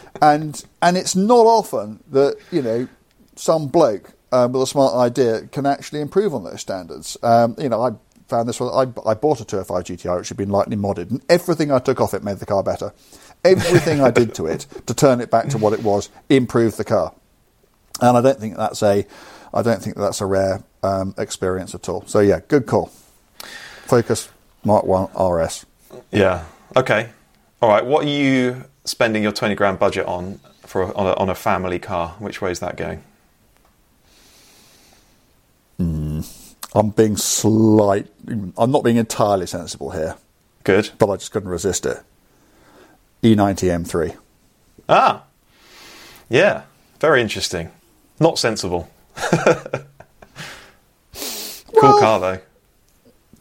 and 0.22 0.64
and 0.82 0.98
it's 0.98 1.16
not 1.16 1.46
often 1.46 2.04
that 2.12 2.38
you 2.52 2.62
know 2.62 2.88
some 3.36 3.68
bloke 3.68 4.14
um, 4.32 4.52
with 4.52 4.64
a 4.64 4.68
smart 4.68 4.96
idea 4.96 5.48
can 5.48 5.66
actually 5.66 6.02
improve 6.02 6.34
on 6.34 6.44
those 6.44 6.62
standards. 6.62 7.18
Um, 7.24 7.56
you 7.58 7.70
know, 7.70 7.82
I 7.82 7.92
found 8.28 8.50
this 8.50 8.60
one. 8.60 8.70
I, 8.74 9.10
I 9.10 9.14
bought 9.14 9.42
a 9.42 9.46
205 9.46 9.84
GTI 9.84 10.18
which 10.18 10.30
had 10.30 10.38
been 10.38 10.50
lightly 10.50 10.76
modded, 10.76 11.12
and 11.12 11.24
everything 11.30 11.72
I 11.72 11.80
took 11.80 12.02
off 12.02 12.14
it 12.14 12.24
made 12.24 12.38
the 12.38 12.46
car 12.46 12.64
better. 12.64 12.94
Everything 13.44 14.02
I 14.02 14.12
did 14.12 14.34
to 14.36 14.48
it 14.48 14.66
to 14.88 14.94
turn 14.94 15.22
it 15.22 15.30
back 15.30 15.50
to 15.50 15.58
what 15.58 15.74
it 15.74 15.84
was 15.84 16.10
improved 16.30 16.78
the 16.78 16.84
car. 16.84 17.14
And 18.02 18.18
I 18.18 18.22
don't 18.22 18.40
think 18.40 18.58
that's 18.58 18.82
a, 18.84 19.06
I 19.54 19.62
don't 19.62 19.82
think 19.82 19.96
that's 19.96 20.20
a 20.20 20.26
rare 20.26 20.64
um, 20.84 21.14
experience 21.18 21.76
at 21.76 21.88
all. 21.88 22.06
So 22.08 22.20
yeah, 22.20 22.40
good 22.48 22.66
call. 22.66 22.92
Focus 23.86 24.30
Mark 24.64 24.86
One 24.86 25.10
RS. 25.16 25.66
Yeah. 26.12 26.46
Okay. 26.76 27.10
All 27.62 27.70
right. 27.70 27.86
What 27.86 28.06
are 28.06 28.10
you 28.10 28.66
spending 28.84 29.24
your 29.24 29.32
twenty 29.32 29.56
grand 29.56 29.80
budget 29.80 30.08
on 30.08 30.40
for 30.62 30.86
on 30.98 31.06
a, 31.06 31.14
on 31.14 31.30
a 31.30 31.36
family 31.36 31.80
car? 31.80 32.16
Which 32.20 32.42
way 32.42 32.52
is 32.52 32.60
that 32.60 32.76
going? 32.76 33.04
I'm 36.76 36.90
being 36.90 37.16
slight. 37.16 38.08
I'm 38.28 38.72
not 38.72 38.84
being 38.84 38.98
entirely 38.98 39.48
sensible 39.48 39.92
here, 39.92 40.18
Good. 40.66 40.92
but 41.00 41.10
I 41.10 41.16
just 41.16 41.32
couldn't 41.32 41.50
resist 41.50 41.86
it. 41.86 42.04
E 43.24 43.34
E90 43.34 43.86
M3. 43.86 44.18
Ah. 44.90 45.24
Yeah. 46.30 46.64
Very 47.00 47.22
interesting. 47.22 47.72
Not 48.20 48.38
sensible. 48.38 48.90
cool 51.80 52.00
car 52.00 52.20
though. 52.20 52.40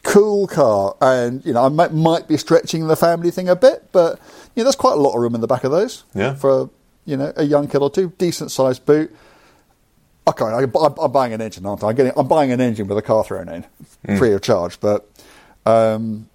Cool 0.05 0.47
car, 0.47 0.97
and 1.01 1.45
you 1.45 1.53
know 1.53 1.65
I 1.65 1.69
might, 1.69 1.93
might 1.93 2.29
be 2.29 2.37
stretching 2.37 2.87
the 2.87 2.97
family 2.97 3.31
thing 3.31 3.49
a 3.49 3.57
bit, 3.57 3.89
but 3.91 4.21
you 4.55 4.61
know 4.61 4.65
there's 4.65 4.77
quite 4.77 4.93
a 4.93 5.01
lot 5.01 5.15
of 5.15 5.21
room 5.21 5.35
in 5.35 5.41
the 5.41 5.47
back 5.47 5.65
of 5.65 5.71
those. 5.71 6.05
Yeah. 6.15 6.35
For 6.35 6.71
you 7.05 7.17
know 7.17 7.33
a 7.37 7.45
young 7.45 7.67
kid 7.69 7.79
or 7.79 7.91
two, 7.91 8.13
decent 8.19 8.51
sized 8.51 8.85
boot. 8.87 9.15
Okay, 10.27 10.45
I, 10.45 10.59
I'm, 10.63 10.73
I'm 10.99 11.13
buying 11.13 11.33
an 11.35 11.41
engine, 11.41 11.67
aren't 11.67 11.85
I? 11.85 11.89
I'm, 11.89 11.95
getting, 11.95 12.13
I'm 12.17 12.27
buying 12.29 12.51
an 12.51 12.61
engine 12.61 12.87
with 12.87 12.97
a 12.99 13.03
car 13.03 13.25
thrown 13.25 13.49
in, 13.49 14.17
free 14.19 14.33
of 14.33 14.41
charge. 14.43 14.81
But 14.81 15.07
um, 15.67 16.29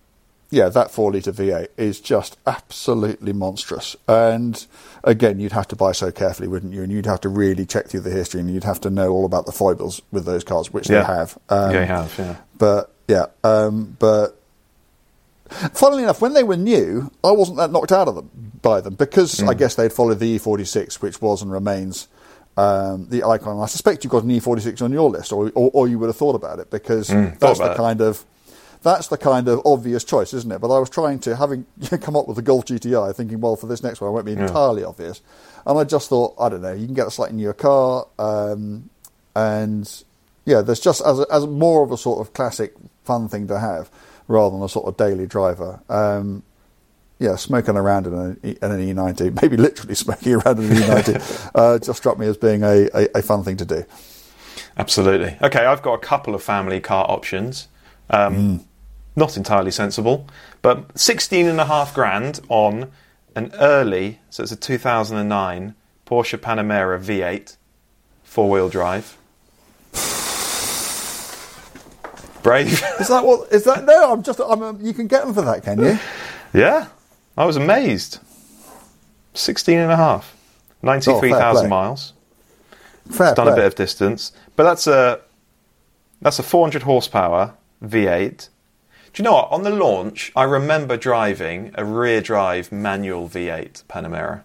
yeah, 0.52 0.70
that 0.70 0.92
four 0.92 1.12
litre 1.12 1.32
V8 1.32 1.70
is 1.78 2.00
just 2.00 2.38
absolutely 2.46 3.34
monstrous. 3.34 3.96
And 4.08 4.64
again, 5.04 5.40
you'd 5.40 5.54
have 5.54 5.68
to 5.70 5.76
buy 5.76 5.92
so 5.94 6.12
carefully, 6.12 6.48
wouldn't 6.48 6.74
you? 6.74 6.84
And 6.84 6.92
you'd 6.92 7.08
have 7.08 7.22
to 7.22 7.30
really 7.30 7.66
check 7.66 7.88
through 7.88 8.02
the 8.02 8.12
history, 8.12 8.40
and 8.42 8.50
you'd 8.54 8.64
have 8.64 8.82
to 8.82 8.90
know 8.92 9.10
all 9.12 9.26
about 9.26 9.46
the 9.48 9.52
foibles 9.52 10.02
with 10.12 10.26
those 10.26 10.44
cars, 10.44 10.72
which 10.72 10.88
Yeah. 10.90 11.00
they 11.02 11.06
have. 11.06 11.38
Um, 11.50 11.72
yeah, 11.74 11.80
you 11.82 11.86
have. 11.88 12.16
Yeah. 12.20 12.36
But 12.60 12.92
yeah, 13.08 13.26
um, 13.44 13.96
but 13.98 14.40
funnily 15.74 16.04
enough, 16.04 16.22
when 16.22 16.34
they 16.34 16.44
were 16.44 16.58
new, 16.58 17.12
I 17.24 17.32
wasn't 17.32 17.58
that 17.58 17.72
knocked 17.72 17.92
out 17.92 18.08
of 18.08 18.16
them 18.16 18.30
by 18.62 18.82
them 18.82 18.94
because 18.96 19.40
Hmm. 19.40 19.50
I 19.50 19.54
guess 19.56 19.74
they'd 19.76 19.92
followed 19.94 20.20
the 20.20 20.38
E46, 20.38 21.02
which 21.02 21.22
was 21.22 21.42
and 21.42 21.52
remains 21.52 22.08
um, 22.58 23.08
the 23.10 23.24
icon. 23.24 23.60
I 23.60 23.66
suspect 23.68 24.04
you've 24.04 24.12
got 24.12 24.24
an 24.24 24.30
E46 24.30 24.82
on 24.82 24.92
your 24.92 25.10
list, 25.10 25.32
or 25.32 25.52
or, 25.56 25.72
or 25.74 25.88
you 25.88 26.00
would 26.00 26.08
have 26.08 26.18
thought 26.18 26.36
about 26.36 26.60
it 26.60 26.70
because 26.70 27.10
thought 27.10 27.40
that's 27.40 27.60
the 27.60 27.66
about 27.66 27.76
it. 27.76 27.78
kind 27.78 28.02
of 28.02 28.26
that's 28.82 29.08
the 29.08 29.18
kind 29.18 29.48
of 29.48 29.62
obvious 29.66 30.04
choice, 30.04 30.34
isn't 30.34 30.52
it? 30.52 30.60
But 30.60 30.74
I 30.74 30.80
was 30.80 30.90
trying 30.90 31.20
to 31.20 31.36
having 31.36 31.66
come 32.02 32.16
up 32.16 32.28
with 32.28 32.38
the 32.38 32.42
Golf 32.42 32.66
GTI, 32.66 33.16
thinking, 33.16 33.42
well, 33.42 33.56
for 33.56 33.68
this 33.68 33.84
next 33.84 34.02
one, 34.02 34.10
it 34.10 34.14
won't 34.14 34.26
be 34.26 34.34
entirely 34.34 34.84
obvious. 34.84 35.22
And 35.66 35.78
I 35.78 35.84
just 35.84 36.10
thought, 36.10 36.36
I 36.40 36.50
don't 36.50 36.62
know, 36.62 36.74
you 36.74 36.86
can 36.86 36.96
get 36.96 37.08
a 37.08 37.12
slightly 37.12 37.36
newer 37.38 37.54
car, 37.54 38.08
um, 38.18 38.90
and 39.36 40.04
yeah, 40.46 40.62
there's 40.62 40.80
just 40.80 41.02
as 41.06 41.20
a, 41.20 41.26
as 41.32 41.46
more 41.46 41.84
of 41.84 41.92
a 41.92 41.98
sort 41.98 42.20
of 42.20 42.34
classic 42.34 42.74
fun 43.04 43.28
thing 43.28 43.48
to 43.48 43.60
have 43.60 43.90
rather 44.28 44.56
than 44.56 44.64
a 44.64 44.70
sort 44.70 44.88
of 44.88 44.96
daily 44.96 45.28
driver. 45.28 45.82
Um, 45.90 46.44
yeah, 47.20 47.36
smoking 47.36 47.76
around 47.78 48.08
in 48.08 48.14
an, 48.14 48.40
in 48.44 48.58
an 48.62 48.96
E90, 48.96 49.42
maybe 49.42 49.58
literally 49.58 49.96
smoking 49.96 50.36
around 50.36 50.60
in 50.60 50.72
an 50.72 50.78
E90, 50.78 51.52
uh, 51.56 51.80
just 51.80 52.00
struck 52.00 52.18
me 52.18 52.26
as 52.28 52.38
being 52.38 52.64
a, 52.64 52.90
a, 52.94 53.08
a 53.16 53.22
fun 53.22 53.44
thing 53.44 53.58
to 53.58 53.66
do. 53.66 53.86
Absolutely. 54.78 55.38
Okay, 55.42 55.66
I've 55.66 55.82
got 55.82 55.94
a 55.94 56.00
couple 56.00 56.34
of 56.34 56.42
family 56.42 56.80
car 56.80 57.06
options. 57.10 57.68
Um, 58.10 58.66
Not 59.16 59.36
entirely 59.36 59.72
sensible, 59.72 60.28
but 60.62 60.98
16 60.98 61.46
and 61.46 61.60
a 61.60 61.66
half 61.66 61.94
grand 61.94 62.40
on 62.48 62.92
an 63.36 63.52
early, 63.56 64.20
so 64.30 64.44
it's 64.44 64.52
a 64.52 64.56
2009 64.56 65.76
Porsche 66.06 66.38
Panamera 66.40 67.00
V8, 67.00 67.58
four 68.24 68.50
wheel 68.50 68.70
drive. 68.70 69.18
Brave. 72.42 72.82
Is 73.00 73.10
that 73.10 73.26
what? 73.26 73.52
Is 73.52 73.66
that 73.66 73.84
no? 73.84 74.14
I'm 74.14 74.24
just. 74.24 74.40
I'm. 74.40 74.64
Um, 74.64 74.80
you 74.82 74.94
can 74.94 75.08
get 75.08 75.26
them 75.26 75.34
for 75.34 75.42
that, 75.42 75.62
can 75.64 75.80
you? 75.80 76.00
yeah, 76.54 76.88
I 77.40 77.46
was 77.46 77.56
amazed. 77.56 78.20
16 79.34 79.78
and 79.80 79.92
a 79.92 79.96
half. 79.96 80.36
Oh, 80.84 80.88
93,000 80.88 81.62
play. 81.62 81.70
miles. 81.70 82.14
Fair 83.10 83.34
done 83.34 83.48
a 83.48 83.56
bit 83.56 83.66
of 83.66 83.76
distance, 83.76 84.34
but 84.56 84.66
that's 84.66 84.86
a 84.86 85.22
that's 86.22 86.38
a 86.38 86.44
400 86.44 86.84
horsepower 86.84 87.56
V8. 87.84 88.50
Do 89.14 89.24
you 89.24 89.24
know 89.24 89.34
what? 89.34 89.52
On 89.52 89.64
the 89.64 89.72
launch, 89.72 90.32
I 90.36 90.44
remember 90.44 90.96
driving 90.96 91.72
a 91.74 91.84
rear 91.84 92.22
drive 92.22 92.72
manual 92.72 93.28
V8 93.28 93.84
Panamera, 93.86 94.44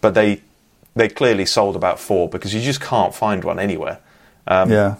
but 0.00 0.14
they 0.14 0.40
they 0.94 1.08
clearly 1.08 1.44
sold 1.44 1.76
about 1.76 2.00
four 2.00 2.26
because 2.28 2.54
you 2.54 2.62
just 2.62 2.80
can't 2.80 3.14
find 3.14 3.44
one 3.44 3.58
anywhere. 3.58 3.98
Um, 4.46 4.70
yeah. 4.70 4.96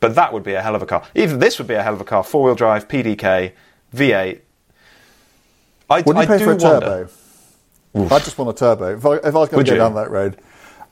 But 0.00 0.16
that 0.16 0.32
would 0.32 0.42
be 0.42 0.54
a 0.54 0.62
hell 0.62 0.74
of 0.74 0.82
a 0.82 0.86
car. 0.86 1.04
Even 1.14 1.38
this 1.38 1.58
would 1.58 1.68
be 1.68 1.74
a 1.74 1.82
hell 1.82 1.94
of 1.94 2.00
a 2.00 2.04
car. 2.04 2.24
Four 2.24 2.42
wheel 2.42 2.54
drive, 2.56 2.88
PDK, 2.88 3.52
V8. 3.94 4.40
I, 5.88 6.02
do 6.02 6.12
you 6.12 6.18
I 6.18 6.26
pay 6.26 6.38
do 6.38 6.44
for 6.44 6.52
a 6.52 6.56
wonder. 6.56 7.08
turbo? 7.94 8.14
I 8.14 8.18
just 8.18 8.36
want 8.38 8.50
a 8.50 8.54
turbo. 8.54 8.96
If 8.96 9.06
I, 9.06 9.14
if 9.16 9.24
I 9.24 9.38
was 9.38 9.48
going 9.48 9.64
to 9.64 9.70
go 9.70 9.74
you? 9.74 9.78
down 9.78 9.94
that 9.94 10.10
road, 10.10 10.38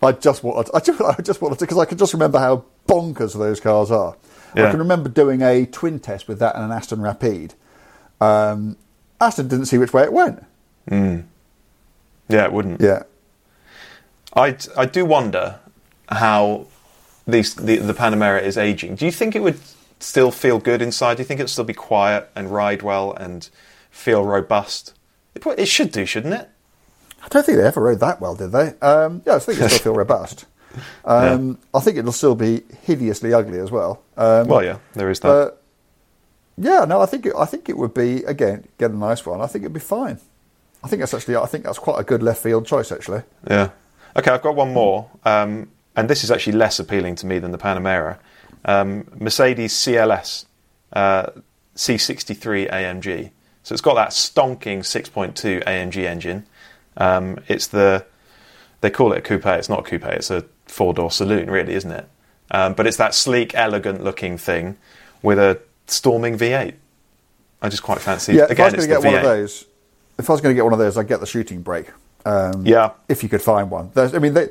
I 0.03 0.13
just 0.13 0.43
want. 0.43 0.71
I 0.73 0.81
just, 0.81 1.01
I 1.19 1.21
just 1.23 1.43
wanted 1.43 1.59
to 1.59 1.65
because 1.65 1.79
I 1.79 1.85
can 1.85 1.99
just 1.99 2.13
remember 2.13 2.39
how 2.39 2.65
bonkers 2.89 3.37
those 3.39 3.61
cars 3.61 3.91
are. 3.91 4.17
I 4.55 4.71
can 4.71 4.79
remember 4.79 5.09
doing 5.09 5.43
a 5.43 5.67
twin 5.67 5.99
test 5.99 6.29
with 6.29 6.39
that 6.39 6.55
and 6.55 6.65
an 6.65 6.71
Aston 6.71 7.01
Rapide. 7.01 7.55
Um, 8.21 8.77
Aston 9.21 9.49
didn't 9.49 9.67
see 9.67 9.79
which 9.79 9.93
way 9.93 10.05
it 10.05 10.13
went. 10.13 10.45
Yeah, 12.29 12.45
it 12.45 12.53
wouldn't. 12.53 12.81
Yeah. 12.81 13.03
I, 14.37 14.57
I 14.77 14.87
do 14.87 15.05
wonder 15.05 15.59
how 16.09 16.67
these, 17.27 17.55
the, 17.55 17.77
the 17.77 17.95
Panamera 17.95 18.43
is 18.43 18.57
aging. 18.57 18.97
Do 18.97 19.07
you 19.07 19.13
think 19.13 19.35
it 19.35 19.43
would 19.43 19.59
still 20.01 20.31
feel 20.31 20.59
good 20.59 20.83
inside? 20.83 21.17
Do 21.17 21.23
you 21.23 21.27
think 21.27 21.41
it 21.41 21.45
would 21.45 21.51
still 21.51 21.65
be 21.65 21.75
quiet 21.75 22.31
and 22.35 22.51
ride 22.51 22.83
well 22.83 23.13
and 23.13 23.49
feel 23.95 24.25
robust? 24.25 24.93
It, 25.35 25.47
it 25.59 25.67
should 25.67 25.93
do, 25.93 26.05
shouldn't 26.05 26.35
it? 26.35 26.49
I 27.23 27.29
don't 27.29 27.47
think 27.47 27.59
they 27.59 27.65
ever 27.67 27.81
rode 27.81 28.01
that 28.01 28.21
well, 28.21 28.35
did 28.35 28.53
they? 28.53 28.75
Um, 28.83 29.23
yeah, 29.25 29.37
I 29.37 29.39
think 29.39 29.61
it 29.61 29.69
still 29.71 29.79
feel 29.79 29.95
robust. 30.05 30.47
Um, 31.05 31.59
I 31.73 31.81
think 31.81 31.97
it'll 31.97 32.13
still 32.13 32.35
be 32.35 32.63
hideously 32.83 33.33
ugly 33.33 33.59
as 33.59 33.71
well. 33.71 34.03
Um, 34.17 34.49
Well, 34.49 34.63
yeah, 34.65 34.79
there 34.93 35.09
is 35.11 35.21
that. 35.21 35.29
But 35.29 35.63
yeah, 36.59 36.85
no, 36.85 37.01
I 37.01 37.07
think 37.07 37.25
it, 37.27 37.33
I 37.39 37.45
think 37.47 37.69
it 37.69 37.79
would 37.79 37.95
be 37.95 38.25
again 38.25 38.65
get 38.79 38.91
a 38.91 38.97
nice 38.97 39.25
one. 39.25 39.41
I 39.41 39.47
think 39.47 39.63
it'd 39.63 39.73
be 39.73 39.81
fine. 39.81 40.19
I 40.83 40.89
think 40.89 41.01
that's 41.01 41.15
actually 41.15 41.37
I 41.37 41.47
think 41.47 41.65
that's 41.65 41.79
quite 41.79 42.01
a 42.01 42.05
good 42.05 42.23
left 42.23 42.43
field 42.43 42.67
choice 42.67 42.91
actually. 42.93 43.23
Yeah. 43.49 43.71
Okay, 44.17 44.31
I've 44.31 44.43
got 44.43 44.55
one 44.55 44.73
more, 44.73 45.09
um, 45.25 45.71
and 45.97 46.11
this 46.11 46.23
is 46.25 46.31
actually 46.31 46.53
less 46.55 46.79
appealing 46.79 47.15
to 47.17 47.27
me 47.27 47.39
than 47.39 47.51
the 47.53 47.59
Panamera. 47.59 48.19
Um, 48.65 49.07
Mercedes 49.19 49.73
CLS 49.73 50.45
uh, 50.93 51.31
C63 51.77 52.71
AMG. 52.71 53.31
So 53.65 53.73
it's 53.73 53.83
got 53.83 53.95
that 53.95 54.11
stonking 54.11 54.81
6.2 54.81 55.65
AMG 55.65 56.05
engine. 56.05 56.47
Um, 56.97 57.39
it's 57.49 57.67
the 57.67 58.05
they 58.83 58.91
call 58.91 59.13
it 59.13 59.19
a 59.19 59.23
coupe. 59.23 59.47
It's 59.47 59.69
not 59.71 59.81
a 59.81 59.83
coupe. 59.83 60.05
It's 60.05 60.31
a 60.31 60.45
four 60.67 60.93
door 60.95 61.11
saloon, 61.11 61.51
really, 61.51 61.75
isn't 61.75 61.91
it? 61.91 62.09
Um, 62.51 62.75
but 62.75 62.87
it's 62.87 62.99
that 62.99 63.15
sleek, 63.15 63.55
elegant 63.55 64.05
looking 64.05 64.37
thing 64.37 64.77
with 65.23 65.39
a 65.39 65.59
storming 65.87 66.37
V8. 66.39 66.75
I 67.63 67.69
just 67.71 67.83
quite 67.83 68.01
fancy. 68.01 68.35
Yeah, 68.35 68.47
if 68.51 68.61
I 68.61 68.65
was 68.65 68.75
going 68.75 68.83
to 68.83 68.87
get 68.87 69.03
one 69.03 69.15
of 69.15 69.23
those, 69.23 69.65
if 70.19 70.29
I 70.29 70.33
was 70.35 70.43
going 70.43 70.55
to 70.55 70.57
get 70.57 70.65
one 70.65 70.75
of 70.75 70.79
those, 70.79 70.99
I'd 70.99 71.09
get 71.09 71.21
the 71.21 71.27
shooting 71.27 71.63
brake. 71.63 71.91
Um, 72.27 72.67
Yeah. 72.67 72.91
if 73.09 73.23
you 73.23 73.31
could 73.31 73.41
find 73.43 73.71
one. 73.71 73.91
There's, 73.95 74.15
I 74.15 74.19
mean, 74.19 74.35
they, 74.35 74.49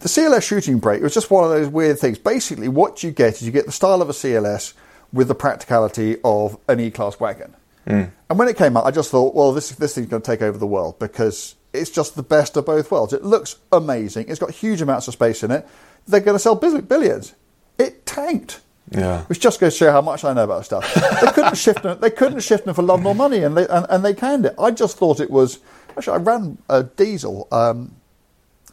the 0.00 0.08
CLS 0.08 0.42
shooting 0.42 0.78
brake 0.78 1.02
was 1.02 1.12
just 1.12 1.30
one 1.30 1.44
of 1.44 1.50
those 1.50 1.68
weird 1.68 1.98
things. 1.98 2.18
Basically, 2.18 2.68
what 2.68 3.02
you 3.02 3.10
get 3.10 3.34
is 3.34 3.42
you 3.42 3.52
get 3.52 3.66
the 3.66 3.72
style 3.72 4.00
of 4.00 4.08
a 4.08 4.12
CLS 4.12 4.72
with 5.12 5.28
the 5.28 5.34
practicality 5.34 6.16
of 6.24 6.58
an 6.68 6.80
E-Class 6.80 7.20
wagon. 7.20 7.54
And 7.86 8.38
when 8.38 8.48
it 8.48 8.56
came 8.56 8.76
out, 8.76 8.84
I 8.84 8.90
just 8.90 9.10
thought, 9.10 9.34
well, 9.34 9.52
this 9.52 9.70
this 9.70 9.94
thing's 9.94 10.08
going 10.08 10.22
to 10.22 10.26
take 10.26 10.42
over 10.42 10.58
the 10.58 10.66
world 10.66 10.98
because 10.98 11.54
it's 11.72 11.90
just 11.90 12.16
the 12.16 12.22
best 12.22 12.56
of 12.56 12.66
both 12.66 12.90
worlds. 12.90 13.12
It 13.12 13.24
looks 13.24 13.56
amazing. 13.72 14.26
It's 14.28 14.40
got 14.40 14.50
huge 14.50 14.82
amounts 14.82 15.08
of 15.08 15.14
space 15.14 15.42
in 15.42 15.50
it. 15.50 15.66
They're 16.06 16.20
going 16.20 16.34
to 16.34 16.40
sell 16.40 16.54
billions. 16.54 17.34
It 17.78 18.06
tanked. 18.06 18.60
Yeah. 18.90 19.22
Which 19.24 19.40
just 19.40 19.58
goes 19.58 19.74
to 19.74 19.78
show 19.78 19.92
how 19.92 20.00
much 20.00 20.24
I 20.24 20.32
know 20.32 20.44
about 20.44 20.64
stuff. 20.64 20.92
They 20.94 21.32
couldn't 21.32 21.56
shift 21.56 21.82
them. 21.82 21.98
They 22.00 22.10
couldn't 22.10 22.40
shift 22.40 22.64
them 22.64 22.74
for 22.74 22.82
love 22.82 23.02
nor 23.02 23.14
money, 23.14 23.42
and 23.42 23.56
they 23.56 23.66
and, 23.66 23.86
and 23.88 24.04
they 24.04 24.14
canned 24.14 24.46
it. 24.46 24.54
I 24.58 24.70
just 24.70 24.96
thought 24.96 25.20
it 25.20 25.30
was. 25.30 25.58
Actually, 25.96 26.18
I 26.18 26.22
ran 26.22 26.58
a 26.68 26.84
diesel 26.84 27.48
um, 27.50 27.96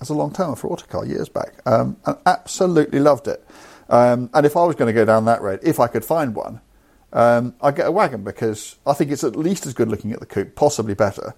as 0.01 0.09
a 0.09 0.13
long 0.13 0.31
termer 0.31 0.55
for 0.55 0.67
Autocar 0.67 1.05
years 1.05 1.29
back, 1.29 1.53
um, 1.65 1.97
and 2.05 2.17
absolutely 2.25 2.99
loved 2.99 3.27
it. 3.27 3.43
Um, 3.89 4.29
and 4.33 4.45
if 4.45 4.55
I 4.55 4.65
was 4.65 4.75
going 4.75 4.87
to 4.87 4.93
go 4.93 5.05
down 5.05 5.25
that 5.25 5.41
road, 5.41 5.59
if 5.63 5.79
I 5.79 5.87
could 5.87 6.05
find 6.05 6.35
one, 6.35 6.61
um, 7.13 7.55
I'd 7.61 7.75
get 7.75 7.87
a 7.87 7.91
wagon 7.91 8.23
because 8.23 8.75
I 8.85 8.93
think 8.93 9.11
it's 9.11 9.23
at 9.23 9.35
least 9.35 9.65
as 9.65 9.73
good 9.73 9.87
looking 9.87 10.11
at 10.11 10.19
the 10.19 10.25
coupe, 10.25 10.55
possibly 10.55 10.93
better, 10.93 11.33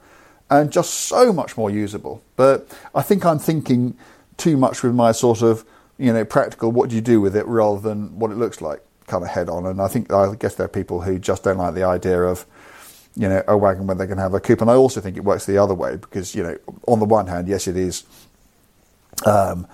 and 0.49 0.71
just 0.71 0.91
so 0.91 1.32
much 1.32 1.57
more 1.57 1.69
usable. 1.69 2.23
But 2.36 2.67
I 2.95 3.01
think 3.01 3.26
I'm 3.26 3.39
thinking 3.39 3.97
too 4.38 4.57
much 4.57 4.82
with 4.82 4.95
my 4.95 5.11
sort 5.11 5.41
of, 5.41 5.65
you 5.97 6.11
know, 6.11 6.26
practical, 6.26 6.71
what 6.71 6.89
do 6.89 6.95
you 6.95 7.01
do 7.01 7.21
with 7.21 7.36
it 7.36 7.45
rather 7.45 7.80
than 7.80 8.17
what 8.17 8.32
it 8.32 8.38
looks 8.38 8.61
like 8.61 8.82
kind 9.07 9.23
of 9.23 9.30
head 9.30 9.49
on. 9.49 9.65
And 9.65 9.82
I 9.82 9.88
think, 9.88 10.11
I 10.11 10.34
guess 10.36 10.55
there 10.55 10.65
are 10.65 10.69
people 10.69 11.01
who 11.01 11.19
just 11.19 11.43
don't 11.43 11.57
like 11.57 11.76
the 11.76 11.84
idea 11.84 12.21
of, 12.23 12.45
you 13.15 13.30
know, 13.30 13.43
a 13.47 13.55
wagon 13.55 13.86
when 13.88 13.97
they 13.97 14.07
can 14.07 14.17
have 14.17 14.34
a 14.34 14.39
coupe. 14.39 14.61
And 14.61 14.69
I 14.69 14.73
also 14.73 14.99
think 14.99 15.15
it 15.15 15.23
works 15.23 15.45
the 15.45 15.57
other 15.57 15.73
way 15.73 15.95
because, 15.95 16.34
you 16.34 16.43
know, 16.43 16.57
on 16.88 16.99
the 16.99 17.05
one 17.05 17.28
hand, 17.28 17.47
yes, 17.47 17.67
it 17.67 17.78
is 17.78 18.03
um, 19.26 19.67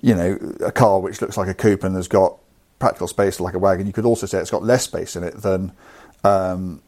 you 0.00 0.14
know, 0.14 0.38
a 0.64 0.72
car 0.72 1.00
which 1.00 1.22
looks 1.22 1.36
like 1.36 1.48
a 1.48 1.54
coupe 1.54 1.84
and 1.84 1.94
has 1.96 2.08
got 2.08 2.38
practical 2.82 3.06
space 3.06 3.38
like 3.38 3.54
a 3.54 3.58
wagon. 3.60 3.86
You 3.86 3.92
could 3.92 4.04
also 4.04 4.26
say 4.26 4.38
it's 4.38 4.50
got 4.50 4.64
less 4.64 4.82
space 4.84 5.14
in 5.16 5.22
it 5.22 5.34
than 5.40 5.70
um, 6.24 6.82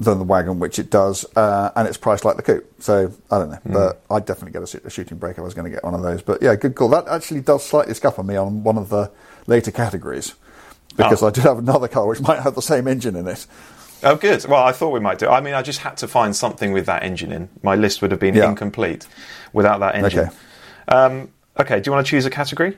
than 0.00 0.18
the 0.18 0.24
wagon, 0.24 0.58
which 0.58 0.78
it 0.78 0.90
does, 0.90 1.24
uh, 1.36 1.70
and 1.76 1.86
it's 1.88 1.96
priced 1.96 2.24
like 2.24 2.36
the 2.36 2.42
coupe. 2.42 2.66
So 2.82 3.12
I 3.30 3.38
don't 3.38 3.50
know, 3.50 3.58
but 3.64 4.02
I'd 4.10 4.26
definitely 4.26 4.52
get 4.58 4.74
a, 4.74 4.86
a 4.86 4.90
shooting 4.90 5.16
brake. 5.18 5.34
if 5.36 5.38
I 5.38 5.42
was 5.42 5.54
going 5.54 5.64
to 5.64 5.70
get 5.70 5.84
one 5.84 5.94
of 5.94 6.02
those. 6.02 6.22
But 6.22 6.42
yeah, 6.42 6.54
good 6.56 6.74
call. 6.74 6.88
That 6.88 7.06
actually 7.08 7.40
does 7.40 7.64
slightly 7.64 7.94
scupper 7.94 8.22
me 8.24 8.36
on 8.36 8.62
one 8.64 8.76
of 8.76 8.88
the 8.88 9.10
later 9.46 9.70
categories 9.70 10.34
because 10.96 11.22
Oh. 11.22 11.28
I 11.28 11.30
do 11.30 11.40
have 11.42 11.58
another 11.58 11.88
car 11.88 12.06
which 12.06 12.20
might 12.28 12.40
have 12.40 12.54
the 12.54 12.62
same 12.62 12.88
engine 12.88 13.14
in 13.16 13.26
it. 13.28 13.46
Oh, 14.02 14.16
good. 14.16 14.44
Well, 14.44 14.62
I 14.62 14.72
thought 14.72 14.90
we 14.90 15.00
might 15.00 15.18
do. 15.18 15.28
I 15.28 15.40
mean, 15.40 15.54
I 15.54 15.62
just 15.62 15.78
had 15.80 15.96
to 15.98 16.08
find 16.08 16.34
something 16.36 16.72
with 16.72 16.84
that 16.86 17.02
engine 17.02 17.32
in. 17.32 17.48
My 17.62 17.74
list 17.76 18.02
would 18.02 18.10
have 18.10 18.20
been 18.20 18.34
Yeah. 18.34 18.48
incomplete 18.50 19.06
without 19.54 19.78
that 19.80 19.94
engine. 19.94 20.26
Okay. 20.28 20.36
Um, 20.88 21.30
okay. 21.58 21.80
Do 21.80 21.88
you 21.88 21.92
want 21.94 22.06
to 22.06 22.10
choose 22.10 22.26
a 22.26 22.30
category? 22.30 22.76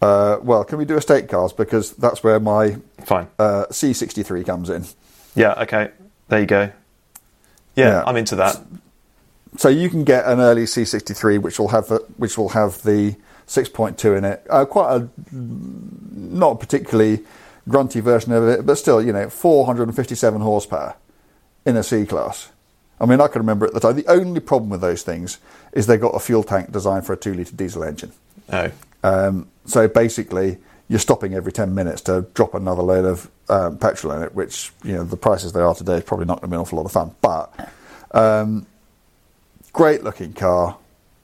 Uh, 0.00 0.38
well, 0.42 0.64
can 0.64 0.78
we 0.78 0.84
do 0.84 0.96
estate 0.96 1.28
cars 1.28 1.52
because 1.52 1.92
that's 1.92 2.22
where 2.22 2.38
my 2.38 2.76
Fine. 3.04 3.26
uh, 3.38 3.66
C63 3.70 4.46
comes 4.46 4.70
in. 4.70 4.84
Yeah. 5.34 5.54
Okay. 5.62 5.90
There 6.28 6.40
you 6.40 6.46
go. 6.46 6.70
Yeah, 7.74 7.86
Yeah. 7.88 8.04
I'm 8.06 8.16
into 8.16 8.36
that. 8.36 8.60
So 9.56 9.68
you 9.68 9.88
can 9.90 10.04
get 10.04 10.24
an 10.26 10.40
early 10.40 10.64
C63, 10.64 11.40
which 11.40 11.58
will 11.58 11.68
have 11.68 11.88
the 11.88 11.98
which 12.16 12.36
will 12.38 12.50
have 12.50 12.82
the 12.82 13.16
6.2 13.46 14.16
in 14.18 14.24
it. 14.24 14.46
Uh, 14.48 14.64
quite 14.66 14.94
a 15.00 15.08
not 15.32 16.60
particularly 16.60 17.24
grunty 17.68 18.00
version 18.00 18.32
of 18.32 18.46
it, 18.46 18.66
but 18.66 18.76
still, 18.76 19.02
you 19.02 19.12
know, 19.12 19.28
457 19.28 20.40
horsepower 20.42 20.96
in 21.64 21.76
a 21.76 21.82
C 21.82 22.04
class. 22.06 22.50
I 23.00 23.06
mean, 23.06 23.20
I 23.20 23.28
can 23.28 23.40
remember 23.40 23.66
at 23.66 23.72
the 23.74 23.80
time. 23.80 23.96
The 23.96 24.06
only 24.06 24.40
problem 24.40 24.70
with 24.70 24.80
those 24.80 25.02
things 25.02 25.38
is 25.72 25.86
they 25.86 25.96
got 25.96 26.14
a 26.14 26.20
fuel 26.20 26.42
tank 26.42 26.70
designed 26.72 27.06
for 27.06 27.12
a 27.12 27.16
two 27.16 27.32
litre 27.34 27.54
diesel 27.56 27.84
engine. 27.84 28.12
Oh. 28.52 28.70
Um, 29.02 29.48
so 29.64 29.88
basically, 29.88 30.58
you're 30.88 30.98
stopping 30.98 31.34
every 31.34 31.52
10 31.52 31.74
minutes 31.74 32.00
to 32.02 32.22
drop 32.34 32.54
another 32.54 32.82
load 32.82 33.04
of 33.04 33.30
um, 33.48 33.78
petrol 33.78 34.12
in 34.14 34.22
it, 34.22 34.34
which, 34.34 34.72
you 34.82 34.94
know, 34.94 35.04
the 35.04 35.16
prices 35.16 35.52
they 35.52 35.60
are 35.60 35.74
today 35.74 35.96
is 35.96 36.04
probably 36.04 36.26
not 36.26 36.40
going 36.40 36.48
to 36.50 36.54
be 36.54 36.54
an 36.56 36.60
awful 36.62 36.78
lot 36.78 36.86
of 36.86 36.92
fun. 36.92 37.14
But 37.20 37.70
um, 38.12 38.66
great 39.72 40.02
looking 40.02 40.32
car, 40.32 40.78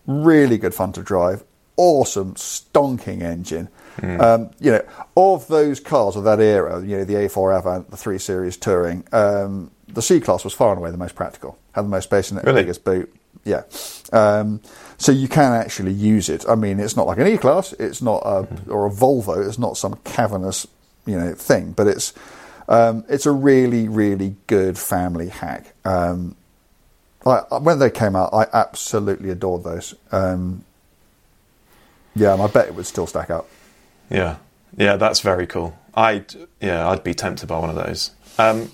really 0.06 0.58
good 0.58 0.74
fun 0.74 0.92
to 0.92 1.02
drive, 1.02 1.44
awesome, 1.76 2.34
stonking 2.34 3.22
engine. 3.22 3.68
Um, 4.02 4.50
you 4.58 4.72
know, 4.72 4.82
of 5.16 5.46
those 5.46 5.78
cars 5.78 6.16
of 6.16 6.24
that 6.24 6.40
era, 6.40 6.82
you 6.84 6.98
know, 6.98 7.04
the 7.04 7.14
A4 7.14 7.58
Avant, 7.58 7.90
the 7.90 7.96
3 7.96 8.18
Series 8.18 8.56
Touring, 8.56 9.04
um, 9.12 9.70
the 9.86 10.02
C 10.02 10.18
Class 10.20 10.42
was 10.42 10.52
far 10.52 10.70
and 10.70 10.78
away 10.78 10.90
the 10.90 10.96
most 10.96 11.14
practical, 11.14 11.56
had 11.72 11.84
the 11.84 11.88
most 11.88 12.04
space 12.04 12.32
in 12.32 12.38
it, 12.38 12.44
Really? 12.44 12.62
biggest 12.62 12.84
boot. 12.84 13.14
Yeah. 13.44 13.62
Um, 14.12 14.60
so 14.96 15.12
you 15.12 15.28
can 15.28 15.52
actually 15.52 15.92
use 15.92 16.28
it. 16.28 16.44
I 16.48 16.54
mean, 16.54 16.80
it's 16.80 16.96
not 16.96 17.06
like 17.06 17.18
an 17.18 17.26
E 17.26 17.36
class. 17.36 17.72
It's 17.74 18.00
not 18.00 18.22
a 18.24 18.46
or 18.70 18.86
a 18.86 18.90
Volvo. 18.90 19.46
It's 19.46 19.58
not 19.58 19.76
some 19.76 19.96
cavernous, 20.04 20.66
you 21.04 21.18
know, 21.18 21.34
thing. 21.34 21.72
But 21.72 21.86
it's 21.88 22.14
um, 22.68 23.04
it's 23.08 23.26
a 23.26 23.32
really 23.32 23.88
really 23.88 24.36
good 24.46 24.78
family 24.78 25.28
hack. 25.28 25.74
Um, 25.84 26.36
I, 27.26 27.42
I- 27.50 27.58
when 27.58 27.78
they 27.80 27.90
came 27.90 28.16
out, 28.16 28.32
I 28.32 28.46
absolutely 28.52 29.30
adored 29.30 29.64
those. 29.64 29.94
Um, 30.12 30.64
yeah, 32.14 32.32
and 32.32 32.40
I 32.42 32.46
bet 32.46 32.68
it 32.68 32.74
would 32.74 32.86
still 32.86 33.06
stack 33.06 33.28
up. 33.30 33.48
Yeah, 34.08 34.36
yeah, 34.76 34.96
that's 34.96 35.20
very 35.20 35.46
cool. 35.46 35.76
I'd 35.94 36.34
yeah, 36.60 36.88
I'd 36.88 37.02
be 37.04 37.12
tempted 37.14 37.48
by 37.48 37.58
one 37.58 37.70
of 37.70 37.76
those. 37.76 38.12
Um, 38.38 38.70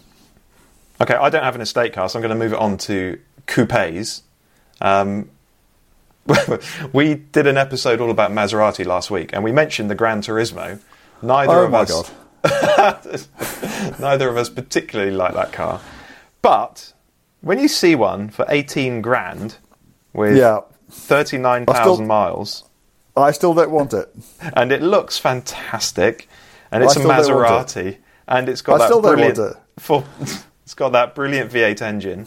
okay, 1.01 1.15
I 1.15 1.31
don't 1.31 1.43
have 1.45 1.55
an 1.55 1.61
estate 1.61 1.93
car, 1.93 2.09
so 2.09 2.19
I'm 2.19 2.23
going 2.23 2.39
to 2.39 2.45
move 2.45 2.53
it 2.53 2.59
on 2.59 2.77
to 2.79 3.19
coupes. 3.47 4.23
Um, 4.81 5.31
we 6.93 7.15
did 7.15 7.47
an 7.47 7.57
episode 7.57 8.01
all 8.01 8.11
about 8.11 8.31
Maserati 8.31 8.85
last 8.87 9.11
week, 9.11 9.31
and 9.33 9.43
we 9.43 9.53
mentioned 9.53 9.91
the 9.91 9.95
Gran 9.95 10.21
Turismo. 10.23 10.79
Neither 11.23 11.53
Oh 11.53 11.65
of 11.67 11.75
us, 11.75 12.11
god! 12.45 14.01
neither 14.01 14.29
of 14.29 14.37
us 14.37 14.49
particularly 14.49 15.11
like 15.11 15.35
that 15.35 15.53
car. 15.53 15.81
But 16.43 16.93
when 17.41 17.59
you 17.59 17.69
see 17.69 17.95
one 17.95 18.31
for 18.31 18.47
18 18.49 19.03
grand 19.03 19.57
with 20.13 20.37
Yeah. 20.37 20.61
39,000 20.91 22.07
miles, 22.07 22.65
I 23.17 23.33
still 23.33 23.55
don't 23.55 23.71
want 23.71 23.93
it. 23.93 24.09
and 24.55 24.73
it 24.73 24.83
looks 24.83 25.19
fantastic, 25.19 26.29
and 26.73 26.83
it's 26.85 26.97
a 26.97 27.01
Maserati, 27.01 27.99
and 28.29 28.49
it's 28.49 28.63
got 28.63 28.81
I 28.81 28.89
that 28.89 29.03
brilliant. 29.03 29.39
it. 29.39 29.57
full- 29.79 30.07
it's 30.65 30.75
got 30.75 30.93
that 30.93 31.15
brilliant 31.15 31.51
V8 31.53 31.83
engine. 31.83 32.27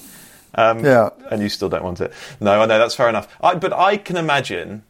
Um, 0.55 0.83
Yeah. 0.85 1.09
and 1.31 1.41
you 1.41 1.49
still 1.49 1.69
don't 1.69 1.83
want 1.83 1.99
it. 2.01 2.13
No, 2.39 2.61
I 2.61 2.65
know 2.65 2.77
that's 2.79 2.95
fair 2.95 3.09
enough. 3.09 3.27
I, 3.41 3.55
but 3.55 3.73
I 3.73 3.97
can 3.97 4.17
imagine 4.17 4.83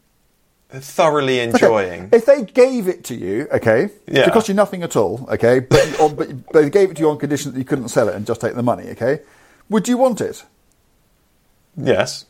thoroughly 0.70 1.40
enjoying. 1.40 2.10
If 2.12 2.26
they 2.26 2.44
gave 2.44 2.88
it 2.88 3.04
to 3.06 3.16
you, 3.16 3.48
okay, 3.52 3.90
Yeah. 4.08 4.28
it 4.28 4.34
cost 4.34 4.48
you 4.50 4.54
nothing 4.56 4.84
at 4.84 4.96
all, 4.96 5.26
okay, 5.32 5.60
but, 5.60 6.00
on, 6.00 6.16
but 6.16 6.28
but 6.52 6.64
they 6.64 6.70
gave 6.70 6.90
it 6.92 6.96
to 6.96 7.02
you 7.02 7.10
on 7.10 7.18
condition 7.18 7.52
that 7.54 7.58
you 7.60 7.64
couldn't 7.66 7.90
sell 7.90 8.10
it 8.10 8.16
and 8.16 8.26
just 8.26 8.42
take 8.42 8.56
the 8.56 8.64
money, 8.64 8.90
okay, 8.92 9.20
would 9.70 9.88
you 9.88 9.98
want 9.98 10.20
it? 10.20 10.44
Yes. 11.78 12.26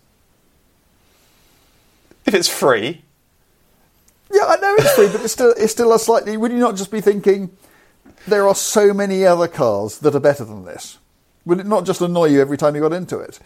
If 2.25 2.34
it's 2.34 2.47
free, 2.47 3.01
Yeah, 4.31 4.45
I 4.47 4.55
know 4.57 4.75
it's 4.77 4.91
free, 4.95 5.07
but 5.07 5.21
it's 5.21 5.34
still 5.34 5.53
it's 5.57 5.71
still 5.71 5.93
a 5.93 5.99
slightly. 5.99 6.38
Would 6.38 6.51
you 6.51 6.57
not 6.57 6.75
just 6.75 6.89
be 6.91 7.01
thinking 7.01 7.51
there 8.27 8.47
are 8.47 8.55
so 8.55 8.93
many 8.93 9.25
other 9.25 9.47
cars 9.47 9.99
that 9.99 10.15
are 10.15 10.19
better 10.19 10.43
than 10.43 10.65
this? 10.65 10.97
Would 11.45 11.59
it 11.59 11.65
not 11.65 11.85
just 11.85 11.99
annoy 12.01 12.25
you 12.27 12.39
every 12.41 12.57
time 12.57 12.75
you 12.75 12.81
got 12.81 12.93
into 12.93 13.19
it? 13.19 13.39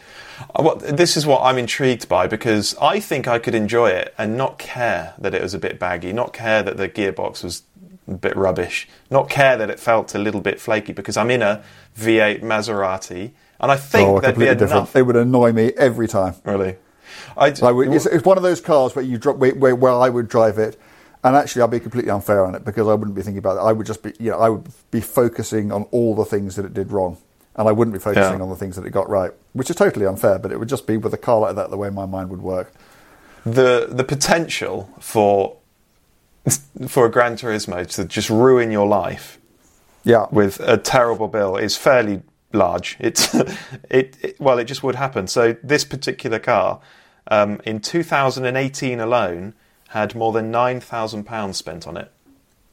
Uh, 0.55 0.63
What, 0.63 0.79
this 0.97 1.17
is 1.17 1.25
what 1.25 1.41
I'm 1.41 1.57
intrigued 1.57 2.07
by 2.07 2.27
because 2.27 2.75
I 2.79 2.99
think 2.99 3.27
I 3.27 3.39
could 3.39 3.55
enjoy 3.55 3.89
it 3.89 4.13
and 4.17 4.37
not 4.37 4.59
care 4.59 5.15
that 5.17 5.33
it 5.33 5.41
was 5.41 5.53
a 5.53 5.59
bit 5.59 5.79
baggy, 5.79 6.13
not 6.13 6.31
care 6.31 6.61
that 6.61 6.77
the 6.77 6.87
gearbox 6.87 7.43
was 7.43 7.63
a 8.07 8.13
bit 8.13 8.35
rubbish, 8.35 8.87
not 9.09 9.29
care 9.29 9.57
that 9.57 9.69
it 9.69 9.79
felt 9.79 10.13
a 10.13 10.19
little 10.19 10.41
bit 10.41 10.61
flaky 10.61 10.93
because 10.93 11.17
I'm 11.17 11.31
in 11.31 11.41
a 11.41 11.63
V8 11.97 12.41
Maserati 12.41 13.31
and 13.59 13.71
I 13.71 13.75
think 13.77 14.07
oh, 14.07 14.19
there'd 14.19 14.35
be 14.35 14.45
completely 14.45 14.55
different. 14.55 14.71
enough. 14.71 14.95
It 14.95 15.01
would 15.03 15.15
annoy 15.15 15.51
me 15.51 15.73
every 15.77 16.07
time. 16.07 16.35
Really, 16.43 16.75
I, 17.35 17.49
Like, 17.49 17.87
it's, 17.87 18.05
it's 18.05 18.25
one 18.25 18.37
of 18.37 18.43
those 18.43 18.61
cars 18.61 18.95
where 18.95 19.03
you 19.03 19.17
drop 19.17 19.37
where, 19.37 19.55
where, 19.55 19.75
where 19.75 19.93
I 19.93 20.09
would 20.09 20.27
drive 20.27 20.57
it, 20.59 20.79
and 21.23 21.35
actually 21.35 21.63
I'd 21.63 21.71
be 21.71 21.79
completely 21.79 22.11
unfair 22.11 22.45
on 22.45 22.55
it 22.55 22.63
because 22.63 22.87
I 22.87 22.93
wouldn't 22.93 23.15
be 23.15 23.23
thinking 23.23 23.39
about 23.39 23.57
it. 23.57 23.61
I 23.61 23.73
would 23.73 23.87
just 23.87 24.03
be, 24.03 24.13
you 24.19 24.31
know, 24.31 24.39
I 24.39 24.49
would 24.49 24.67
be 24.91 25.01
focusing 25.01 25.71
on 25.71 25.83
all 25.91 26.15
the 26.15 26.25
things 26.25 26.55
that 26.55 26.65
it 26.65 26.73
did 26.73 26.91
wrong, 26.91 27.17
and 27.57 27.67
I 27.67 27.71
wouldn't 27.71 27.93
be 27.93 27.99
focusing 27.99 28.37
Yeah. 28.37 28.43
on 28.43 28.49
the 28.49 28.55
things 28.55 28.75
that 28.75 28.85
it 28.85 28.91
got 28.91 29.09
right, 29.09 29.31
which 29.53 29.69
is 29.69 29.75
totally 29.75 30.05
unfair. 30.05 30.37
But 30.39 30.51
it 30.51 30.59
would 30.59 30.69
just 30.69 30.85
be 30.87 30.97
with 30.97 31.13
a 31.13 31.17
car 31.17 31.39
like 31.39 31.55
that 31.55 31.69
the 31.69 31.77
way 31.77 31.89
my 31.89 32.05
mind 32.05 32.29
would 32.29 32.41
work. 32.41 32.71
the 33.45 33.87
the 33.89 34.03
potential 34.03 34.89
for 34.99 35.55
for 36.87 37.05
a 37.05 37.11
Gran 37.11 37.35
Turismo 37.35 37.85
to 37.95 38.05
just 38.05 38.29
ruin 38.29 38.71
your 38.71 38.87
life 38.87 39.37
Yeah, 40.03 40.27
with 40.31 40.59
a 40.59 40.77
terrible 40.77 41.27
bill 41.27 41.55
is 41.57 41.75
fairly 41.77 42.21
large. 42.53 42.95
It's 42.99 43.33
it, 43.89 44.17
it 44.21 44.39
well, 44.39 44.59
it 44.59 44.65
just 44.65 44.83
would 44.83 44.95
happen. 44.95 45.27
So 45.27 45.55
this 45.63 45.83
particular 45.85 46.39
car, 46.39 46.79
um, 47.29 47.59
in 47.65 47.79
2018 47.79 48.99
alone, 48.99 49.53
had 49.89 50.13
more 50.15 50.31
than 50.33 50.51
nine 50.51 50.79
thousand 50.79 51.23
pounds 51.25 51.57
spent 51.57 51.87
on 51.87 51.97
it. 51.97 52.11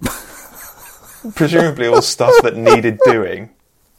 Presumably, 1.35 1.87
all 1.87 2.03
stuff 2.03 2.35
that 2.43 2.57
needed 2.57 2.99
doing. 3.07 3.51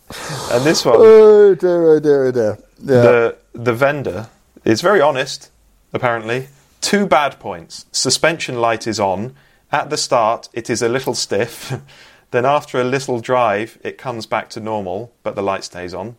And 0.52 0.64
this 0.64 0.86
one, 0.86 0.96
Oh 1.00 1.56
dear, 1.56 1.94
oh 1.94 2.00
dear, 2.00 2.26
oh 2.26 2.32
dear. 2.32 2.58
Yeah. 2.80 3.02
the 3.02 3.38
the 3.54 3.74
vendor 3.74 4.30
is 4.64 4.82
very 4.82 5.02
honest. 5.02 5.52
Apparently, 5.94 6.48
two 6.82 7.08
bad 7.08 7.40
points: 7.40 7.86
suspension 7.92 8.60
light 8.62 8.86
is 8.88 9.00
on 9.00 9.36
at 9.72 9.90
the 9.90 9.98
start. 9.98 10.50
It 10.54 10.70
is 10.70 10.82
a 10.82 10.90
little 10.90 11.16
stiff. 11.16 11.74
then 12.32 12.46
after 12.46 12.80
a 12.80 12.84
little 12.84 13.20
drive, 13.20 13.80
it 13.84 13.98
comes 13.98 14.26
back 14.26 14.50
to 14.52 14.60
normal, 14.60 15.14
but 15.24 15.36
the 15.36 15.44
light 15.44 15.64
stays 15.64 15.94
on. 15.94 16.16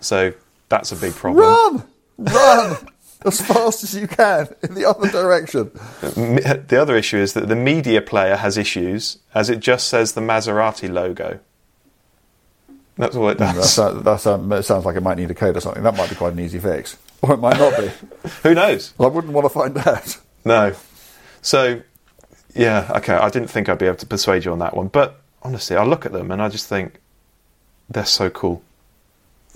So 0.00 0.34
that's 0.68 0.92
a 0.92 0.96
big 0.96 1.14
problem. 1.14 1.44
Run! 1.46 1.84
Run! 2.18 2.76
as 3.24 3.40
fast 3.40 3.82
as 3.84 3.94
you 3.94 4.06
can 4.06 4.48
in 4.62 4.74
the 4.74 4.84
other 4.84 5.10
direction. 5.10 5.70
The 6.02 6.78
other 6.80 6.96
issue 6.96 7.18
is 7.18 7.32
that 7.32 7.48
the 7.48 7.56
media 7.56 8.02
player 8.02 8.36
has 8.36 8.58
issues, 8.58 9.18
as 9.34 9.48
it 9.48 9.60
just 9.60 9.88
says 9.88 10.12
the 10.12 10.20
Maserati 10.20 10.92
logo. 10.92 11.40
That's 12.96 13.16
all 13.16 13.28
it 13.28 13.38
does. 13.38 13.56
that 13.76 14.20
sound- 14.20 14.52
that 14.52 14.64
sounds 14.64 14.84
like 14.84 14.96
it 14.96 15.02
might 15.02 15.18
need 15.18 15.30
a 15.30 15.34
code 15.34 15.56
or 15.56 15.60
something. 15.60 15.82
That 15.82 15.96
might 15.96 16.08
be 16.10 16.14
quite 16.16 16.32
an 16.32 16.40
easy 16.40 16.58
fix. 16.60 16.96
Or 17.22 17.34
it 17.34 17.38
might 17.38 17.58
not 17.58 17.76
be. 17.78 17.90
Who 18.42 18.54
knows? 18.54 18.92
I 19.00 19.06
wouldn't 19.06 19.32
want 19.32 19.46
to 19.46 19.48
find 19.48 19.76
out. 19.78 20.18
No. 20.44 20.74
So, 21.42 21.80
yeah, 22.54 22.90
okay. 22.96 23.14
I 23.14 23.30
didn't 23.30 23.48
think 23.48 23.68
I'd 23.68 23.78
be 23.78 23.86
able 23.86 23.96
to 23.96 24.06
persuade 24.06 24.44
you 24.44 24.52
on 24.52 24.58
that 24.60 24.76
one, 24.76 24.88
but 24.88 25.20
honestly, 25.42 25.76
I 25.76 25.84
look 25.84 26.06
at 26.06 26.12
them 26.12 26.30
and 26.30 26.40
I 26.42 26.48
just 26.48 26.68
think 26.68 27.00
they're 27.88 28.04
so 28.04 28.30
cool. 28.30 28.62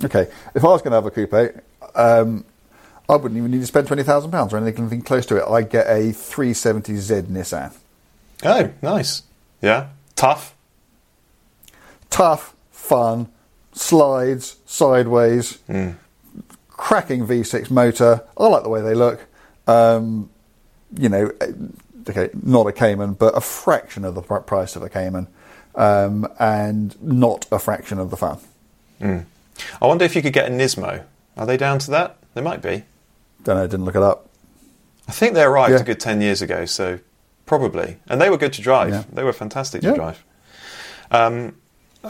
Okay, 0.04 0.28
if 0.54 0.64
I 0.64 0.68
was 0.68 0.80
going 0.82 0.92
to 0.92 0.96
have 0.96 1.06
a 1.06 1.10
coupe, 1.10 1.62
um, 1.94 2.44
I 3.08 3.16
wouldn't 3.16 3.36
even 3.36 3.50
need 3.50 3.60
to 3.60 3.66
spend 3.66 3.88
£20,000 3.88 4.52
or 4.52 4.56
anything 4.58 5.02
close 5.02 5.26
to 5.26 5.36
it. 5.38 5.44
I'd 5.48 5.70
get 5.70 5.86
a 5.86 6.10
370Z 6.12 7.22
Nissan. 7.24 7.74
Oh, 8.44 8.70
nice. 8.82 9.22
Yeah, 9.60 9.88
tough. 10.14 10.54
Tough, 12.10 12.54
fun, 12.88 13.28
slides, 13.72 14.56
sideways, 14.64 15.58
cracking 16.70 17.26
V6 17.26 17.70
motor. 17.70 18.22
I 18.36 18.46
like 18.46 18.62
the 18.62 18.68
way 18.68 18.80
they 18.80 18.94
look. 18.94 19.26
Um, 19.66 20.30
you 20.96 21.08
know, 21.08 21.30
eh, 21.40 21.52
okay, 22.08 22.30
not 22.42 22.66
a 22.66 22.72
Cayman, 22.72 23.14
but 23.14 23.36
a 23.36 23.40
fraction 23.40 24.04
of 24.04 24.14
the 24.14 24.22
price 24.22 24.76
of 24.76 24.82
a 24.82 24.88
Cayman, 24.88 25.26
um, 25.74 26.26
and 26.38 27.00
not 27.02 27.46
a 27.52 27.58
fraction 27.58 27.98
of 27.98 28.10
the 28.10 28.16
fun. 28.16 28.38
I 29.00 29.86
wonder 29.86 30.04
if 30.04 30.14
you 30.16 30.22
could 30.22 30.32
get 30.32 30.46
a 30.50 30.50
Nismo. 30.54 31.04
Are 31.36 31.46
they 31.46 31.56
down 31.56 31.78
to 31.80 31.90
that? 31.90 32.16
They 32.34 32.40
might 32.40 32.62
be. 32.62 32.84
Don't 33.44 33.56
know, 33.56 33.66
didn't 33.66 33.84
look 33.84 33.96
it 33.96 34.02
up. 34.02 34.28
I 35.06 35.12
think 35.12 35.34
they 35.34 35.42
arrived 35.42 35.72
Yeah. 35.72 35.80
a 35.80 35.84
good 35.84 36.00
10 36.00 36.20
years 36.20 36.42
ago, 36.42 36.64
so 36.64 36.98
probably. 37.46 37.96
And 38.08 38.20
they 38.20 38.30
were 38.30 38.36
good 38.38 38.52
to 38.54 38.62
drive. 38.62 38.90
Yeah. 38.90 39.02
They 39.12 39.22
were 39.24 39.32
fantastic 39.32 39.82
Yeah. 39.82 39.90
to 39.90 39.96
drive. 39.96 40.24
Um, 41.10 41.54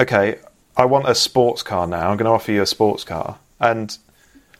okay, 0.01 0.39
I 0.79 0.85
want 0.85 1.09
a 1.09 1.14
sports 1.14 1.62
car 1.62 1.87
now. 1.89 2.11
I'm 2.11 2.16
going 2.16 2.26
to 2.26 2.31
offer 2.31 2.53
you 2.53 2.62
a 2.62 2.66
sports 2.66 3.03
car. 3.05 3.39
And 3.61 3.99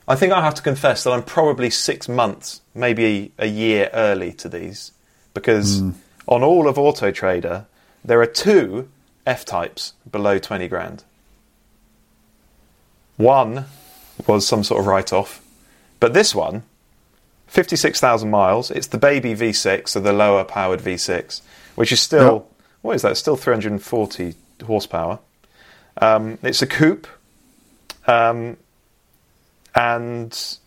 I 0.09 0.17
think 0.17 0.33
I 0.33 0.43
have 0.43 0.55
to 0.57 0.63
confess 0.63 1.05
that 1.05 1.13
I'm 1.13 1.23
probably 1.23 1.71
six 1.71 2.09
months, 2.09 2.61
maybe 2.75 3.33
a 3.39 3.47
year 3.47 3.89
early 3.93 4.33
to 4.35 4.49
these. 4.49 4.91
Because 5.33 5.79
Hmm. 5.79 5.91
on 6.27 6.43
all 6.43 6.67
of 6.69 6.77
Auto 6.77 7.13
Trader, 7.13 7.67
there 8.05 8.21
are 8.21 8.27
two 8.27 8.89
F 9.27 9.45
types 9.45 9.93
below 10.11 10.39
20 10.39 10.67
grand. 10.67 11.05
One 13.17 13.67
was 14.27 14.47
some 14.47 14.65
sort 14.65 14.81
of 14.81 14.87
write 14.87 15.13
off. 15.13 15.41
But 16.01 16.15
this 16.15 16.35
one, 16.35 16.63
56,000 17.47 18.31
miles. 18.31 18.71
It's 18.71 18.87
the 18.89 18.99
baby 18.99 19.35
V6, 19.35 19.89
so 19.91 20.01
the 20.01 20.13
lower 20.13 20.45
powered 20.45 20.81
V6, 20.81 21.43
which 21.77 21.93
is 21.93 22.01
still, 22.01 22.33
Yep. 22.35 22.47
what 22.83 22.97
is 22.97 23.03
that? 23.03 23.17
Still 23.17 23.37
340 23.37 24.35
horsepower. 24.67 25.19
Um, 26.01 26.39
it's 26.43 26.63
a 26.63 26.67
coupe. 26.67 27.07
Um, 28.07 28.57
and 29.75 30.59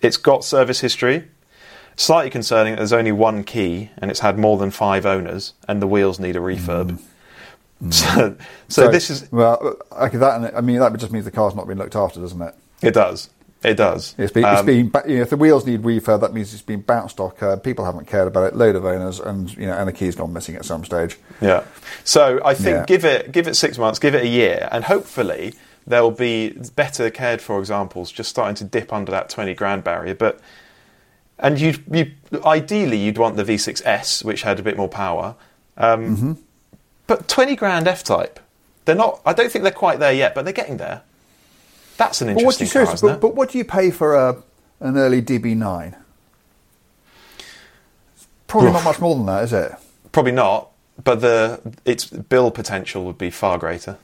it's 0.00 0.16
got 0.16 0.44
service 0.44 0.80
history. 0.80 1.28
Slightly 1.96 2.30
concerning 2.30 2.72
that 2.72 2.78
there's 2.78 2.92
only 2.92 3.12
one 3.12 3.44
key 3.44 3.90
and 3.98 4.10
it's 4.10 4.20
had 4.20 4.38
more 4.38 4.56
than 4.56 4.70
five 4.70 5.04
owners 5.04 5.52
and 5.68 5.82
the 5.82 5.86
wheels 5.86 6.18
need 6.20 6.36
a 6.36 6.40
refurb. 6.40 7.00
So, 7.88 8.36
so, 8.68 8.90
this 8.90 9.08
is, 9.08 9.32
well, 9.32 9.74
okay, 9.90 10.18
that 10.18 10.36
and- 10.36 10.54
I 10.54 10.60
mean 10.60 10.80
that 10.80 10.94
just 10.98 11.10
means 11.12 11.24
the 11.24 11.30
car's 11.30 11.54
not 11.54 11.66
been 11.66 11.78
looked 11.78 11.96
after, 11.96 12.20
doesn't 12.20 12.42
it? 12.42 12.54
it 12.82 12.90
does. 12.92 13.30
It 13.62 13.74
does. 13.74 14.14
It's 14.16 14.32
been, 14.32 14.44
it's 14.44 14.60
Um, 14.60 14.66
been 14.66 14.90
you 15.06 15.16
know, 15.16 15.22
if 15.22 15.30
the 15.30 15.36
wheels 15.36 15.66
need 15.66 15.82
refurb, 15.82 16.22
that 16.22 16.32
means 16.32 16.54
it's 16.54 16.62
been 16.62 16.80
bounced 16.80 17.20
off. 17.20 17.34
People 17.62 17.84
haven't 17.84 18.06
cared 18.06 18.26
about 18.26 18.44
it. 18.44 18.56
Load 18.56 18.74
of 18.74 18.86
owners, 18.86 19.20
and 19.20 19.54
you 19.56 19.66
know, 19.66 19.74
and 19.74 19.86
the 19.86 19.92
key's 19.92 20.14
gone 20.16 20.32
missing 20.32 20.56
at 20.56 20.64
some 20.64 20.82
stage. 20.84 21.18
Yeah. 21.42 21.64
So 22.02 22.40
I 22.42 22.54
think 22.54 22.76
Yeah. 22.76 22.84
give 22.86 23.04
it 23.04 23.32
give 23.32 23.46
it 23.46 23.54
six 23.56 23.76
months, 23.76 23.98
give 23.98 24.14
it 24.14 24.22
a 24.22 24.28
year, 24.28 24.66
and 24.72 24.84
hopefully 24.84 25.52
there'll 25.86 26.10
be 26.10 26.50
better 26.74 27.10
cared 27.10 27.42
for 27.42 27.58
examples 27.58 28.10
just 28.10 28.30
starting 28.30 28.54
to 28.56 28.64
dip 28.64 28.92
under 28.94 29.10
that 29.12 29.28
twenty 29.28 29.52
grand 29.52 29.84
barrier. 29.84 30.14
But 30.14 30.40
and 31.38 31.60
you 31.60 31.74
you 31.90 32.12
ideally 32.46 32.96
you'd 32.96 33.18
want 33.18 33.36
the 33.36 33.44
V6S, 33.44 34.24
which 34.24 34.40
had 34.42 34.58
a 34.58 34.62
bit 34.62 34.76
more 34.78 34.88
power. 34.88 35.34
Um, 35.76 36.16
Mm-hmm. 36.16 36.32
But 37.06 37.28
twenty 37.28 37.56
grand 37.56 37.88
F 37.88 38.04
type, 38.04 38.40
they're 38.86 38.94
not. 38.94 39.20
I 39.26 39.32
don't 39.34 39.50
think 39.52 39.64
they're 39.64 39.72
quite 39.72 39.98
there 39.98 40.12
yet, 40.12 40.34
but 40.34 40.44
they're 40.44 40.54
getting 40.54 40.76
there. 40.78 41.02
That's 42.00 42.22
an 42.22 42.28
But 42.28 42.44
what 42.44 42.58
interesting 42.58 42.86
car, 42.86 42.96
but, 43.02 43.20
but 43.20 43.34
what 43.34 43.50
do 43.50 43.58
you 43.58 43.64
pay 43.64 43.90
for 43.90 44.14
a, 44.14 44.42
an 44.80 44.96
early 44.96 45.20
DB9? 45.20 45.94
Probably 48.46 48.72
not 48.72 48.84
much 48.84 49.00
more 49.00 49.14
than 49.14 49.26
that, 49.26 49.44
is 49.44 49.52
it? 49.52 49.72
Probably 50.10 50.32
not. 50.32 50.70
But 51.04 51.20
the 51.20 51.60
its 51.84 52.06
bill 52.06 52.50
potential 52.50 53.04
would 53.04 53.18
be 53.18 53.28
far 53.28 53.58
greater. 53.58 53.98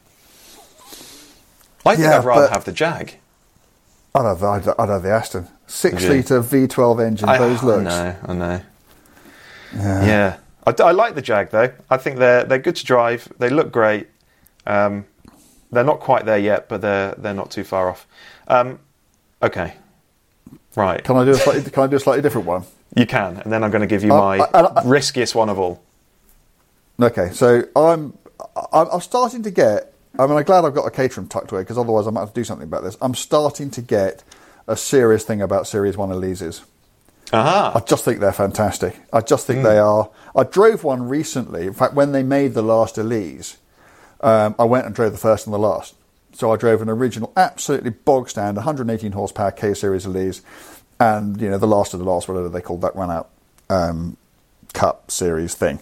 I 1.86 1.96
think 1.96 2.00
Yeah, 2.00 2.18
I'd 2.18 2.24
rather 2.26 2.48
have 2.48 2.66
the 2.66 2.72
Jag. 2.72 3.14
I'd 4.14 4.24
have, 4.24 4.42
I'd, 4.42 4.68
I'd 4.78 4.88
have 4.90 5.02
the 5.02 5.10
Aston. 5.10 5.48
Six 5.66 6.04
litre 6.04 6.42
V12 6.42 7.02
engine, 7.02 7.28
I, 7.30 7.38
those 7.38 7.62
looks. 7.62 7.90
I 7.90 8.04
know, 8.04 8.16
I 8.26 8.32
know. 8.34 8.62
Yeah, 9.74 10.36
I, 10.66 10.74
I 10.82 10.90
like 10.90 11.14
the 11.14 11.22
Jag 11.22 11.50
though. 11.50 11.72
I 11.88 11.96
think 11.96 12.18
they're 12.18 12.44
they're 12.44 12.58
good 12.58 12.76
to 12.76 12.84
drive. 12.84 13.26
They 13.38 13.48
look 13.48 13.72
great. 13.72 14.08
Um, 14.66 15.06
they're 15.72 15.84
not 15.84 16.00
quite 16.00 16.24
there 16.24 16.38
yet, 16.38 16.68
but 16.68 16.80
they're 16.80 17.14
they're 17.18 17.34
not 17.34 17.50
too 17.50 17.64
far 17.64 17.88
off. 17.90 18.06
Um, 18.48 18.78
okay, 19.42 19.74
right. 20.74 21.02
Can 21.02 21.16
I 21.16 21.24
do 21.24 21.30
a 21.32 21.34
slightly, 21.34 21.70
can 21.70 21.82
I 21.82 21.86
do 21.86 21.96
a 21.96 22.00
slightly 22.00 22.22
different 22.22 22.46
one? 22.46 22.64
You 22.94 23.06
can, 23.06 23.38
and 23.38 23.52
then 23.52 23.62
I'm 23.64 23.70
going 23.70 23.80
to 23.82 23.86
give 23.86 24.04
you 24.04 24.14
Uh, 24.14 24.18
my 24.18 24.38
I- 24.38 24.48
I- 24.60 24.80
I- 24.80 24.82
riskiest 24.84 25.34
one 25.34 25.48
of 25.48 25.58
all. 25.58 25.82
Okay, 27.00 27.30
so 27.32 27.64
I'm 27.74 28.16
I'm, 28.72 28.88
I'm 28.92 29.00
starting 29.00 29.42
to 29.42 29.50
get. 29.50 29.92
I 30.18 30.26
mean, 30.26 30.36
I'm 30.38 30.44
glad 30.44 30.64
I've 30.64 30.74
got 30.74 30.86
a 30.86 30.90
Caterham 30.90 31.28
tucked 31.28 31.52
away 31.52 31.60
because 31.62 31.76
otherwise 31.76 32.06
I 32.06 32.10
might 32.10 32.20
have 32.20 32.30
to 32.32 32.40
do 32.40 32.44
something 32.44 32.66
about 32.66 32.82
this. 32.84 32.96
I'm 33.02 33.14
starting 33.14 33.70
to 33.72 33.82
get 33.82 34.24
a 34.66 34.76
serious 34.76 35.24
thing 35.24 35.42
about 35.42 35.66
Series 35.66 35.96
One 35.96 36.08
Elises. 36.08 36.62
I 37.32 37.82
just 37.86 38.04
think 38.04 38.20
they're 38.20 38.32
fantastic. 38.32 38.98
I 39.12 39.20
just 39.20 39.46
think 39.46 39.62
they 39.64 39.78
are. 39.78 40.08
I 40.34 40.44
drove 40.44 40.84
one 40.84 41.08
recently. 41.08 41.66
In 41.66 41.72
fact, 41.74 41.92
when 41.94 42.12
they 42.12 42.22
made 42.22 42.54
the 42.54 42.62
last 42.62 42.96
Elise, 42.98 43.58
um, 44.20 44.54
I 44.58 44.64
went 44.64 44.86
and 44.86 44.94
drove 44.94 45.12
the 45.12 45.18
first 45.18 45.46
and 45.46 45.54
the 45.54 45.58
last. 45.58 45.94
So 46.32 46.52
I 46.52 46.56
drove 46.56 46.82
an 46.82 46.90
original, 46.90 47.32
absolutely 47.36 47.90
bog 47.90 48.28
stand, 48.28 48.56
118 48.56 49.12
horsepower 49.12 49.52
K 49.52 49.72
Series 49.72 50.04
Elise, 50.04 50.42
and 51.00 51.40
you 51.40 51.48
know 51.48 51.58
the 51.58 51.66
last 51.66 51.94
of 51.94 52.00
the 52.00 52.06
last, 52.06 52.28
whatever 52.28 52.48
they 52.48 52.60
called 52.60 52.82
that 52.82 52.94
run 52.94 53.10
out 53.10 53.30
um, 53.70 54.16
Cup 54.74 55.10
Series 55.10 55.54
thing. 55.54 55.80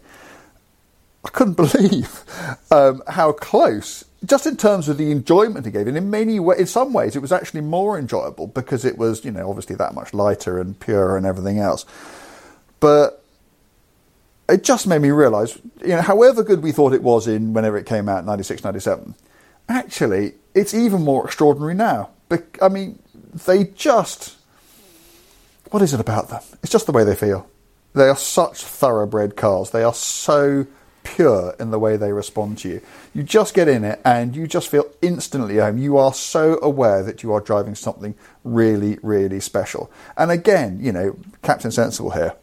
I 1.24 1.30
couldn't 1.30 1.54
believe 1.56 2.22
um, 2.70 3.02
how 3.08 3.32
close, 3.32 4.04
just 4.24 4.46
in 4.46 4.56
terms 4.56 4.88
of 4.88 4.96
the 4.96 5.10
enjoyment 5.10 5.66
it 5.66 5.72
gave. 5.72 5.88
And 5.88 5.96
in 5.96 6.10
many 6.10 6.38
ways, 6.38 6.60
in 6.60 6.66
some 6.66 6.92
ways, 6.92 7.16
it 7.16 7.20
was 7.20 7.32
actually 7.32 7.62
more 7.62 7.98
enjoyable 7.98 8.46
because 8.46 8.84
it 8.84 8.96
was, 8.96 9.24
you 9.24 9.32
know, 9.32 9.48
obviously 9.48 9.74
that 9.76 9.94
much 9.94 10.14
lighter 10.14 10.60
and 10.60 10.78
purer 10.78 11.16
and 11.16 11.26
everything 11.26 11.58
else. 11.58 11.84
But 12.78 13.23
it 14.48 14.64
just 14.64 14.86
made 14.86 15.00
me 15.00 15.10
realise, 15.10 15.58
you 15.80 15.88
know, 15.88 16.02
however 16.02 16.42
good 16.42 16.62
we 16.62 16.72
thought 16.72 16.92
it 16.92 17.02
was 17.02 17.26
in 17.26 17.52
whenever 17.52 17.76
it 17.76 17.86
came 17.86 18.08
out, 18.08 18.24
96, 18.24 18.64
97, 18.64 19.14
actually, 19.68 20.34
it's 20.54 20.74
even 20.74 21.02
more 21.02 21.26
extraordinary 21.26 21.74
now. 21.74 22.10
I 22.60 22.68
mean, 22.68 22.98
they 23.46 23.64
just. 23.64 24.36
What 25.70 25.82
is 25.82 25.94
it 25.94 26.00
about 26.00 26.28
them? 26.28 26.42
It's 26.62 26.72
just 26.72 26.86
the 26.86 26.92
way 26.92 27.04
they 27.04 27.16
feel. 27.16 27.48
They 27.94 28.08
are 28.08 28.16
such 28.16 28.62
thoroughbred 28.62 29.36
cars. 29.36 29.70
They 29.70 29.82
are 29.82 29.94
so 29.94 30.66
pure 31.04 31.54
in 31.60 31.70
the 31.70 31.78
way 31.78 31.96
they 31.96 32.12
respond 32.12 32.58
to 32.58 32.68
you. 32.68 32.80
You 33.12 33.22
just 33.22 33.54
get 33.54 33.68
in 33.68 33.84
it 33.84 34.00
and 34.04 34.34
you 34.34 34.46
just 34.46 34.68
feel 34.68 34.90
instantly 35.00 35.58
home. 35.58 35.78
You 35.78 35.96
are 35.96 36.12
so 36.12 36.58
aware 36.60 37.02
that 37.02 37.22
you 37.22 37.32
are 37.32 37.40
driving 37.40 37.74
something 37.74 38.14
really, 38.42 38.98
really 39.02 39.40
special. 39.40 39.90
And 40.16 40.30
again, 40.30 40.80
you 40.80 40.92
know, 40.92 41.16
Captain 41.42 41.70
Sensible 41.70 42.10
here. 42.10 42.34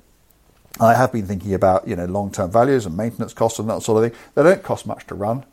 I 0.79 0.95
have 0.95 1.11
been 1.11 1.25
thinking 1.25 1.53
about 1.53 1.87
you 1.87 1.95
know 1.95 2.05
long 2.05 2.31
term 2.31 2.51
values 2.51 2.85
and 2.85 2.95
maintenance 2.95 3.33
costs 3.33 3.59
and 3.59 3.69
that 3.69 3.81
sort 3.83 4.03
of 4.03 4.11
thing. 4.11 4.19
They 4.35 4.43
don't 4.43 4.63
cost 4.63 4.85
much 4.85 5.05
to 5.07 5.15
run, 5.15 5.45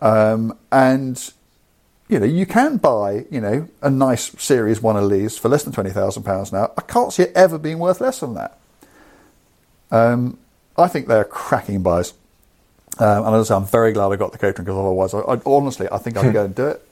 um, 0.00 0.56
and 0.70 1.32
you 2.08 2.18
know 2.18 2.26
you 2.26 2.46
can 2.46 2.76
buy 2.76 3.26
you 3.30 3.40
know 3.40 3.68
a 3.82 3.90
nice 3.90 4.30
Series 4.40 4.80
One 4.82 4.96
Elise 4.96 5.38
for 5.38 5.48
less 5.48 5.62
than 5.62 5.72
twenty 5.72 5.90
thousand 5.90 6.24
pounds 6.24 6.52
now. 6.52 6.72
I 6.76 6.82
can't 6.82 7.12
see 7.12 7.24
it 7.24 7.32
ever 7.34 7.58
being 7.58 7.78
worth 7.78 8.00
less 8.00 8.20
than 8.20 8.34
that. 8.34 8.58
Um, 9.90 10.38
I 10.76 10.88
think 10.88 11.08
they're 11.08 11.24
cracking 11.24 11.82
buys. 11.82 12.12
Um, 12.98 13.26
and 13.26 13.36
as 13.36 13.50
I 13.50 13.54
say, 13.54 13.56
I'm 13.56 13.66
very 13.66 13.92
glad 13.92 14.12
I 14.12 14.16
got 14.16 14.32
the 14.32 14.38
Caterham 14.38 14.64
because 14.64 14.78
otherwise, 14.78 15.14
I, 15.14 15.20
I, 15.20 15.40
honestly, 15.46 15.88
I 15.90 15.98
think 15.98 16.16
I'd 16.16 16.32
go 16.32 16.44
and 16.46 16.54
do 16.54 16.66
it. 16.66 16.87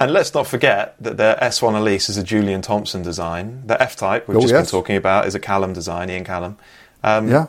And 0.00 0.12
let's 0.12 0.32
not 0.32 0.46
forget 0.46 0.94
that 1.00 1.16
the 1.16 1.36
S1 1.42 1.74
Elise 1.76 2.08
is 2.08 2.16
a 2.16 2.22
Julian 2.22 2.62
Thomson 2.62 3.02
design. 3.02 3.64
The 3.66 3.80
F-Type 3.82 4.28
we've 4.28 4.36
Oh, 4.36 4.40
just 4.40 4.52
yes. 4.52 4.66
been 4.70 4.70
talking 4.80 4.96
about 4.96 5.26
is 5.26 5.34
a 5.34 5.40
Callum 5.40 5.72
design, 5.72 6.08
Ian 6.08 6.24
Callum. 6.24 6.56
Um, 7.02 7.28
Yeah. 7.28 7.46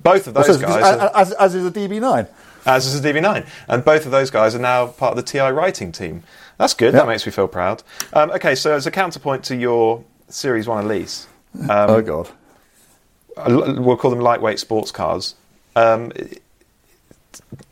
Both 0.00 0.26
of 0.26 0.34
those 0.34 0.50
As, 0.50 0.58
guys, 0.58 0.84
as, 0.84 0.98
are, 0.98 1.10
as, 1.14 1.32
as 1.32 1.54
is 1.54 1.64
a 1.64 1.70
DB9. 1.70 2.28
as 2.66 2.84
is 2.84 3.02
a 3.02 3.08
DB9, 3.08 3.46
and 3.68 3.82
both 3.82 4.04
of 4.04 4.12
those 4.12 4.28
guys 4.30 4.54
are 4.54 4.58
now 4.58 4.88
part 4.88 5.16
of 5.16 5.16
the 5.16 5.22
TI 5.22 5.48
writing 5.50 5.90
team. 5.90 6.22
That's 6.58 6.74
good. 6.74 6.92
Yeah. 6.92 7.00
That 7.00 7.08
makes 7.08 7.24
me 7.24 7.32
feel 7.32 7.48
proud. 7.48 7.82
Um, 8.12 8.30
okay, 8.32 8.54
so 8.54 8.74
as 8.74 8.86
a 8.86 8.90
counterpoint 8.90 9.44
to 9.44 9.56
your 9.56 10.04
Series 10.28 10.68
One 10.68 10.84
Elise, 10.84 11.26
um, 11.58 11.68
oh 11.70 12.02
God. 12.02 12.28
we'll 13.46 13.96
call 13.96 14.10
them 14.10 14.20
lightweight 14.20 14.58
sports 14.58 14.90
cars. 14.90 15.34
Um, 15.74 16.12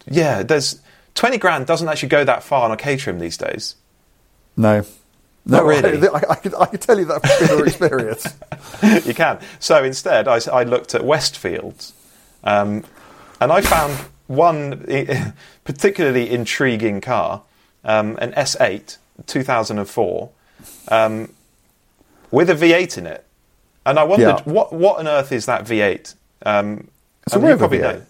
yeah, 0.06 0.42
there's 0.42 0.80
twenty 1.14 1.38
grand 1.38 1.66
doesn't 1.66 1.88
actually 1.88 2.08
go 2.10 2.24
that 2.24 2.42
far 2.42 2.64
on 2.64 2.70
a 2.70 2.76
Caterham 2.76 3.18
these 3.18 3.36
days. 3.36 3.76
No. 4.56 4.84
No, 5.46 5.58
Not 5.58 5.64
really. 5.66 6.08
I, 6.14 6.22
I, 6.30 6.34
could, 6.36 6.54
I 6.54 6.64
could 6.66 6.80
tell 6.80 6.98
you 6.98 7.04
that 7.04 7.20
from 7.20 7.46
bitter 7.46 7.66
experience. 7.66 8.26
you 9.06 9.12
can. 9.12 9.38
So 9.58 9.84
instead, 9.84 10.26
I, 10.26 10.40
I 10.50 10.62
looked 10.62 10.94
at 10.94 11.02
Westfields, 11.02 11.92
um, 12.44 12.82
and 13.42 13.52
I 13.52 13.60
found 13.60 13.92
one 14.26 14.86
particularly 15.64 16.30
intriguing 16.30 17.02
car, 17.02 17.42
um, 17.84 18.16
an 18.22 18.32
S8 18.32 18.96
2004, 19.26 20.30
um, 20.88 21.30
with 22.30 22.48
a 22.48 22.54
V8 22.54 22.96
in 22.96 23.06
it. 23.06 23.26
And 23.84 23.98
I 23.98 24.04
wondered, 24.04 24.26
Yeah. 24.46 24.50
what 24.52 24.72
what 24.72 24.98
on 24.98 25.06
earth 25.06 25.30
is 25.30 25.44
that 25.44 25.64
V8? 25.66 26.14
Um, 26.46 26.88
It's 27.26 27.34
a 27.34 27.38
and 27.38 27.44
Rover 27.44 27.58
probably 27.58 27.78
V8. 27.80 27.82
know. 27.82 28.02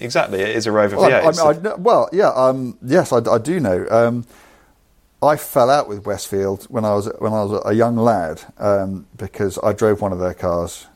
Exactly, 0.00 0.40
it 0.40 0.56
is 0.56 0.66
a 0.66 0.72
Rover 0.72 0.96
Well, 0.96 1.10
V8. 1.10 1.38
I, 1.38 1.70
I, 1.70 1.72
I, 1.72 1.74
well, 1.76 2.08
yeah, 2.12 2.30
um, 2.30 2.78
yes, 2.82 3.12
I, 3.12 3.18
I 3.18 3.38
do 3.38 3.60
know. 3.60 3.86
Um, 3.90 4.26
I 5.22 5.36
fell 5.36 5.68
out 5.68 5.88
with 5.88 6.06
Westfield 6.06 6.64
when 6.64 6.84
I 6.84 6.94
was 6.94 7.06
when 7.18 7.32
I 7.32 7.44
was 7.44 7.62
a 7.66 7.74
young 7.74 7.96
lad 7.96 8.42
um, 8.56 9.06
because 9.16 9.58
I 9.62 9.74
drove 9.74 10.00
one 10.00 10.12
of 10.12 10.18
their 10.18 10.32
cars 10.32 10.86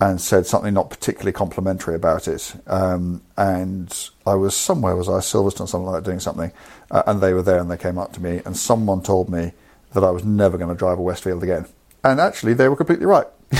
and 0.00 0.20
said 0.20 0.46
something 0.46 0.74
not 0.74 0.90
particularly 0.90 1.32
complimentary 1.32 1.94
about 1.94 2.28
it. 2.28 2.54
Um, 2.66 3.22
and 3.36 4.10
I 4.26 4.34
was 4.34 4.54
somewhere, 4.56 4.94
was 4.94 5.08
I 5.08 5.18
Silverstone, 5.18 5.68
something 5.68 5.86
like 5.86 6.02
that, 6.02 6.08
doing 6.08 6.20
something, 6.20 6.52
uh, 6.90 7.02
and 7.06 7.20
they 7.20 7.32
were 7.32 7.42
there 7.42 7.58
and 7.58 7.70
they 7.70 7.78
came 7.78 7.98
up 7.98 8.12
to 8.14 8.22
me 8.22 8.42
and 8.44 8.56
someone 8.56 9.02
told 9.02 9.28
me 9.28 9.52
that 9.92 10.04
I 10.04 10.10
was 10.10 10.24
never 10.24 10.58
going 10.58 10.68
to 10.68 10.74
drive 10.74 10.98
a 10.98 11.02
Westfield 11.02 11.42
again. 11.42 11.66
And 12.04 12.20
actually, 12.20 12.54
they 12.54 12.68
were 12.68 12.76
completely 12.76 13.06
right 13.06 13.26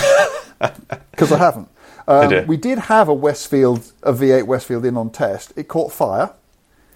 because 1.11 1.33
I 1.33 1.39
haven't. 1.39 1.69
Um, 2.09 2.31
did. 2.31 2.49
we 2.49 2.57
did 2.57 2.79
have 2.79 3.09
a 3.09 3.15
Westfield, 3.15 3.93
a 4.03 4.13
V8 4.13 4.47
Westfield 4.47 4.85
in 4.85 4.97
on 4.97 5.11
test. 5.11 5.53
It 5.57 5.69
caught 5.69 5.93
fire. 5.93 6.33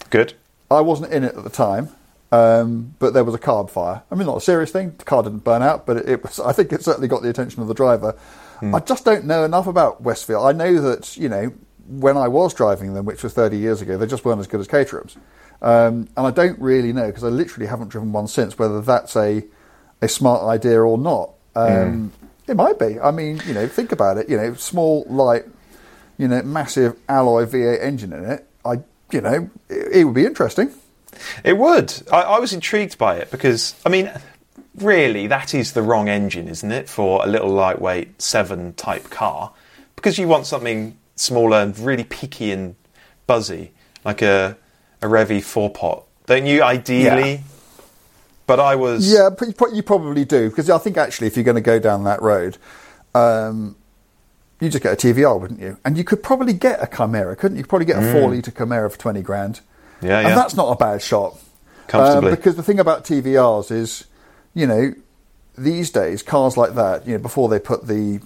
good. 0.09 0.33
I 0.69 0.79
wasn't 0.79 1.11
in 1.11 1.25
it 1.25 1.35
at 1.35 1.43
the 1.43 1.49
time, 1.49 1.89
um, 2.31 2.95
but 2.97 3.13
there 3.13 3.25
was 3.25 3.35
a 3.35 3.39
carb 3.39 3.69
fire. 3.69 4.03
I 4.09 4.15
mean, 4.15 4.25
not 4.25 4.37
a 4.37 4.41
serious 4.41 4.71
thing. 4.71 4.95
The 4.97 5.03
car 5.03 5.21
didn't 5.21 5.43
burn 5.43 5.61
out, 5.61 5.85
but 5.85 5.97
it, 5.97 6.07
it 6.09 6.23
was. 6.23 6.39
I 6.39 6.53
think 6.53 6.71
it 6.71 6.81
certainly 6.81 7.09
got 7.09 7.21
the 7.21 7.29
attention 7.29 7.61
of 7.61 7.67
the 7.67 7.73
driver. 7.73 8.17
I 8.61 8.79
just 8.79 9.05
don't 9.05 9.25
know 9.25 9.43
enough 9.43 9.65
about 9.65 10.01
Westfield. 10.01 10.45
I 10.45 10.51
know 10.51 10.79
that 10.81 11.17
you 11.17 11.27
know 11.27 11.51
when 11.87 12.15
I 12.15 12.27
was 12.27 12.53
driving 12.53 12.93
them, 12.93 13.05
which 13.05 13.23
was 13.23 13.33
30 13.33 13.57
years 13.57 13.81
ago, 13.81 13.97
they 13.97 14.05
just 14.05 14.23
weren't 14.23 14.39
as 14.39 14.47
good 14.47 14.59
as 14.59 14.67
Caterhams. 14.67 15.17
Um, 15.61 16.07
and 16.15 16.27
I 16.27 16.31
don't 16.31 16.59
really 16.59 16.93
know 16.93 17.07
because 17.07 17.23
I 17.23 17.29
literally 17.29 17.67
haven't 17.67 17.89
driven 17.89 18.11
one 18.11 18.27
since 18.27 18.57
whether 18.57 18.81
that's 18.81 19.15
a 19.15 19.43
a 20.01 20.07
smart 20.07 20.43
idea 20.43 20.81
or 20.81 20.97
not. 20.97 21.31
Um, 21.55 22.11
It 22.47 22.55
might 22.55 22.79
be. 22.79 22.99
I 22.99 23.11
mean, 23.11 23.41
you 23.45 23.53
know, 23.53 23.67
think 23.67 23.91
about 23.91 24.17
it. 24.17 24.29
You 24.29 24.37
know, 24.37 24.53
small, 24.55 25.05
light, 25.07 25.45
you 26.17 26.27
know, 26.27 26.41
massive 26.41 26.97
alloy 27.07 27.45
V8 27.45 27.81
engine 27.81 28.13
in 28.13 28.25
it. 28.25 28.47
I, 28.65 28.81
you 29.11 29.21
know, 29.21 29.49
it, 29.69 29.87
it 29.97 30.03
would 30.03 30.15
be 30.15 30.25
interesting. 30.25 30.71
It 31.43 31.57
would. 31.57 31.93
I, 32.11 32.21
I 32.21 32.39
was 32.39 32.53
intrigued 32.53 32.97
by 32.97 33.17
it 33.17 33.31
because, 33.31 33.75
I 33.85 33.89
mean, 33.89 34.11
really, 34.75 35.27
that 35.27 35.53
is 35.53 35.73
the 35.73 35.81
wrong 35.81 36.09
engine, 36.09 36.47
isn't 36.47 36.71
it, 36.71 36.89
for 36.89 37.23
a 37.23 37.27
little 37.27 37.49
lightweight 37.49 38.21
seven 38.21 38.73
type 38.73 39.09
car? 39.09 39.53
Because 39.95 40.17
you 40.17 40.27
want 40.27 40.45
something 40.45 40.97
smaller 41.15 41.57
and 41.57 41.77
really 41.77 42.03
peaky 42.03 42.51
and 42.51 42.75
buzzy, 43.27 43.71
like 44.03 44.21
a 44.21 44.57
a 45.01 45.05
Revy 45.07 45.43
four 45.43 45.69
pot, 45.69 46.05
don't 46.25 46.45
you? 46.45 46.63
Ideally. 46.63 47.43
But 48.51 48.59
I 48.59 48.75
was 48.75 49.11
Yeah, 49.11 49.29
but 49.29 49.73
you 49.73 49.81
probably 49.81 50.25
do 50.25 50.49
because 50.49 50.69
I 50.69 50.77
think 50.77 50.97
actually, 50.97 51.27
if 51.27 51.37
you're 51.37 51.45
going 51.45 51.55
to 51.55 51.61
go 51.61 51.79
down 51.79 52.03
that 52.03 52.21
road, 52.21 52.57
um, 53.15 53.75
you 54.59 54.69
just 54.69 54.83
get 54.83 54.93
a 54.93 55.07
TVR, 55.07 55.39
wouldn't 55.39 55.61
you? 55.61 55.77
And 55.85 55.97
you 55.97 56.03
could 56.03 56.21
probably 56.21 56.53
get 56.53 56.83
a 56.83 56.87
Chimera, 56.87 57.35
couldn't 57.35 57.57
you? 57.57 57.65
Probably 57.65 57.85
get 57.85 58.01
a 58.03 58.11
four 58.11 58.29
litre 58.29 58.51
Chimera 58.51 58.89
for 58.89 58.97
twenty 58.97 59.21
grand. 59.21 59.61
Yeah, 60.01 60.09
yeah. 60.09 60.19
and 60.19 60.27
yeah. 60.29 60.35
that's 60.35 60.55
not 60.55 60.71
a 60.71 60.75
bad 60.75 61.01
shot. 61.01 61.37
Comfortably. 61.87 62.29
Um, 62.29 62.35
because 62.35 62.55
the 62.55 62.63
thing 62.63 62.79
about 62.79 63.05
TVRs 63.05 63.71
is, 63.71 64.05
you 64.53 64.67
know, 64.67 64.93
these 65.57 65.89
days 65.91 66.23
cars 66.23 66.57
like 66.57 66.75
that, 66.75 67.07
you 67.07 67.13
know, 67.13 67.19
before 67.19 67.47
they 67.47 67.59
put 67.59 67.87
the 67.87 68.19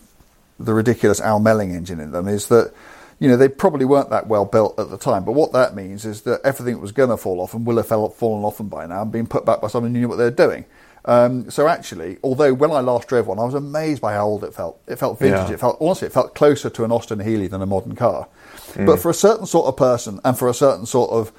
the 0.60 0.74
ridiculous 0.74 1.22
Al 1.22 1.40
Melling 1.40 1.72
engine 1.72 2.00
in 2.00 2.12
them, 2.12 2.28
is 2.28 2.48
that 2.48 2.74
you 3.20 3.28
know 3.28 3.38
they 3.38 3.48
probably 3.48 3.86
weren't 3.86 4.10
that 4.10 4.28
well 4.28 4.46
built 4.46 4.78
at 4.80 4.90
the 4.90 4.98
time. 4.98 5.24
But 5.24 5.34
what 5.34 5.54
that 5.54 5.76
means 5.76 6.06
is 6.06 6.22
that 6.24 6.42
everything 6.44 6.76
that 6.76 6.82
was 6.82 6.92
going 6.92 7.10
to 7.10 7.18
fall 7.18 7.40
off 7.40 7.54
and 7.54 7.66
will 7.66 7.78
have 7.78 7.88
fell, 7.88 8.10
fallen 8.10 8.44
off 8.44 8.58
them 8.58 8.68
by 8.68 8.86
now 8.86 9.04
and 9.04 9.12
been 9.12 9.28
put 9.28 9.46
back 9.46 9.62
by 9.62 9.68
someone 9.68 9.94
who 9.94 10.00
knew 10.00 10.08
what 10.10 10.18
they 10.18 10.26
were 10.26 10.32
doing. 10.32 10.66
Um, 11.06 11.52
so 11.52 11.68
actually, 11.68 12.18
although 12.24 12.54
when 12.54 12.72
I 12.72 12.80
last 12.80 13.08
drove 13.08 13.28
one, 13.28 13.38
I 13.38 13.44
was 13.44 13.54
amazed 13.54 14.02
by 14.02 14.14
how 14.14 14.26
old 14.26 14.44
it 14.44 14.54
felt. 14.54 14.82
It 14.88 14.98
felt 14.98 15.20
vintage. 15.20 15.50
Yeah. 15.50 15.54
It 15.54 15.60
felt 15.60 15.78
honestly, 15.80 16.08
it 16.08 16.14
felt 16.14 16.34
closer 16.36 16.70
to 16.70 16.84
an 16.84 16.92
Austin 16.92 17.20
Healey 17.20 17.48
than 17.48 17.62
a 17.62 17.68
modern 17.68 17.96
car. 17.96 18.28
But 18.76 19.00
for 19.00 19.10
a 19.10 19.14
certain 19.14 19.46
sort 19.46 19.68
of 19.68 19.78
person 19.78 20.20
and 20.26 20.38
for 20.38 20.50
a 20.50 20.54
certain 20.54 20.86
sort 20.86 21.12
of, 21.12 21.32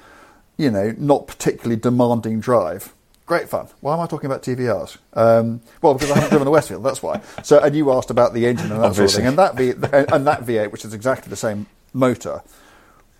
you 0.57 0.71
know, 0.71 0.95
not 0.97 1.27
particularly 1.27 1.75
demanding 1.75 2.39
drive, 2.39 2.93
great 3.27 3.47
fun. 3.47 3.67
Why 3.81 3.93
am 3.93 3.99
I 3.99 4.07
talking 4.07 4.25
about 4.25 4.41
TVRs? 4.41 4.97
Um, 5.13 5.61
well, 5.83 5.93
because 5.93 6.09
I 6.09 6.15
haven't 6.15 6.29
driven 6.31 6.47
a 6.47 6.51
Westfield. 6.51 6.83
That's 6.83 7.03
why. 7.03 7.21
So, 7.43 7.59
and 7.59 7.75
you 7.75 7.91
asked 7.91 8.09
about 8.09 8.33
the 8.33 8.47
engine 8.47 8.71
and 8.71 8.81
that 8.81 8.87
Obviously. 8.87 9.07
sort 9.07 9.09
of 9.09 9.15
thing, 9.15 9.27
and 9.27 9.37
that 9.37 9.55
V 9.55 10.15
and 10.15 10.25
that 10.27 10.41
V8, 10.41 10.71
which 10.71 10.83
is 10.83 10.93
exactly 10.95 11.29
the 11.29 11.35
same 11.35 11.67
motor, 11.93 12.41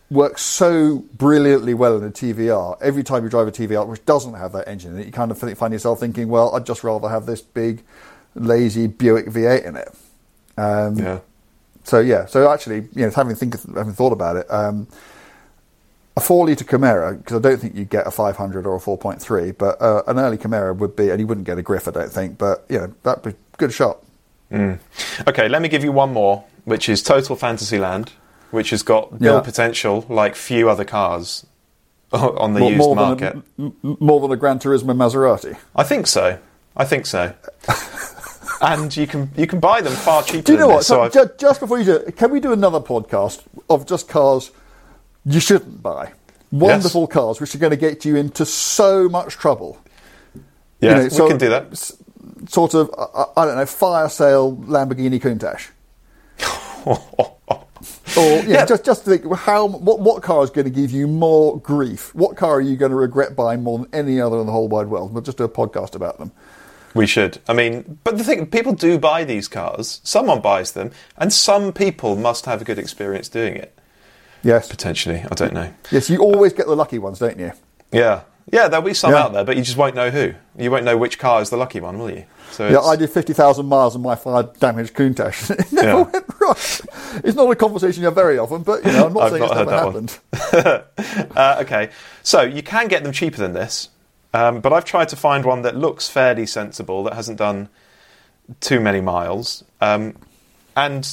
works 0.10 0.42
so 0.42 1.04
brilliantly 1.14 1.74
well 1.76 1.98
in 1.98 2.04
a 2.06 2.10
TVR. 2.10 2.78
Every 2.82 3.04
time 3.04 3.24
you 3.24 3.30
drive 3.30 3.48
a 3.48 3.52
TVR 3.52 3.86
which 3.86 4.04
doesn't 4.06 4.34
have 4.34 4.54
that 4.54 4.68
engine 4.68 4.96
in 4.96 5.02
it, 5.02 5.06
you 5.06 5.12
kind 5.12 5.30
of 5.30 5.38
find 5.58 5.74
yourself 5.74 6.00
thinking, 6.00 6.30
well, 6.30 6.56
I'd 6.56 6.66
just 6.66 6.84
rather 6.84 7.10
have 7.10 7.26
this 7.26 7.42
big, 7.42 7.84
lazy 8.34 8.88
Buick 8.88 9.28
V8 9.28 9.66
in 9.66 9.76
it. 9.76 9.94
Um, 10.58 10.98
yeah. 10.98 11.20
So 11.84 12.00
yeah, 12.00 12.26
so 12.26 12.50
actually, 12.52 12.88
you 12.94 13.06
know, 13.06 13.12
having 13.12 13.36
think 13.36 13.54
having 13.76 13.94
thought 13.94 14.12
about 14.12 14.36
it, 14.36 14.46
um, 14.52 14.88
a 16.18 16.20
four 16.20 16.48
litre 16.48 16.66
Chimera, 16.66 17.14
because 17.14 17.38
I 17.38 17.40
don't 17.40 17.60
think 17.62 17.76
you'd 17.76 17.90
get 17.90 18.08
a 18.08 18.12
500 18.12 18.66
or 18.66 18.76
a 18.76 18.80
4.3, 18.80 19.58
but 19.58 19.80
uh, 19.82 20.02
an 20.08 20.18
early 20.20 20.38
Chimera 20.38 20.74
would 20.74 20.96
be, 20.96 21.10
and 21.12 21.20
you 21.20 21.28
wouldn't 21.28 21.46
get 21.46 21.58
a 21.58 21.62
Griff, 21.62 21.88
I 21.88 21.92
don't 21.92 22.12
think, 22.12 22.38
but 22.38 22.66
you 22.70 22.80
know, 22.80 22.94
that'd 23.04 23.24
be 23.24 23.30
a 23.32 23.58
good 23.58 23.72
shot. 23.72 24.00
Okay, 24.52 25.48
let 25.48 25.62
me 25.62 25.70
give 25.70 25.84
you 25.84 25.92
one 25.92 26.12
more, 26.14 26.44
which 26.66 26.90
is 26.90 27.04
Total 27.04 27.36
Fantasyland, 27.36 28.14
which 28.52 28.72
has 28.72 28.82
got 28.84 29.12
build 29.20 29.22
Yeah. 29.22 29.40
potential 29.42 30.06
like 30.10 30.36
few 30.36 30.70
other 30.70 30.86
cars 30.86 31.46
on 32.12 32.54
the 32.54 32.62
More, 32.62 32.70
used 32.72 32.80
more 32.80 32.96
market. 32.96 33.36
than 33.58 33.74
a, 33.84 33.96
more 34.04 34.20
than 34.22 34.32
a 34.32 34.38
Gran 34.38 34.60
Turismo 34.60 34.96
Maserati. 34.96 35.58
I 35.76 35.84
think 35.84 36.08
so. 36.08 36.40
I 36.76 36.86
think 36.86 37.06
so. 37.06 37.34
and 38.62 38.96
you 38.96 39.06
can 39.06 39.30
you 39.36 39.46
can 39.48 39.60
buy 39.60 39.82
them 39.82 39.94
far 39.94 40.24
cheaper. 40.24 40.44
Do 40.44 40.54
you 40.54 40.60
know 40.60 40.68
what? 40.70 40.78
This, 40.78 40.88
So, 40.88 41.10
so 41.10 41.30
just 41.38 41.60
before 41.60 41.78
you 41.80 41.86
do 41.86 41.96
it, 41.98 42.16
can 42.16 42.32
we 42.32 42.40
do 42.40 42.54
another 42.54 42.80
podcast 42.80 43.44
of 43.70 43.86
just 43.86 44.08
cars 44.08 44.52
you 45.28 45.40
shouldn't 45.40 45.82
buy? 45.84 46.14
Wonderful 46.52 47.08
cars 47.08 47.42
which 47.42 47.54
are 47.56 47.58
going 47.58 47.72
to 47.72 47.78
get 47.78 48.06
you 48.06 48.16
into 48.16 48.46
so 48.46 49.10
much 49.10 49.34
trouble. 49.36 49.78
yeah, 50.80 50.90
you 50.90 50.96
know, 50.96 51.04
we 51.04 51.10
so- 51.10 51.28
can 51.28 51.38
do 51.38 51.50
that. 51.50 51.94
Sort 52.50 52.74
of, 52.74 52.90
I, 52.98 53.26
I 53.42 53.46
don't 53.46 53.56
know, 53.58 53.66
fire 53.66 54.10
sale 54.10 54.56
Lamborghini 54.58 55.20
Countach. 55.22 55.70
Or 58.18 58.42
know, 58.42 58.42
Yeah. 58.48 58.66
just 58.66 58.84
just 58.84 59.04
think 59.06 59.32
how 59.36 59.68
what 59.68 60.00
what 60.00 60.24
car 60.24 60.44
is 60.44 60.50
going 60.50 60.66
to 60.66 60.72
give 60.72 60.90
you 60.92 61.08
more 61.08 61.60
grief? 61.60 62.14
What 62.16 62.36
car 62.36 62.56
are 62.56 62.62
you 62.62 62.76
going 62.76 62.90
to 62.90 62.96
regret 62.96 63.36
buying 63.36 63.62
more 63.64 63.80
than 63.80 63.88
any 63.94 64.20
other 64.20 64.40
in 64.40 64.46
the 64.48 64.52
whole 64.52 64.68
wide 64.68 64.88
world? 64.88 65.14
We'll 65.14 65.22
just 65.22 65.38
do 65.38 65.44
a 65.44 65.50
podcast 65.50 65.94
about 65.94 66.18
them. 66.18 66.32
We 66.96 67.06
should. 67.06 67.40
I 67.48 67.54
mean, 67.54 68.00
but 68.04 68.18
the 68.18 68.24
thing, 68.24 68.48
people 68.48 68.74
do 68.74 68.98
buy 68.98 69.24
these 69.24 69.48
cars. 69.48 70.02
Someone 70.04 70.42
buys 70.42 70.72
them, 70.72 70.92
and 71.18 71.32
some 71.32 71.72
people 71.74 72.16
must 72.16 72.46
have 72.46 72.62
a 72.62 72.66
good 72.66 72.80
experience 72.80 73.30
doing 73.30 73.56
it. 73.56 73.77
Yes, 74.48 74.70
Potentially, 74.70 75.26
I 75.30 75.36
don't 75.36 75.52
know. 75.54 75.74
yes, 75.92 76.10
you 76.10 76.20
always 76.20 76.54
get 76.54 76.68
the 76.68 76.76
lucky 76.76 77.00
ones, 77.00 77.20
don't 77.20 77.38
you? 77.38 77.52
Yeah, 77.92 78.22
yeah, 78.50 78.70
there'll 78.70 78.86
be 78.86 78.94
some 78.94 79.12
Yeah. 79.12 79.24
out 79.24 79.34
there, 79.34 79.44
but 79.44 79.58
you 79.58 79.62
just 79.62 79.76
won't 79.76 79.94
know 79.94 80.10
who. 80.10 80.34
You 80.58 80.72
won't 80.72 80.86
know 80.86 80.96
which 80.96 81.20
car 81.20 81.42
is 81.42 81.50
the 81.50 81.58
lucky 81.58 81.82
one, 81.82 82.00
will 82.00 82.10
you? 82.12 82.24
So 82.52 82.70
Yeah, 82.70 82.80
I 82.80 82.96
did 82.96 83.10
50,000 83.10 83.66
miles 83.66 83.94
on 83.96 84.02
my 84.02 84.16
fire 84.16 84.44
damaged 84.60 84.94
Countach. 84.94 85.50
It 85.60 85.72
never 85.74 85.88
Yeah. 85.88 85.96
went 86.04 86.26
right. 86.40 86.82
It's 87.26 87.36
not 87.36 87.52
a 87.52 87.56
conversation 87.58 88.02
you 88.02 88.06
have 88.06 88.16
very 88.16 88.38
often, 88.38 88.62
but 88.64 88.86
you 88.86 88.94
know, 88.94 89.08
I'm 89.08 89.14
not 89.14 89.24
I've 89.24 89.32
saying 89.32 89.42
not 89.42 89.52
it's 89.52 89.60
never 90.54 90.82
happened. 90.82 91.32
uh, 91.36 91.58
okay, 91.64 91.90
so 92.24 92.42
you 92.44 92.64
can 92.64 92.88
get 92.88 93.04
them 93.04 93.12
cheaper 93.12 93.38
than 93.38 93.52
this, 93.52 93.90
um, 94.34 94.62
but 94.62 94.72
I've 94.72 94.86
tried 94.86 95.10
to 95.10 95.18
find 95.18 95.44
one 95.44 95.64
that 95.64 95.76
looks 95.76 96.08
fairly 96.08 96.46
sensible 96.46 97.04
that 97.04 97.16
hasn't 97.16 97.38
done 97.38 97.68
too 98.62 98.80
many 98.80 99.02
miles, 99.02 99.66
um, 99.82 100.16
and 100.78 101.06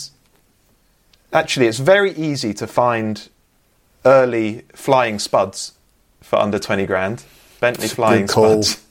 actually, 1.34 1.66
it's 1.66 1.78
very 1.78 2.12
easy 2.12 2.54
to 2.54 2.66
find 2.66 3.28
early 4.06 4.62
flying 4.74 5.18
spuds 5.18 5.72
for 6.22 6.38
under 6.38 6.58
twenty 6.58 6.86
grand. 6.86 7.24
Bentley 7.60 7.88
flying 7.88 8.26
call. 8.26 8.62
spuds. 8.62 8.80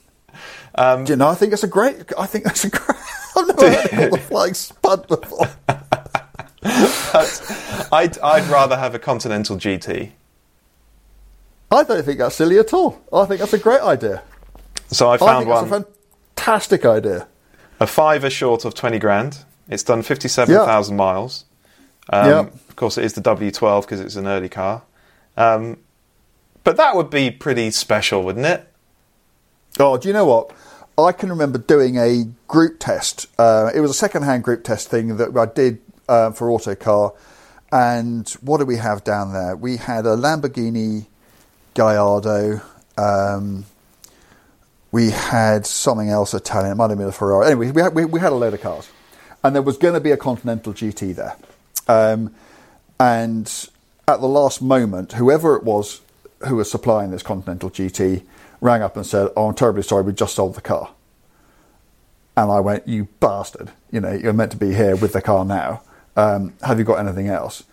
Um, 0.75 1.03
Do 1.05 1.13
you 1.13 1.17
know, 1.17 1.27
I 1.27 1.35
think 1.35 1.51
that's 1.51 1.61
a 1.63 1.67
great, 1.67 1.97
I 2.17 2.25
think 2.25 2.45
that's 2.45 2.65
a 2.65 2.69
great, 2.71 2.97
I've 3.37 3.45
never 3.47 3.69
heard 3.69 3.89
called 3.91 4.13
a 4.15 4.17
flying 4.27 4.53
spud 4.55 5.07
before. 5.07 5.47
I'd, 7.91 8.17
I'd 8.19 8.45
rather 8.49 8.75
have 8.77 8.95
a 8.95 8.99
Continental 8.99 9.57
GT. 9.57 10.09
I 11.71 11.83
don't 11.83 12.03
think 12.03 12.17
that's 12.17 12.35
silly 12.35 12.57
at 12.57 12.73
all. 12.73 12.99
I 13.13 13.25
think 13.25 13.39
that's 13.39 13.53
a 13.53 13.59
great 13.59 13.81
idea. 13.81 14.23
So 14.87 15.09
I 15.09 15.13
I 15.13 15.17
found 15.17 15.45
think 15.45 15.49
one. 15.53 15.69
that's 15.69 15.83
a 15.83 15.85
fantastic 16.35 16.85
idea. 16.85 17.27
a 17.79 17.85
fiver 17.85 18.29
short 18.31 18.65
of 18.65 18.73
20 18.73 18.97
grand. 18.97 19.45
It's 19.69 19.83
done 19.83 20.01
57,000 20.01 20.95
miles. 20.95 21.45
Um, 22.09 22.29
Yeah. 22.29 22.39
Of 22.39 22.75
course, 22.75 22.97
it 22.97 23.05
is 23.05 23.13
the 23.13 23.21
W12 23.21 23.81
because 23.83 23.99
it's 23.99 24.15
an 24.15 24.27
early 24.27 24.49
car. 24.49 24.81
Um, 25.37 25.77
but 26.63 26.77
that 26.77 26.95
would 26.95 27.09
be 27.09 27.29
pretty 27.31 27.71
special, 27.71 28.23
wouldn't 28.23 28.45
it? 28.45 28.67
Oh, 29.79 29.97
do 29.97 30.07
you 30.07 30.13
know 30.13 30.25
what? 30.25 30.51
I 30.97 31.11
can 31.11 31.29
remember 31.29 31.57
doing 31.57 31.97
a 31.97 32.25
group 32.47 32.77
test. 32.79 33.27
Uh, 33.39 33.71
it 33.73 33.79
was 33.79 33.89
a 33.91 33.95
second-hand 33.95 34.43
group 34.43 34.63
test 34.63 34.89
thing 34.89 35.17
that 35.17 35.35
I 35.35 35.45
did 35.45 35.79
uh, 36.07 36.31
for 36.31 36.51
Autocar. 36.51 37.13
And 37.71 38.29
what 38.41 38.59
do 38.59 38.65
we 38.65 38.77
have 38.77 39.03
down 39.03 39.33
there? 39.33 39.55
We 39.55 39.77
had 39.77 40.05
a 40.05 40.15
Lamborghini 40.15 41.07
Gallardo. 41.73 42.61
Um, 42.97 43.65
we 44.91 45.09
had 45.09 45.65
something 45.65 46.09
else 46.09 46.35
Italian. 46.35 46.73
It 46.73 46.75
might 46.75 46.91
have 46.91 46.99
been 46.99 47.07
a 47.07 47.11
Ferrari. 47.11 47.47
Anyway, 47.47 47.71
we 47.71 47.81
had, 47.81 47.95
we, 47.95 48.05
we 48.05 48.19
had 48.19 48.31
a 48.31 48.35
load 48.35 48.53
of 48.53 48.61
cars, 48.61 48.87
and 49.43 49.55
there 49.55 49.63
was 49.63 49.77
going 49.77 49.95
to 49.95 49.99
be 49.99 50.11
a 50.11 50.17
Continental 50.17 50.73
GT 50.73 51.15
there. 51.15 51.35
Um, 51.87 52.33
and 52.99 53.69
at 54.07 54.21
the 54.21 54.27
last 54.27 54.61
moment, 54.61 55.13
whoever 55.13 55.55
it 55.55 55.63
was 55.63 56.01
who 56.47 56.57
was 56.57 56.69
supplying 56.69 57.11
this 57.11 57.23
Continental 57.23 57.69
GT 57.69 58.23
rang 58.61 58.81
up 58.81 58.95
and 58.95 59.05
said, 59.05 59.29
"Oh, 59.35 59.47
I'm 59.47 59.55
terribly 59.55 59.83
sorry, 59.83 60.03
we 60.03 60.13
just 60.13 60.35
sold 60.35 60.55
the 60.55 60.61
car." 60.61 60.91
And 62.35 62.51
I 62.51 62.59
went, 62.59 62.87
"You 62.87 63.07
bastard! 63.19 63.71
You 63.91 64.01
know, 64.01 64.11
you're 64.11 64.33
meant 64.33 64.51
to 64.51 64.57
be 64.57 64.73
here 64.73 64.95
with 64.95 65.13
the 65.13 65.21
car 65.21 65.45
now. 65.45 65.81
Um, 66.15 66.53
have 66.61 66.79
you 66.79 66.85
got 66.85 66.99
anything 66.99 67.27
else?" 67.27 67.63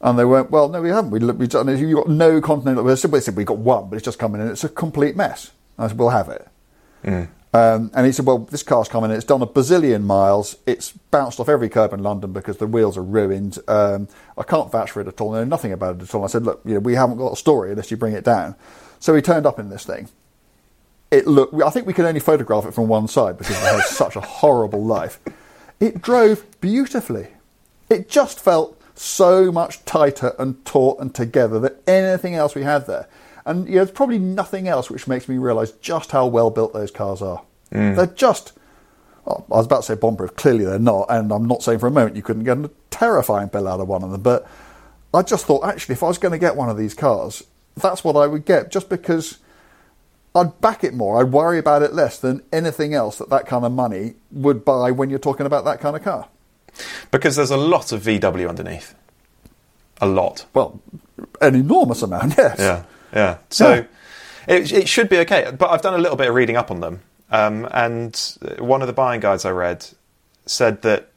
And 0.00 0.18
they 0.18 0.24
went, 0.24 0.50
"Well, 0.50 0.68
no, 0.68 0.80
we 0.82 0.90
haven't. 0.90 1.10
We, 1.10 1.18
we 1.20 1.46
just, 1.46 1.66
you 1.80 1.94
got 1.94 2.08
no 2.08 2.40
Continental." 2.40 2.84
"We 2.84 2.96
said 2.96 3.36
we 3.36 3.44
got 3.44 3.58
one, 3.58 3.88
but 3.88 3.96
it's 3.96 4.04
just 4.04 4.18
coming 4.18 4.40
in. 4.40 4.48
It's 4.48 4.64
a 4.64 4.68
complete 4.68 5.16
mess." 5.16 5.50
I 5.78 5.88
said, 5.88 5.98
"We'll 5.98 6.10
have 6.10 6.28
it." 6.28 6.46
Um, 7.54 7.92
and 7.94 8.04
he 8.04 8.10
said, 8.10 8.26
"Well, 8.26 8.38
this 8.38 8.64
car's 8.64 8.88
coming 8.88 9.12
in. 9.12 9.16
It's 9.16 9.24
done 9.24 9.40
a 9.40 9.46
bazillion 9.46 10.02
miles. 10.02 10.56
It's 10.66 10.90
bounced 10.90 11.38
off 11.38 11.48
every 11.48 11.68
curb 11.68 11.92
in 11.92 12.02
London 12.02 12.32
because 12.32 12.56
the 12.56 12.66
wheels 12.66 12.96
are 12.96 13.02
ruined. 13.02 13.60
Um, 13.68 14.08
I 14.36 14.42
can't 14.42 14.72
vouch 14.72 14.90
for 14.90 15.00
it 15.00 15.06
at 15.06 15.20
all. 15.20 15.32
Know 15.32 15.44
nothing 15.44 15.70
about 15.70 15.96
it 15.96 16.02
at 16.02 16.14
all." 16.16 16.24
I 16.24 16.26
said, 16.26 16.42
"Look, 16.42 16.62
you 16.64 16.74
know, 16.74 16.80
we 16.80 16.96
haven't 16.96 17.18
got 17.18 17.32
a 17.32 17.36
story 17.36 17.70
unless 17.70 17.92
you 17.92 17.96
bring 17.96 18.12
it 18.12 18.24
down." 18.24 18.56
So 18.98 19.14
he 19.14 19.22
turned 19.22 19.46
up 19.46 19.60
in 19.60 19.68
this 19.68 19.84
thing. 19.84 20.08
It 21.12 21.28
looked. 21.28 21.54
I 21.62 21.70
think 21.70 21.86
we 21.86 21.92
could 21.92 22.06
only 22.06 22.18
photograph 22.18 22.66
it 22.66 22.74
from 22.74 22.88
one 22.88 23.06
side 23.06 23.38
because 23.38 23.56
it 23.56 23.62
has 23.62 23.88
such 23.96 24.16
a 24.16 24.20
horrible 24.20 24.84
life. 24.84 25.20
It 25.78 26.02
drove 26.02 26.44
beautifully. 26.60 27.28
It 27.88 28.08
just 28.08 28.40
felt 28.40 28.80
so 28.96 29.52
much 29.52 29.84
tighter 29.84 30.34
and 30.40 30.64
taut 30.64 30.98
and 30.98 31.14
together 31.14 31.60
than 31.60 31.76
anything 31.86 32.34
else 32.34 32.56
we 32.56 32.62
had 32.62 32.88
there. 32.88 33.08
And 33.46 33.66
you 33.66 33.72
know, 33.72 33.84
there's 33.84 33.90
probably 33.90 34.18
nothing 34.18 34.68
else 34.68 34.90
which 34.90 35.06
makes 35.06 35.28
me 35.28 35.38
realise 35.38 35.72
just 35.72 36.10
how 36.12 36.26
well 36.26 36.50
built 36.50 36.72
those 36.72 36.90
cars 36.90 37.20
are. 37.22 37.42
Mm. 37.72 37.96
They're 37.96 38.06
just. 38.06 38.52
oh, 39.26 39.44
I 39.50 39.56
was 39.56 39.66
about 39.66 39.78
to 39.78 39.82
say 39.82 39.94
bomb-proof. 39.94 40.36
Clearly, 40.36 40.64
they're 40.64 40.78
not. 40.78 41.06
And 41.10 41.32
I'm 41.32 41.46
not 41.46 41.62
saying 41.62 41.78
for 41.78 41.86
a 41.86 41.90
moment 41.90 42.16
you 42.16 42.22
couldn't 42.22 42.44
get 42.44 42.58
a 42.58 42.70
terrifying 42.90 43.48
bill 43.48 43.68
out 43.68 43.80
of 43.80 43.88
one 43.88 44.02
of 44.02 44.10
them. 44.10 44.22
But 44.22 44.46
I 45.12 45.22
just 45.22 45.46
thought, 45.46 45.64
actually, 45.64 45.94
if 45.94 46.02
I 46.02 46.08
was 46.08 46.18
going 46.18 46.32
to 46.32 46.38
get 46.38 46.56
one 46.56 46.68
of 46.68 46.76
these 46.76 46.94
cars, 46.94 47.42
that's 47.76 48.02
what 48.04 48.16
I 48.16 48.26
would 48.26 48.44
get, 48.44 48.70
just 48.70 48.88
because 48.88 49.38
I'd 50.34 50.60
back 50.60 50.82
it 50.84 50.94
more. 50.94 51.20
I'd 51.20 51.32
worry 51.32 51.58
about 51.58 51.82
it 51.82 51.92
less 51.92 52.18
than 52.18 52.42
anything 52.52 52.94
else 52.94 53.18
that 53.18 53.30
that 53.30 53.46
kind 53.46 53.64
of 53.64 53.72
money 53.72 54.14
would 54.32 54.64
buy 54.64 54.90
when 54.90 55.10
you're 55.10 55.18
talking 55.18 55.46
about 55.46 55.64
that 55.64 55.80
kind 55.80 55.96
of 55.96 56.02
car. 56.02 56.28
Because 57.10 57.36
there's 57.36 57.52
a 57.52 57.56
lot 57.56 57.92
of 57.92 58.02
VW 58.02 58.48
underneath. 58.48 58.94
A 60.00 60.06
lot. 60.06 60.46
Well, 60.54 60.80
an 61.40 61.54
enormous 61.54 62.02
amount, 62.02 62.34
yes. 62.38 62.58
Yeah, 62.58 62.84
yeah. 63.14 63.38
So 63.50 63.74
Yeah. 63.74 63.84
It, 64.46 64.72
it 64.72 64.88
should 64.88 65.08
be 65.08 65.18
okay. 65.18 65.52
But 65.56 65.70
I've 65.70 65.82
done 65.82 65.94
a 65.94 65.98
little 65.98 66.16
bit 66.16 66.28
of 66.28 66.34
reading 66.34 66.56
up 66.56 66.70
on 66.70 66.80
them. 66.80 67.00
Um, 67.30 67.68
and 67.72 68.36
one 68.58 68.82
of 68.82 68.86
the 68.86 68.92
buying 68.92 69.20
guides 69.20 69.44
I 69.44 69.50
read 69.50 69.86
said 70.46 70.82
that 70.82 71.10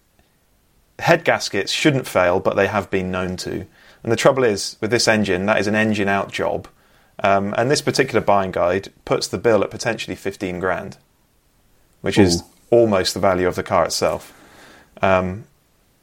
head 0.99 1.23
gaskets 1.23 1.71
shouldn't 1.71 2.07
fail, 2.07 2.39
but 2.39 2.55
they 2.55 2.67
have 2.67 2.89
been 2.89 3.11
known 3.11 3.37
to. 3.37 3.67
And 4.03 4.11
the 4.11 4.15
trouble 4.15 4.43
is, 4.43 4.77
with 4.79 4.91
this 4.91 5.07
engine, 5.07 5.45
that 5.47 5.59
is 5.59 5.67
an 5.67 5.75
engine 5.75 6.07
out 6.07 6.31
job. 6.31 6.67
Um, 7.23 7.53
and 7.57 7.69
this 7.69 7.81
particular 7.81 8.21
buying 8.21 8.51
guide 8.51 8.89
puts 9.05 9.27
the 9.27 9.37
bill 9.37 9.63
at 9.63 9.71
potentially 9.71 10.15
15 10.15 10.59
grand, 10.59 10.97
which 12.01 12.17
is 12.17 12.43
almost 12.69 13.13
the 13.13 13.19
value 13.19 13.47
of 13.47 13.55
the 13.55 13.63
car 13.63 13.85
itself. 13.85 14.33
Um, 15.01 15.45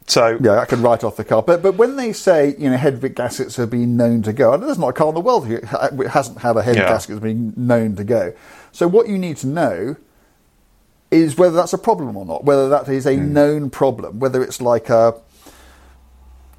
so, 0.06 0.38
Yeah, 0.40 0.58
I 0.60 0.64
can 0.66 0.82
write 0.82 1.02
off 1.02 1.16
the 1.16 1.24
car. 1.24 1.42
But 1.42 1.62
but 1.62 1.76
when 1.76 1.96
they 1.96 2.12
say 2.12 2.54
you 2.58 2.70
know 2.70 2.76
head 2.76 3.00
gaskets 3.14 3.56
have 3.56 3.70
been 3.70 3.96
known 3.96 4.22
to 4.22 4.32
go, 4.32 4.56
there's 4.56 4.78
not 4.78 4.88
a 4.88 4.92
car 4.92 5.08
in 5.08 5.14
the 5.14 5.20
world 5.20 5.46
who 5.46 5.60
hasn't 6.06 6.38
had 6.40 6.56
a 6.56 6.62
head 6.62 6.76
Yeah. 6.76 6.88
gasket 6.88 7.16
that's 7.16 7.22
been 7.22 7.52
known 7.56 7.96
to 7.96 8.04
go. 8.04 8.32
So 8.72 8.86
what 8.86 9.08
you 9.08 9.18
need 9.18 9.38
to 9.38 9.46
know 9.46 9.96
is 11.10 11.36
whether 11.36 11.54
that's 11.54 11.72
a 11.72 11.78
problem 11.78 12.16
or 12.16 12.26
not, 12.26 12.44
whether 12.44 12.68
that 12.68 12.88
is 12.88 13.06
a 13.06 13.16
known 13.16 13.70
problem, 13.70 14.18
whether 14.18 14.42
it's 14.42 14.60
like 14.60 14.90
a 14.90 15.14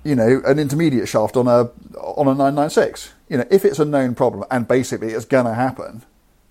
you 0.04 0.16
know 0.16 0.42
an 0.46 0.60
intermediate 0.60 1.08
shaft 1.08 1.36
on 1.38 1.48
a 1.48 1.70
on 2.00 2.28
a 2.28 2.34
996. 2.34 3.14
You 3.30 3.38
know, 3.38 3.46
if 3.52 3.66
it's 3.66 3.80
a 3.80 3.86
known 3.86 4.16
problem 4.16 4.46
and 4.52 4.68
basically 4.68 5.12
it's 5.14 5.26
going 5.26 5.46
to 5.46 5.54
happen, 5.56 6.04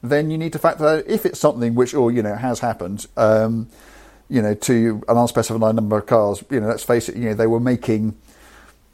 then 0.03 0.31
you 0.31 0.37
need 0.39 0.53
to 0.53 0.59
factor 0.59 0.85
that. 0.85 1.11
If 1.13 1.25
it's 1.25 1.39
something 1.41 1.75
which 1.75 1.95
or 1.95 2.11
you 2.13 2.23
know 2.23 2.35
has 2.37 2.61
happened. 2.61 3.07
Um, 3.17 3.69
you 4.35 4.43
know, 4.43 4.55
to 4.55 5.03
an 5.09 5.16
unspecified 5.16 5.74
number 5.74 5.97
of 5.97 6.07
cars. 6.07 6.43
You 6.51 6.61
know, 6.61 6.66
let's 6.66 6.82
face 6.82 7.09
it. 7.09 7.16
You 7.16 7.30
know, 7.30 7.35
they 7.35 7.47
were 7.47 7.61
making, 7.61 8.16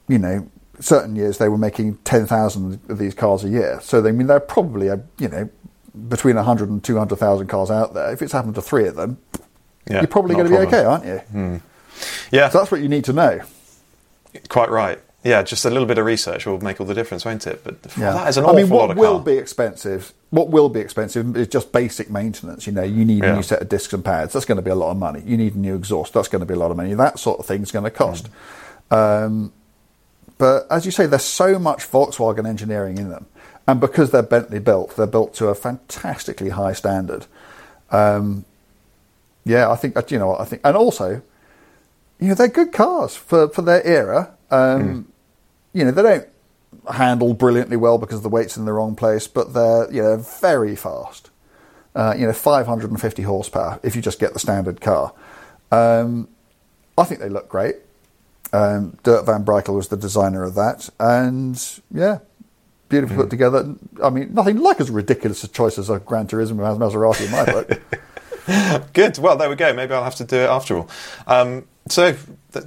you 0.06 0.18
know, 0.18 0.46
certain 0.78 1.16
years 1.16 1.38
they 1.38 1.48
were 1.48 1.58
making 1.58 1.96
ten 2.04 2.26
thousand 2.26 2.80
of 2.88 2.98
these 2.98 3.14
cars 3.14 3.44
a 3.44 3.48
year. 3.48 3.80
So 3.82 4.00
they 4.02 4.10
I 4.10 4.12
mean 4.12 4.26
they're 4.26 4.40
probably 4.40 4.88
a, 4.88 5.02
you 5.18 5.28
know 5.28 5.48
between 6.08 6.36
100 6.36 6.70
and 6.70 6.84
200,000 6.84 7.48
cars 7.48 7.68
out 7.68 7.94
there. 7.94 8.12
If 8.12 8.22
it's 8.22 8.32
happened 8.32 8.54
to 8.54 8.62
three 8.62 8.86
of 8.86 8.94
them, 8.94 9.18
yeah, 9.88 10.00
you're 10.00 10.06
probably 10.06 10.36
going 10.36 10.46
to 10.46 10.50
be 10.52 10.66
okay, 10.66 10.84
aren't 10.84 11.04
you? 11.04 11.60
Yeah, 12.30 12.48
So 12.48 12.58
that's 12.58 12.70
what 12.70 12.80
you 12.80 12.88
need 12.88 13.04
to 13.06 13.12
know. 13.12 13.40
quite 14.48 14.70
right. 14.70 15.00
Yeah, 15.22 15.42
just 15.42 15.66
a 15.66 15.70
little 15.70 15.86
bit 15.86 15.98
of 15.98 16.06
research 16.06 16.46
will 16.46 16.60
make 16.60 16.80
all 16.80 16.86
the 16.86 16.94
difference, 16.94 17.26
won't 17.26 17.46
it? 17.46 17.62
But 17.62 17.76
Yeah. 17.98 18.12
that 18.12 18.28
is 18.30 18.38
an 18.38 18.44
awful 18.44 18.56
I 18.58 18.62
mean, 18.62 18.70
what 18.70 18.80
lot 18.80 18.90
of 18.92 18.96
will 18.96 19.16
car. 19.16 19.24
be 19.24 19.32
expensive? 19.34 20.14
What 20.30 20.48
will 20.48 20.70
be 20.70 20.80
expensive 20.80 21.36
is 21.36 21.48
just 21.48 21.72
basic 21.72 22.10
maintenance. 22.10 22.66
You 22.66 22.72
know, 22.72 22.82
you 22.82 23.04
need 23.04 23.22
a 23.24 23.36
new 23.36 23.42
set 23.42 23.60
of 23.60 23.68
discs 23.68 23.92
and 23.92 24.02
pads. 24.04 24.32
That's 24.32 24.46
going 24.46 24.56
to 24.56 24.62
be 24.62 24.70
a 24.70 24.74
lot 24.74 24.90
of 24.92 24.96
money. 24.96 25.22
You 25.26 25.36
need 25.36 25.56
a 25.56 25.58
new 25.58 25.74
exhaust. 25.74 26.14
That's 26.14 26.28
going 26.28 26.40
to 26.40 26.46
be 26.46 26.54
a 26.54 26.58
lot 26.58 26.70
of 26.70 26.76
money. 26.78 26.94
That 26.94 27.18
sort 27.18 27.38
of 27.38 27.44
thing 27.46 27.62
is 27.62 27.70
going 27.70 27.84
to 27.84 27.90
cost. 27.90 28.28
Mm. 28.90 29.26
Um, 29.26 29.52
but 30.38 30.66
as 30.70 30.86
you 30.86 30.90
say, 30.92 31.04
there's 31.06 31.24
so 31.24 31.58
much 31.58 31.80
Volkswagen 31.90 32.48
engineering 32.48 32.96
in 32.96 33.10
them, 33.10 33.26
and 33.68 33.78
because 33.78 34.10
they're 34.10 34.22
Bentley 34.22 34.58
built, 34.58 34.96
they're 34.96 35.06
built 35.06 35.34
to 35.34 35.48
a 35.48 35.54
fantastically 35.54 36.48
high 36.48 36.72
standard. 36.72 37.26
Um, 37.90 38.46
yeah, 39.44 39.70
I 39.70 39.76
think 39.76 39.96
you 40.10 40.18
know. 40.18 40.34
I 40.36 40.44
think, 40.46 40.62
and 40.64 40.76
also, 40.76 41.20
you 42.18 42.28
know, 42.28 42.34
they're 42.34 42.48
good 42.48 42.72
cars 42.72 43.16
for 43.16 43.48
for 43.48 43.60
their 43.60 43.86
era. 43.86 44.30
Um, 44.50 44.82
mm. 44.82 45.04
You 45.72 45.84
know, 45.84 45.90
they 45.90 46.02
don't 46.02 46.28
handle 46.92 47.34
brilliantly 47.34 47.76
well 47.76 47.98
because 47.98 48.22
the 48.22 48.28
weight's 48.28 48.56
in 48.56 48.64
the 48.64 48.72
wrong 48.72 48.94
place, 48.94 49.26
but 49.26 49.54
they're 49.54 49.90
you 49.92 50.02
know 50.02 50.16
very 50.16 50.76
fast. 50.76 51.30
Uh, 51.94 52.14
you 52.16 52.24
know, 52.24 52.32
550 52.32 53.22
horsepower 53.22 53.80
if 53.82 53.96
you 53.96 54.02
just 54.02 54.20
get 54.20 54.32
the 54.32 54.38
standard 54.38 54.80
car. 54.80 55.12
Um, 55.72 56.28
I 56.96 57.04
think 57.04 57.20
they 57.20 57.28
look 57.28 57.48
great. 57.48 57.76
Um, 58.52 58.96
Dirk 59.02 59.26
Van 59.26 59.44
Braeckel 59.44 59.74
was 59.74 59.88
the 59.88 59.96
designer 59.96 60.42
of 60.42 60.54
that, 60.54 60.88
and 60.98 61.80
yeah, 61.92 62.18
beautifully 62.88 63.16
mm. 63.16 63.20
put 63.20 63.30
together. 63.30 63.74
I 64.02 64.10
mean, 64.10 64.34
nothing 64.34 64.58
like 64.58 64.80
as 64.80 64.90
ridiculous 64.90 65.44
a 65.44 65.48
choice 65.48 65.78
as 65.78 65.88
a 65.88 66.00
Gran 66.00 66.26
Turismo 66.26 66.68
as 66.68 66.78
Maserati 66.78 67.26
in 67.26 67.30
my 67.30 67.44
book. 67.44 68.92
Good. 68.92 69.18
Well, 69.18 69.36
there 69.36 69.48
we 69.48 69.56
go. 69.56 69.72
Maybe 69.72 69.94
I'll 69.94 70.04
have 70.04 70.16
to 70.16 70.24
do 70.24 70.36
it 70.36 70.48
after 70.48 70.78
all. 70.78 70.90
Um, 71.26 71.66
so, 71.88 72.16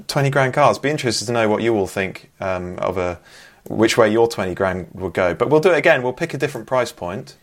twenty 0.07 0.30
grand 0.30 0.53
cars. 0.53 0.80
Be 0.80 0.89
interested 0.89 1.26
to 1.26 1.32
know 1.32 1.49
what 1.49 1.61
you 1.61 1.76
all 1.76 1.88
think 1.88 2.32
um, 2.39 2.78
of 2.80 2.97
a 2.97 3.20
which 3.68 3.97
way 3.97 4.11
your 4.11 4.28
twenty 4.28 4.53
grand 4.53 4.88
would 4.93 5.14
go. 5.14 5.34
But 5.34 5.49
we'll 5.49 5.61
do 5.61 5.72
it 5.72 5.78
again. 5.78 6.03
We'll 6.03 6.14
pick 6.14 6.34
a 6.34 6.38
different 6.38 6.68
price 6.68 6.91
point. 6.91 7.36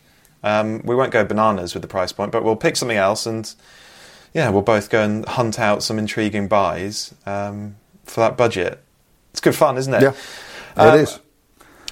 Um, 0.43 0.81
we 0.83 0.95
won't 0.95 1.11
go 1.11 1.23
bananas 1.23 1.73
with 1.73 1.81
the 1.81 1.87
price 1.87 2.11
point, 2.11 2.31
but 2.31 2.43
we'll 2.43 2.55
pick 2.55 2.75
something 2.75 2.97
else, 2.97 3.25
and 3.25 3.53
yeah, 4.33 4.49
we'll 4.49 4.61
both 4.61 4.89
go 4.89 5.03
and 5.03 5.25
hunt 5.25 5.59
out 5.59 5.83
some 5.83 5.99
intriguing 5.99 6.47
buys 6.47 7.13
um, 7.25 7.75
for 8.03 8.21
that 8.21 8.37
budget. 8.37 8.83
It's 9.31 9.39
good 9.39 9.55
fun, 9.55 9.77
isn't 9.77 9.93
it? 9.93 10.01
Yeah, 10.01 10.13
um, 10.75 10.95
it 10.97 11.01
is. 11.01 11.19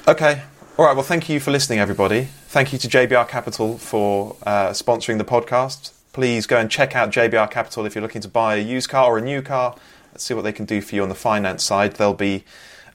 Okay. 0.08 0.42
All 0.78 0.86
right. 0.86 0.96
Well, 0.96 1.04
thank 1.04 1.30
you 1.30 1.40
for 1.40 1.52
listening, 1.52 1.80
everybody. 1.80 2.30
Thank 2.48 2.74
you 2.74 2.80
to 2.80 2.88
JBR 2.88 3.28
Capital 3.28 3.78
for 3.78 4.36
uh, 4.44 4.70
sponsoring 4.70 5.18
the 5.18 5.26
podcast. 5.26 5.92
Please 6.14 6.48
go 6.48 6.58
and 6.58 6.70
check 6.72 6.96
out 6.96 7.12
JBR 7.12 7.52
Capital 7.52 7.86
if 7.86 7.96
you're 7.96 8.02
looking 8.02 8.22
to 8.22 8.28
buy 8.28 8.56
a 8.56 8.62
used 8.62 8.90
car 8.90 9.06
or 9.14 9.18
a 9.18 9.22
new 9.22 9.42
car. 9.42 9.76
Let's 10.12 10.24
see 10.24 10.34
what 10.34 10.42
they 10.42 10.52
can 10.52 10.66
do 10.66 10.82
for 10.82 10.96
you 10.96 11.04
on 11.04 11.10
the 11.10 11.16
finance 11.16 11.64
side. 11.64 11.96
There'll 11.96 12.14
be 12.14 12.44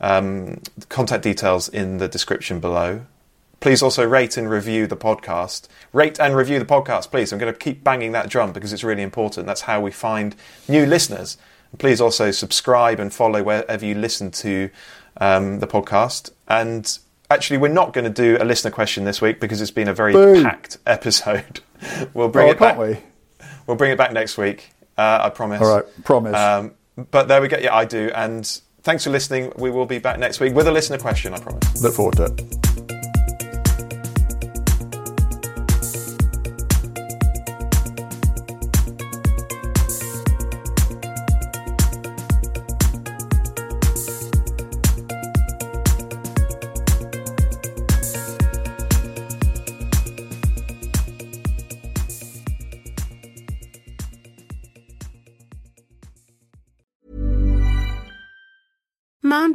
um, 0.00 0.60
contact 0.88 1.22
details 1.22 1.68
in 1.68 1.98
the 1.98 2.08
description 2.08 2.60
below. 2.60 3.06
Please 3.60 3.82
also 3.82 4.06
rate 4.06 4.36
and 4.36 4.50
review 4.50 4.86
the 4.86 4.96
podcast. 4.96 5.68
Rate 5.92 6.20
and 6.20 6.36
review 6.36 6.58
the 6.58 6.66
podcast, 6.66 7.10
please. 7.10 7.32
I'm 7.32 7.38
going 7.38 7.52
to 7.52 7.58
keep 7.58 7.82
banging 7.82 8.12
that 8.12 8.28
drum 8.28 8.52
because 8.52 8.72
it's 8.72 8.84
really 8.84 9.02
important. 9.02 9.46
That's 9.46 9.62
how 9.62 9.80
we 9.80 9.90
find 9.90 10.36
new 10.68 10.84
listeners. 10.84 11.38
And 11.70 11.80
please 11.80 12.00
also 12.00 12.30
subscribe 12.30 13.00
and 13.00 13.10
follow 13.12 13.42
wherever 13.42 13.86
you 13.86 13.94
listen 13.94 14.30
to 14.32 14.68
um, 15.16 15.60
the 15.60 15.66
podcast. 15.66 16.30
And 16.46 16.98
actually, 17.30 17.58
we're 17.58 17.68
not 17.68 17.92
going 17.92 18.04
to 18.04 18.10
do 18.10 18.36
a 18.40 18.44
listener 18.44 18.70
question 18.70 19.04
this 19.04 19.20
week 19.20 19.40
because 19.40 19.60
it's 19.60 19.70
been 19.70 19.88
a 19.88 19.94
very 19.94 20.12
packed 20.42 20.78
episode. 20.86 21.60
we'll 22.14 22.28
bring 22.28 22.48
oh, 22.48 22.52
it 22.52 22.58
back. 22.58 22.78
We? 22.78 22.98
will 23.66 23.76
bring 23.76 23.92
it 23.92 23.98
back 23.98 24.12
next 24.12 24.38
week. 24.38 24.70
Uh, 24.96 25.20
I 25.22 25.30
promise. 25.30 25.60
All 25.60 25.76
right, 25.76 26.04
promise. 26.04 26.36
Um, 26.36 26.72
but 27.10 27.28
there 27.28 27.40
we 27.40 27.48
go. 27.48 27.58
Yeah, 27.58 27.74
I 27.74 27.84
do. 27.84 28.10
And 28.14 28.46
thanks 28.82 29.04
for 29.04 29.10
listening. 29.10 29.52
We 29.56 29.70
will 29.70 29.86
be 29.86 29.98
back 29.98 30.18
next 30.18 30.40
week 30.40 30.54
with 30.54 30.68
a 30.68 30.72
listener 30.72 30.98
question. 30.98 31.34
I 31.34 31.40
promise. 31.40 31.82
Look 31.82 31.94
forward 31.94 32.16
to 32.16 32.24
it. 32.26 32.73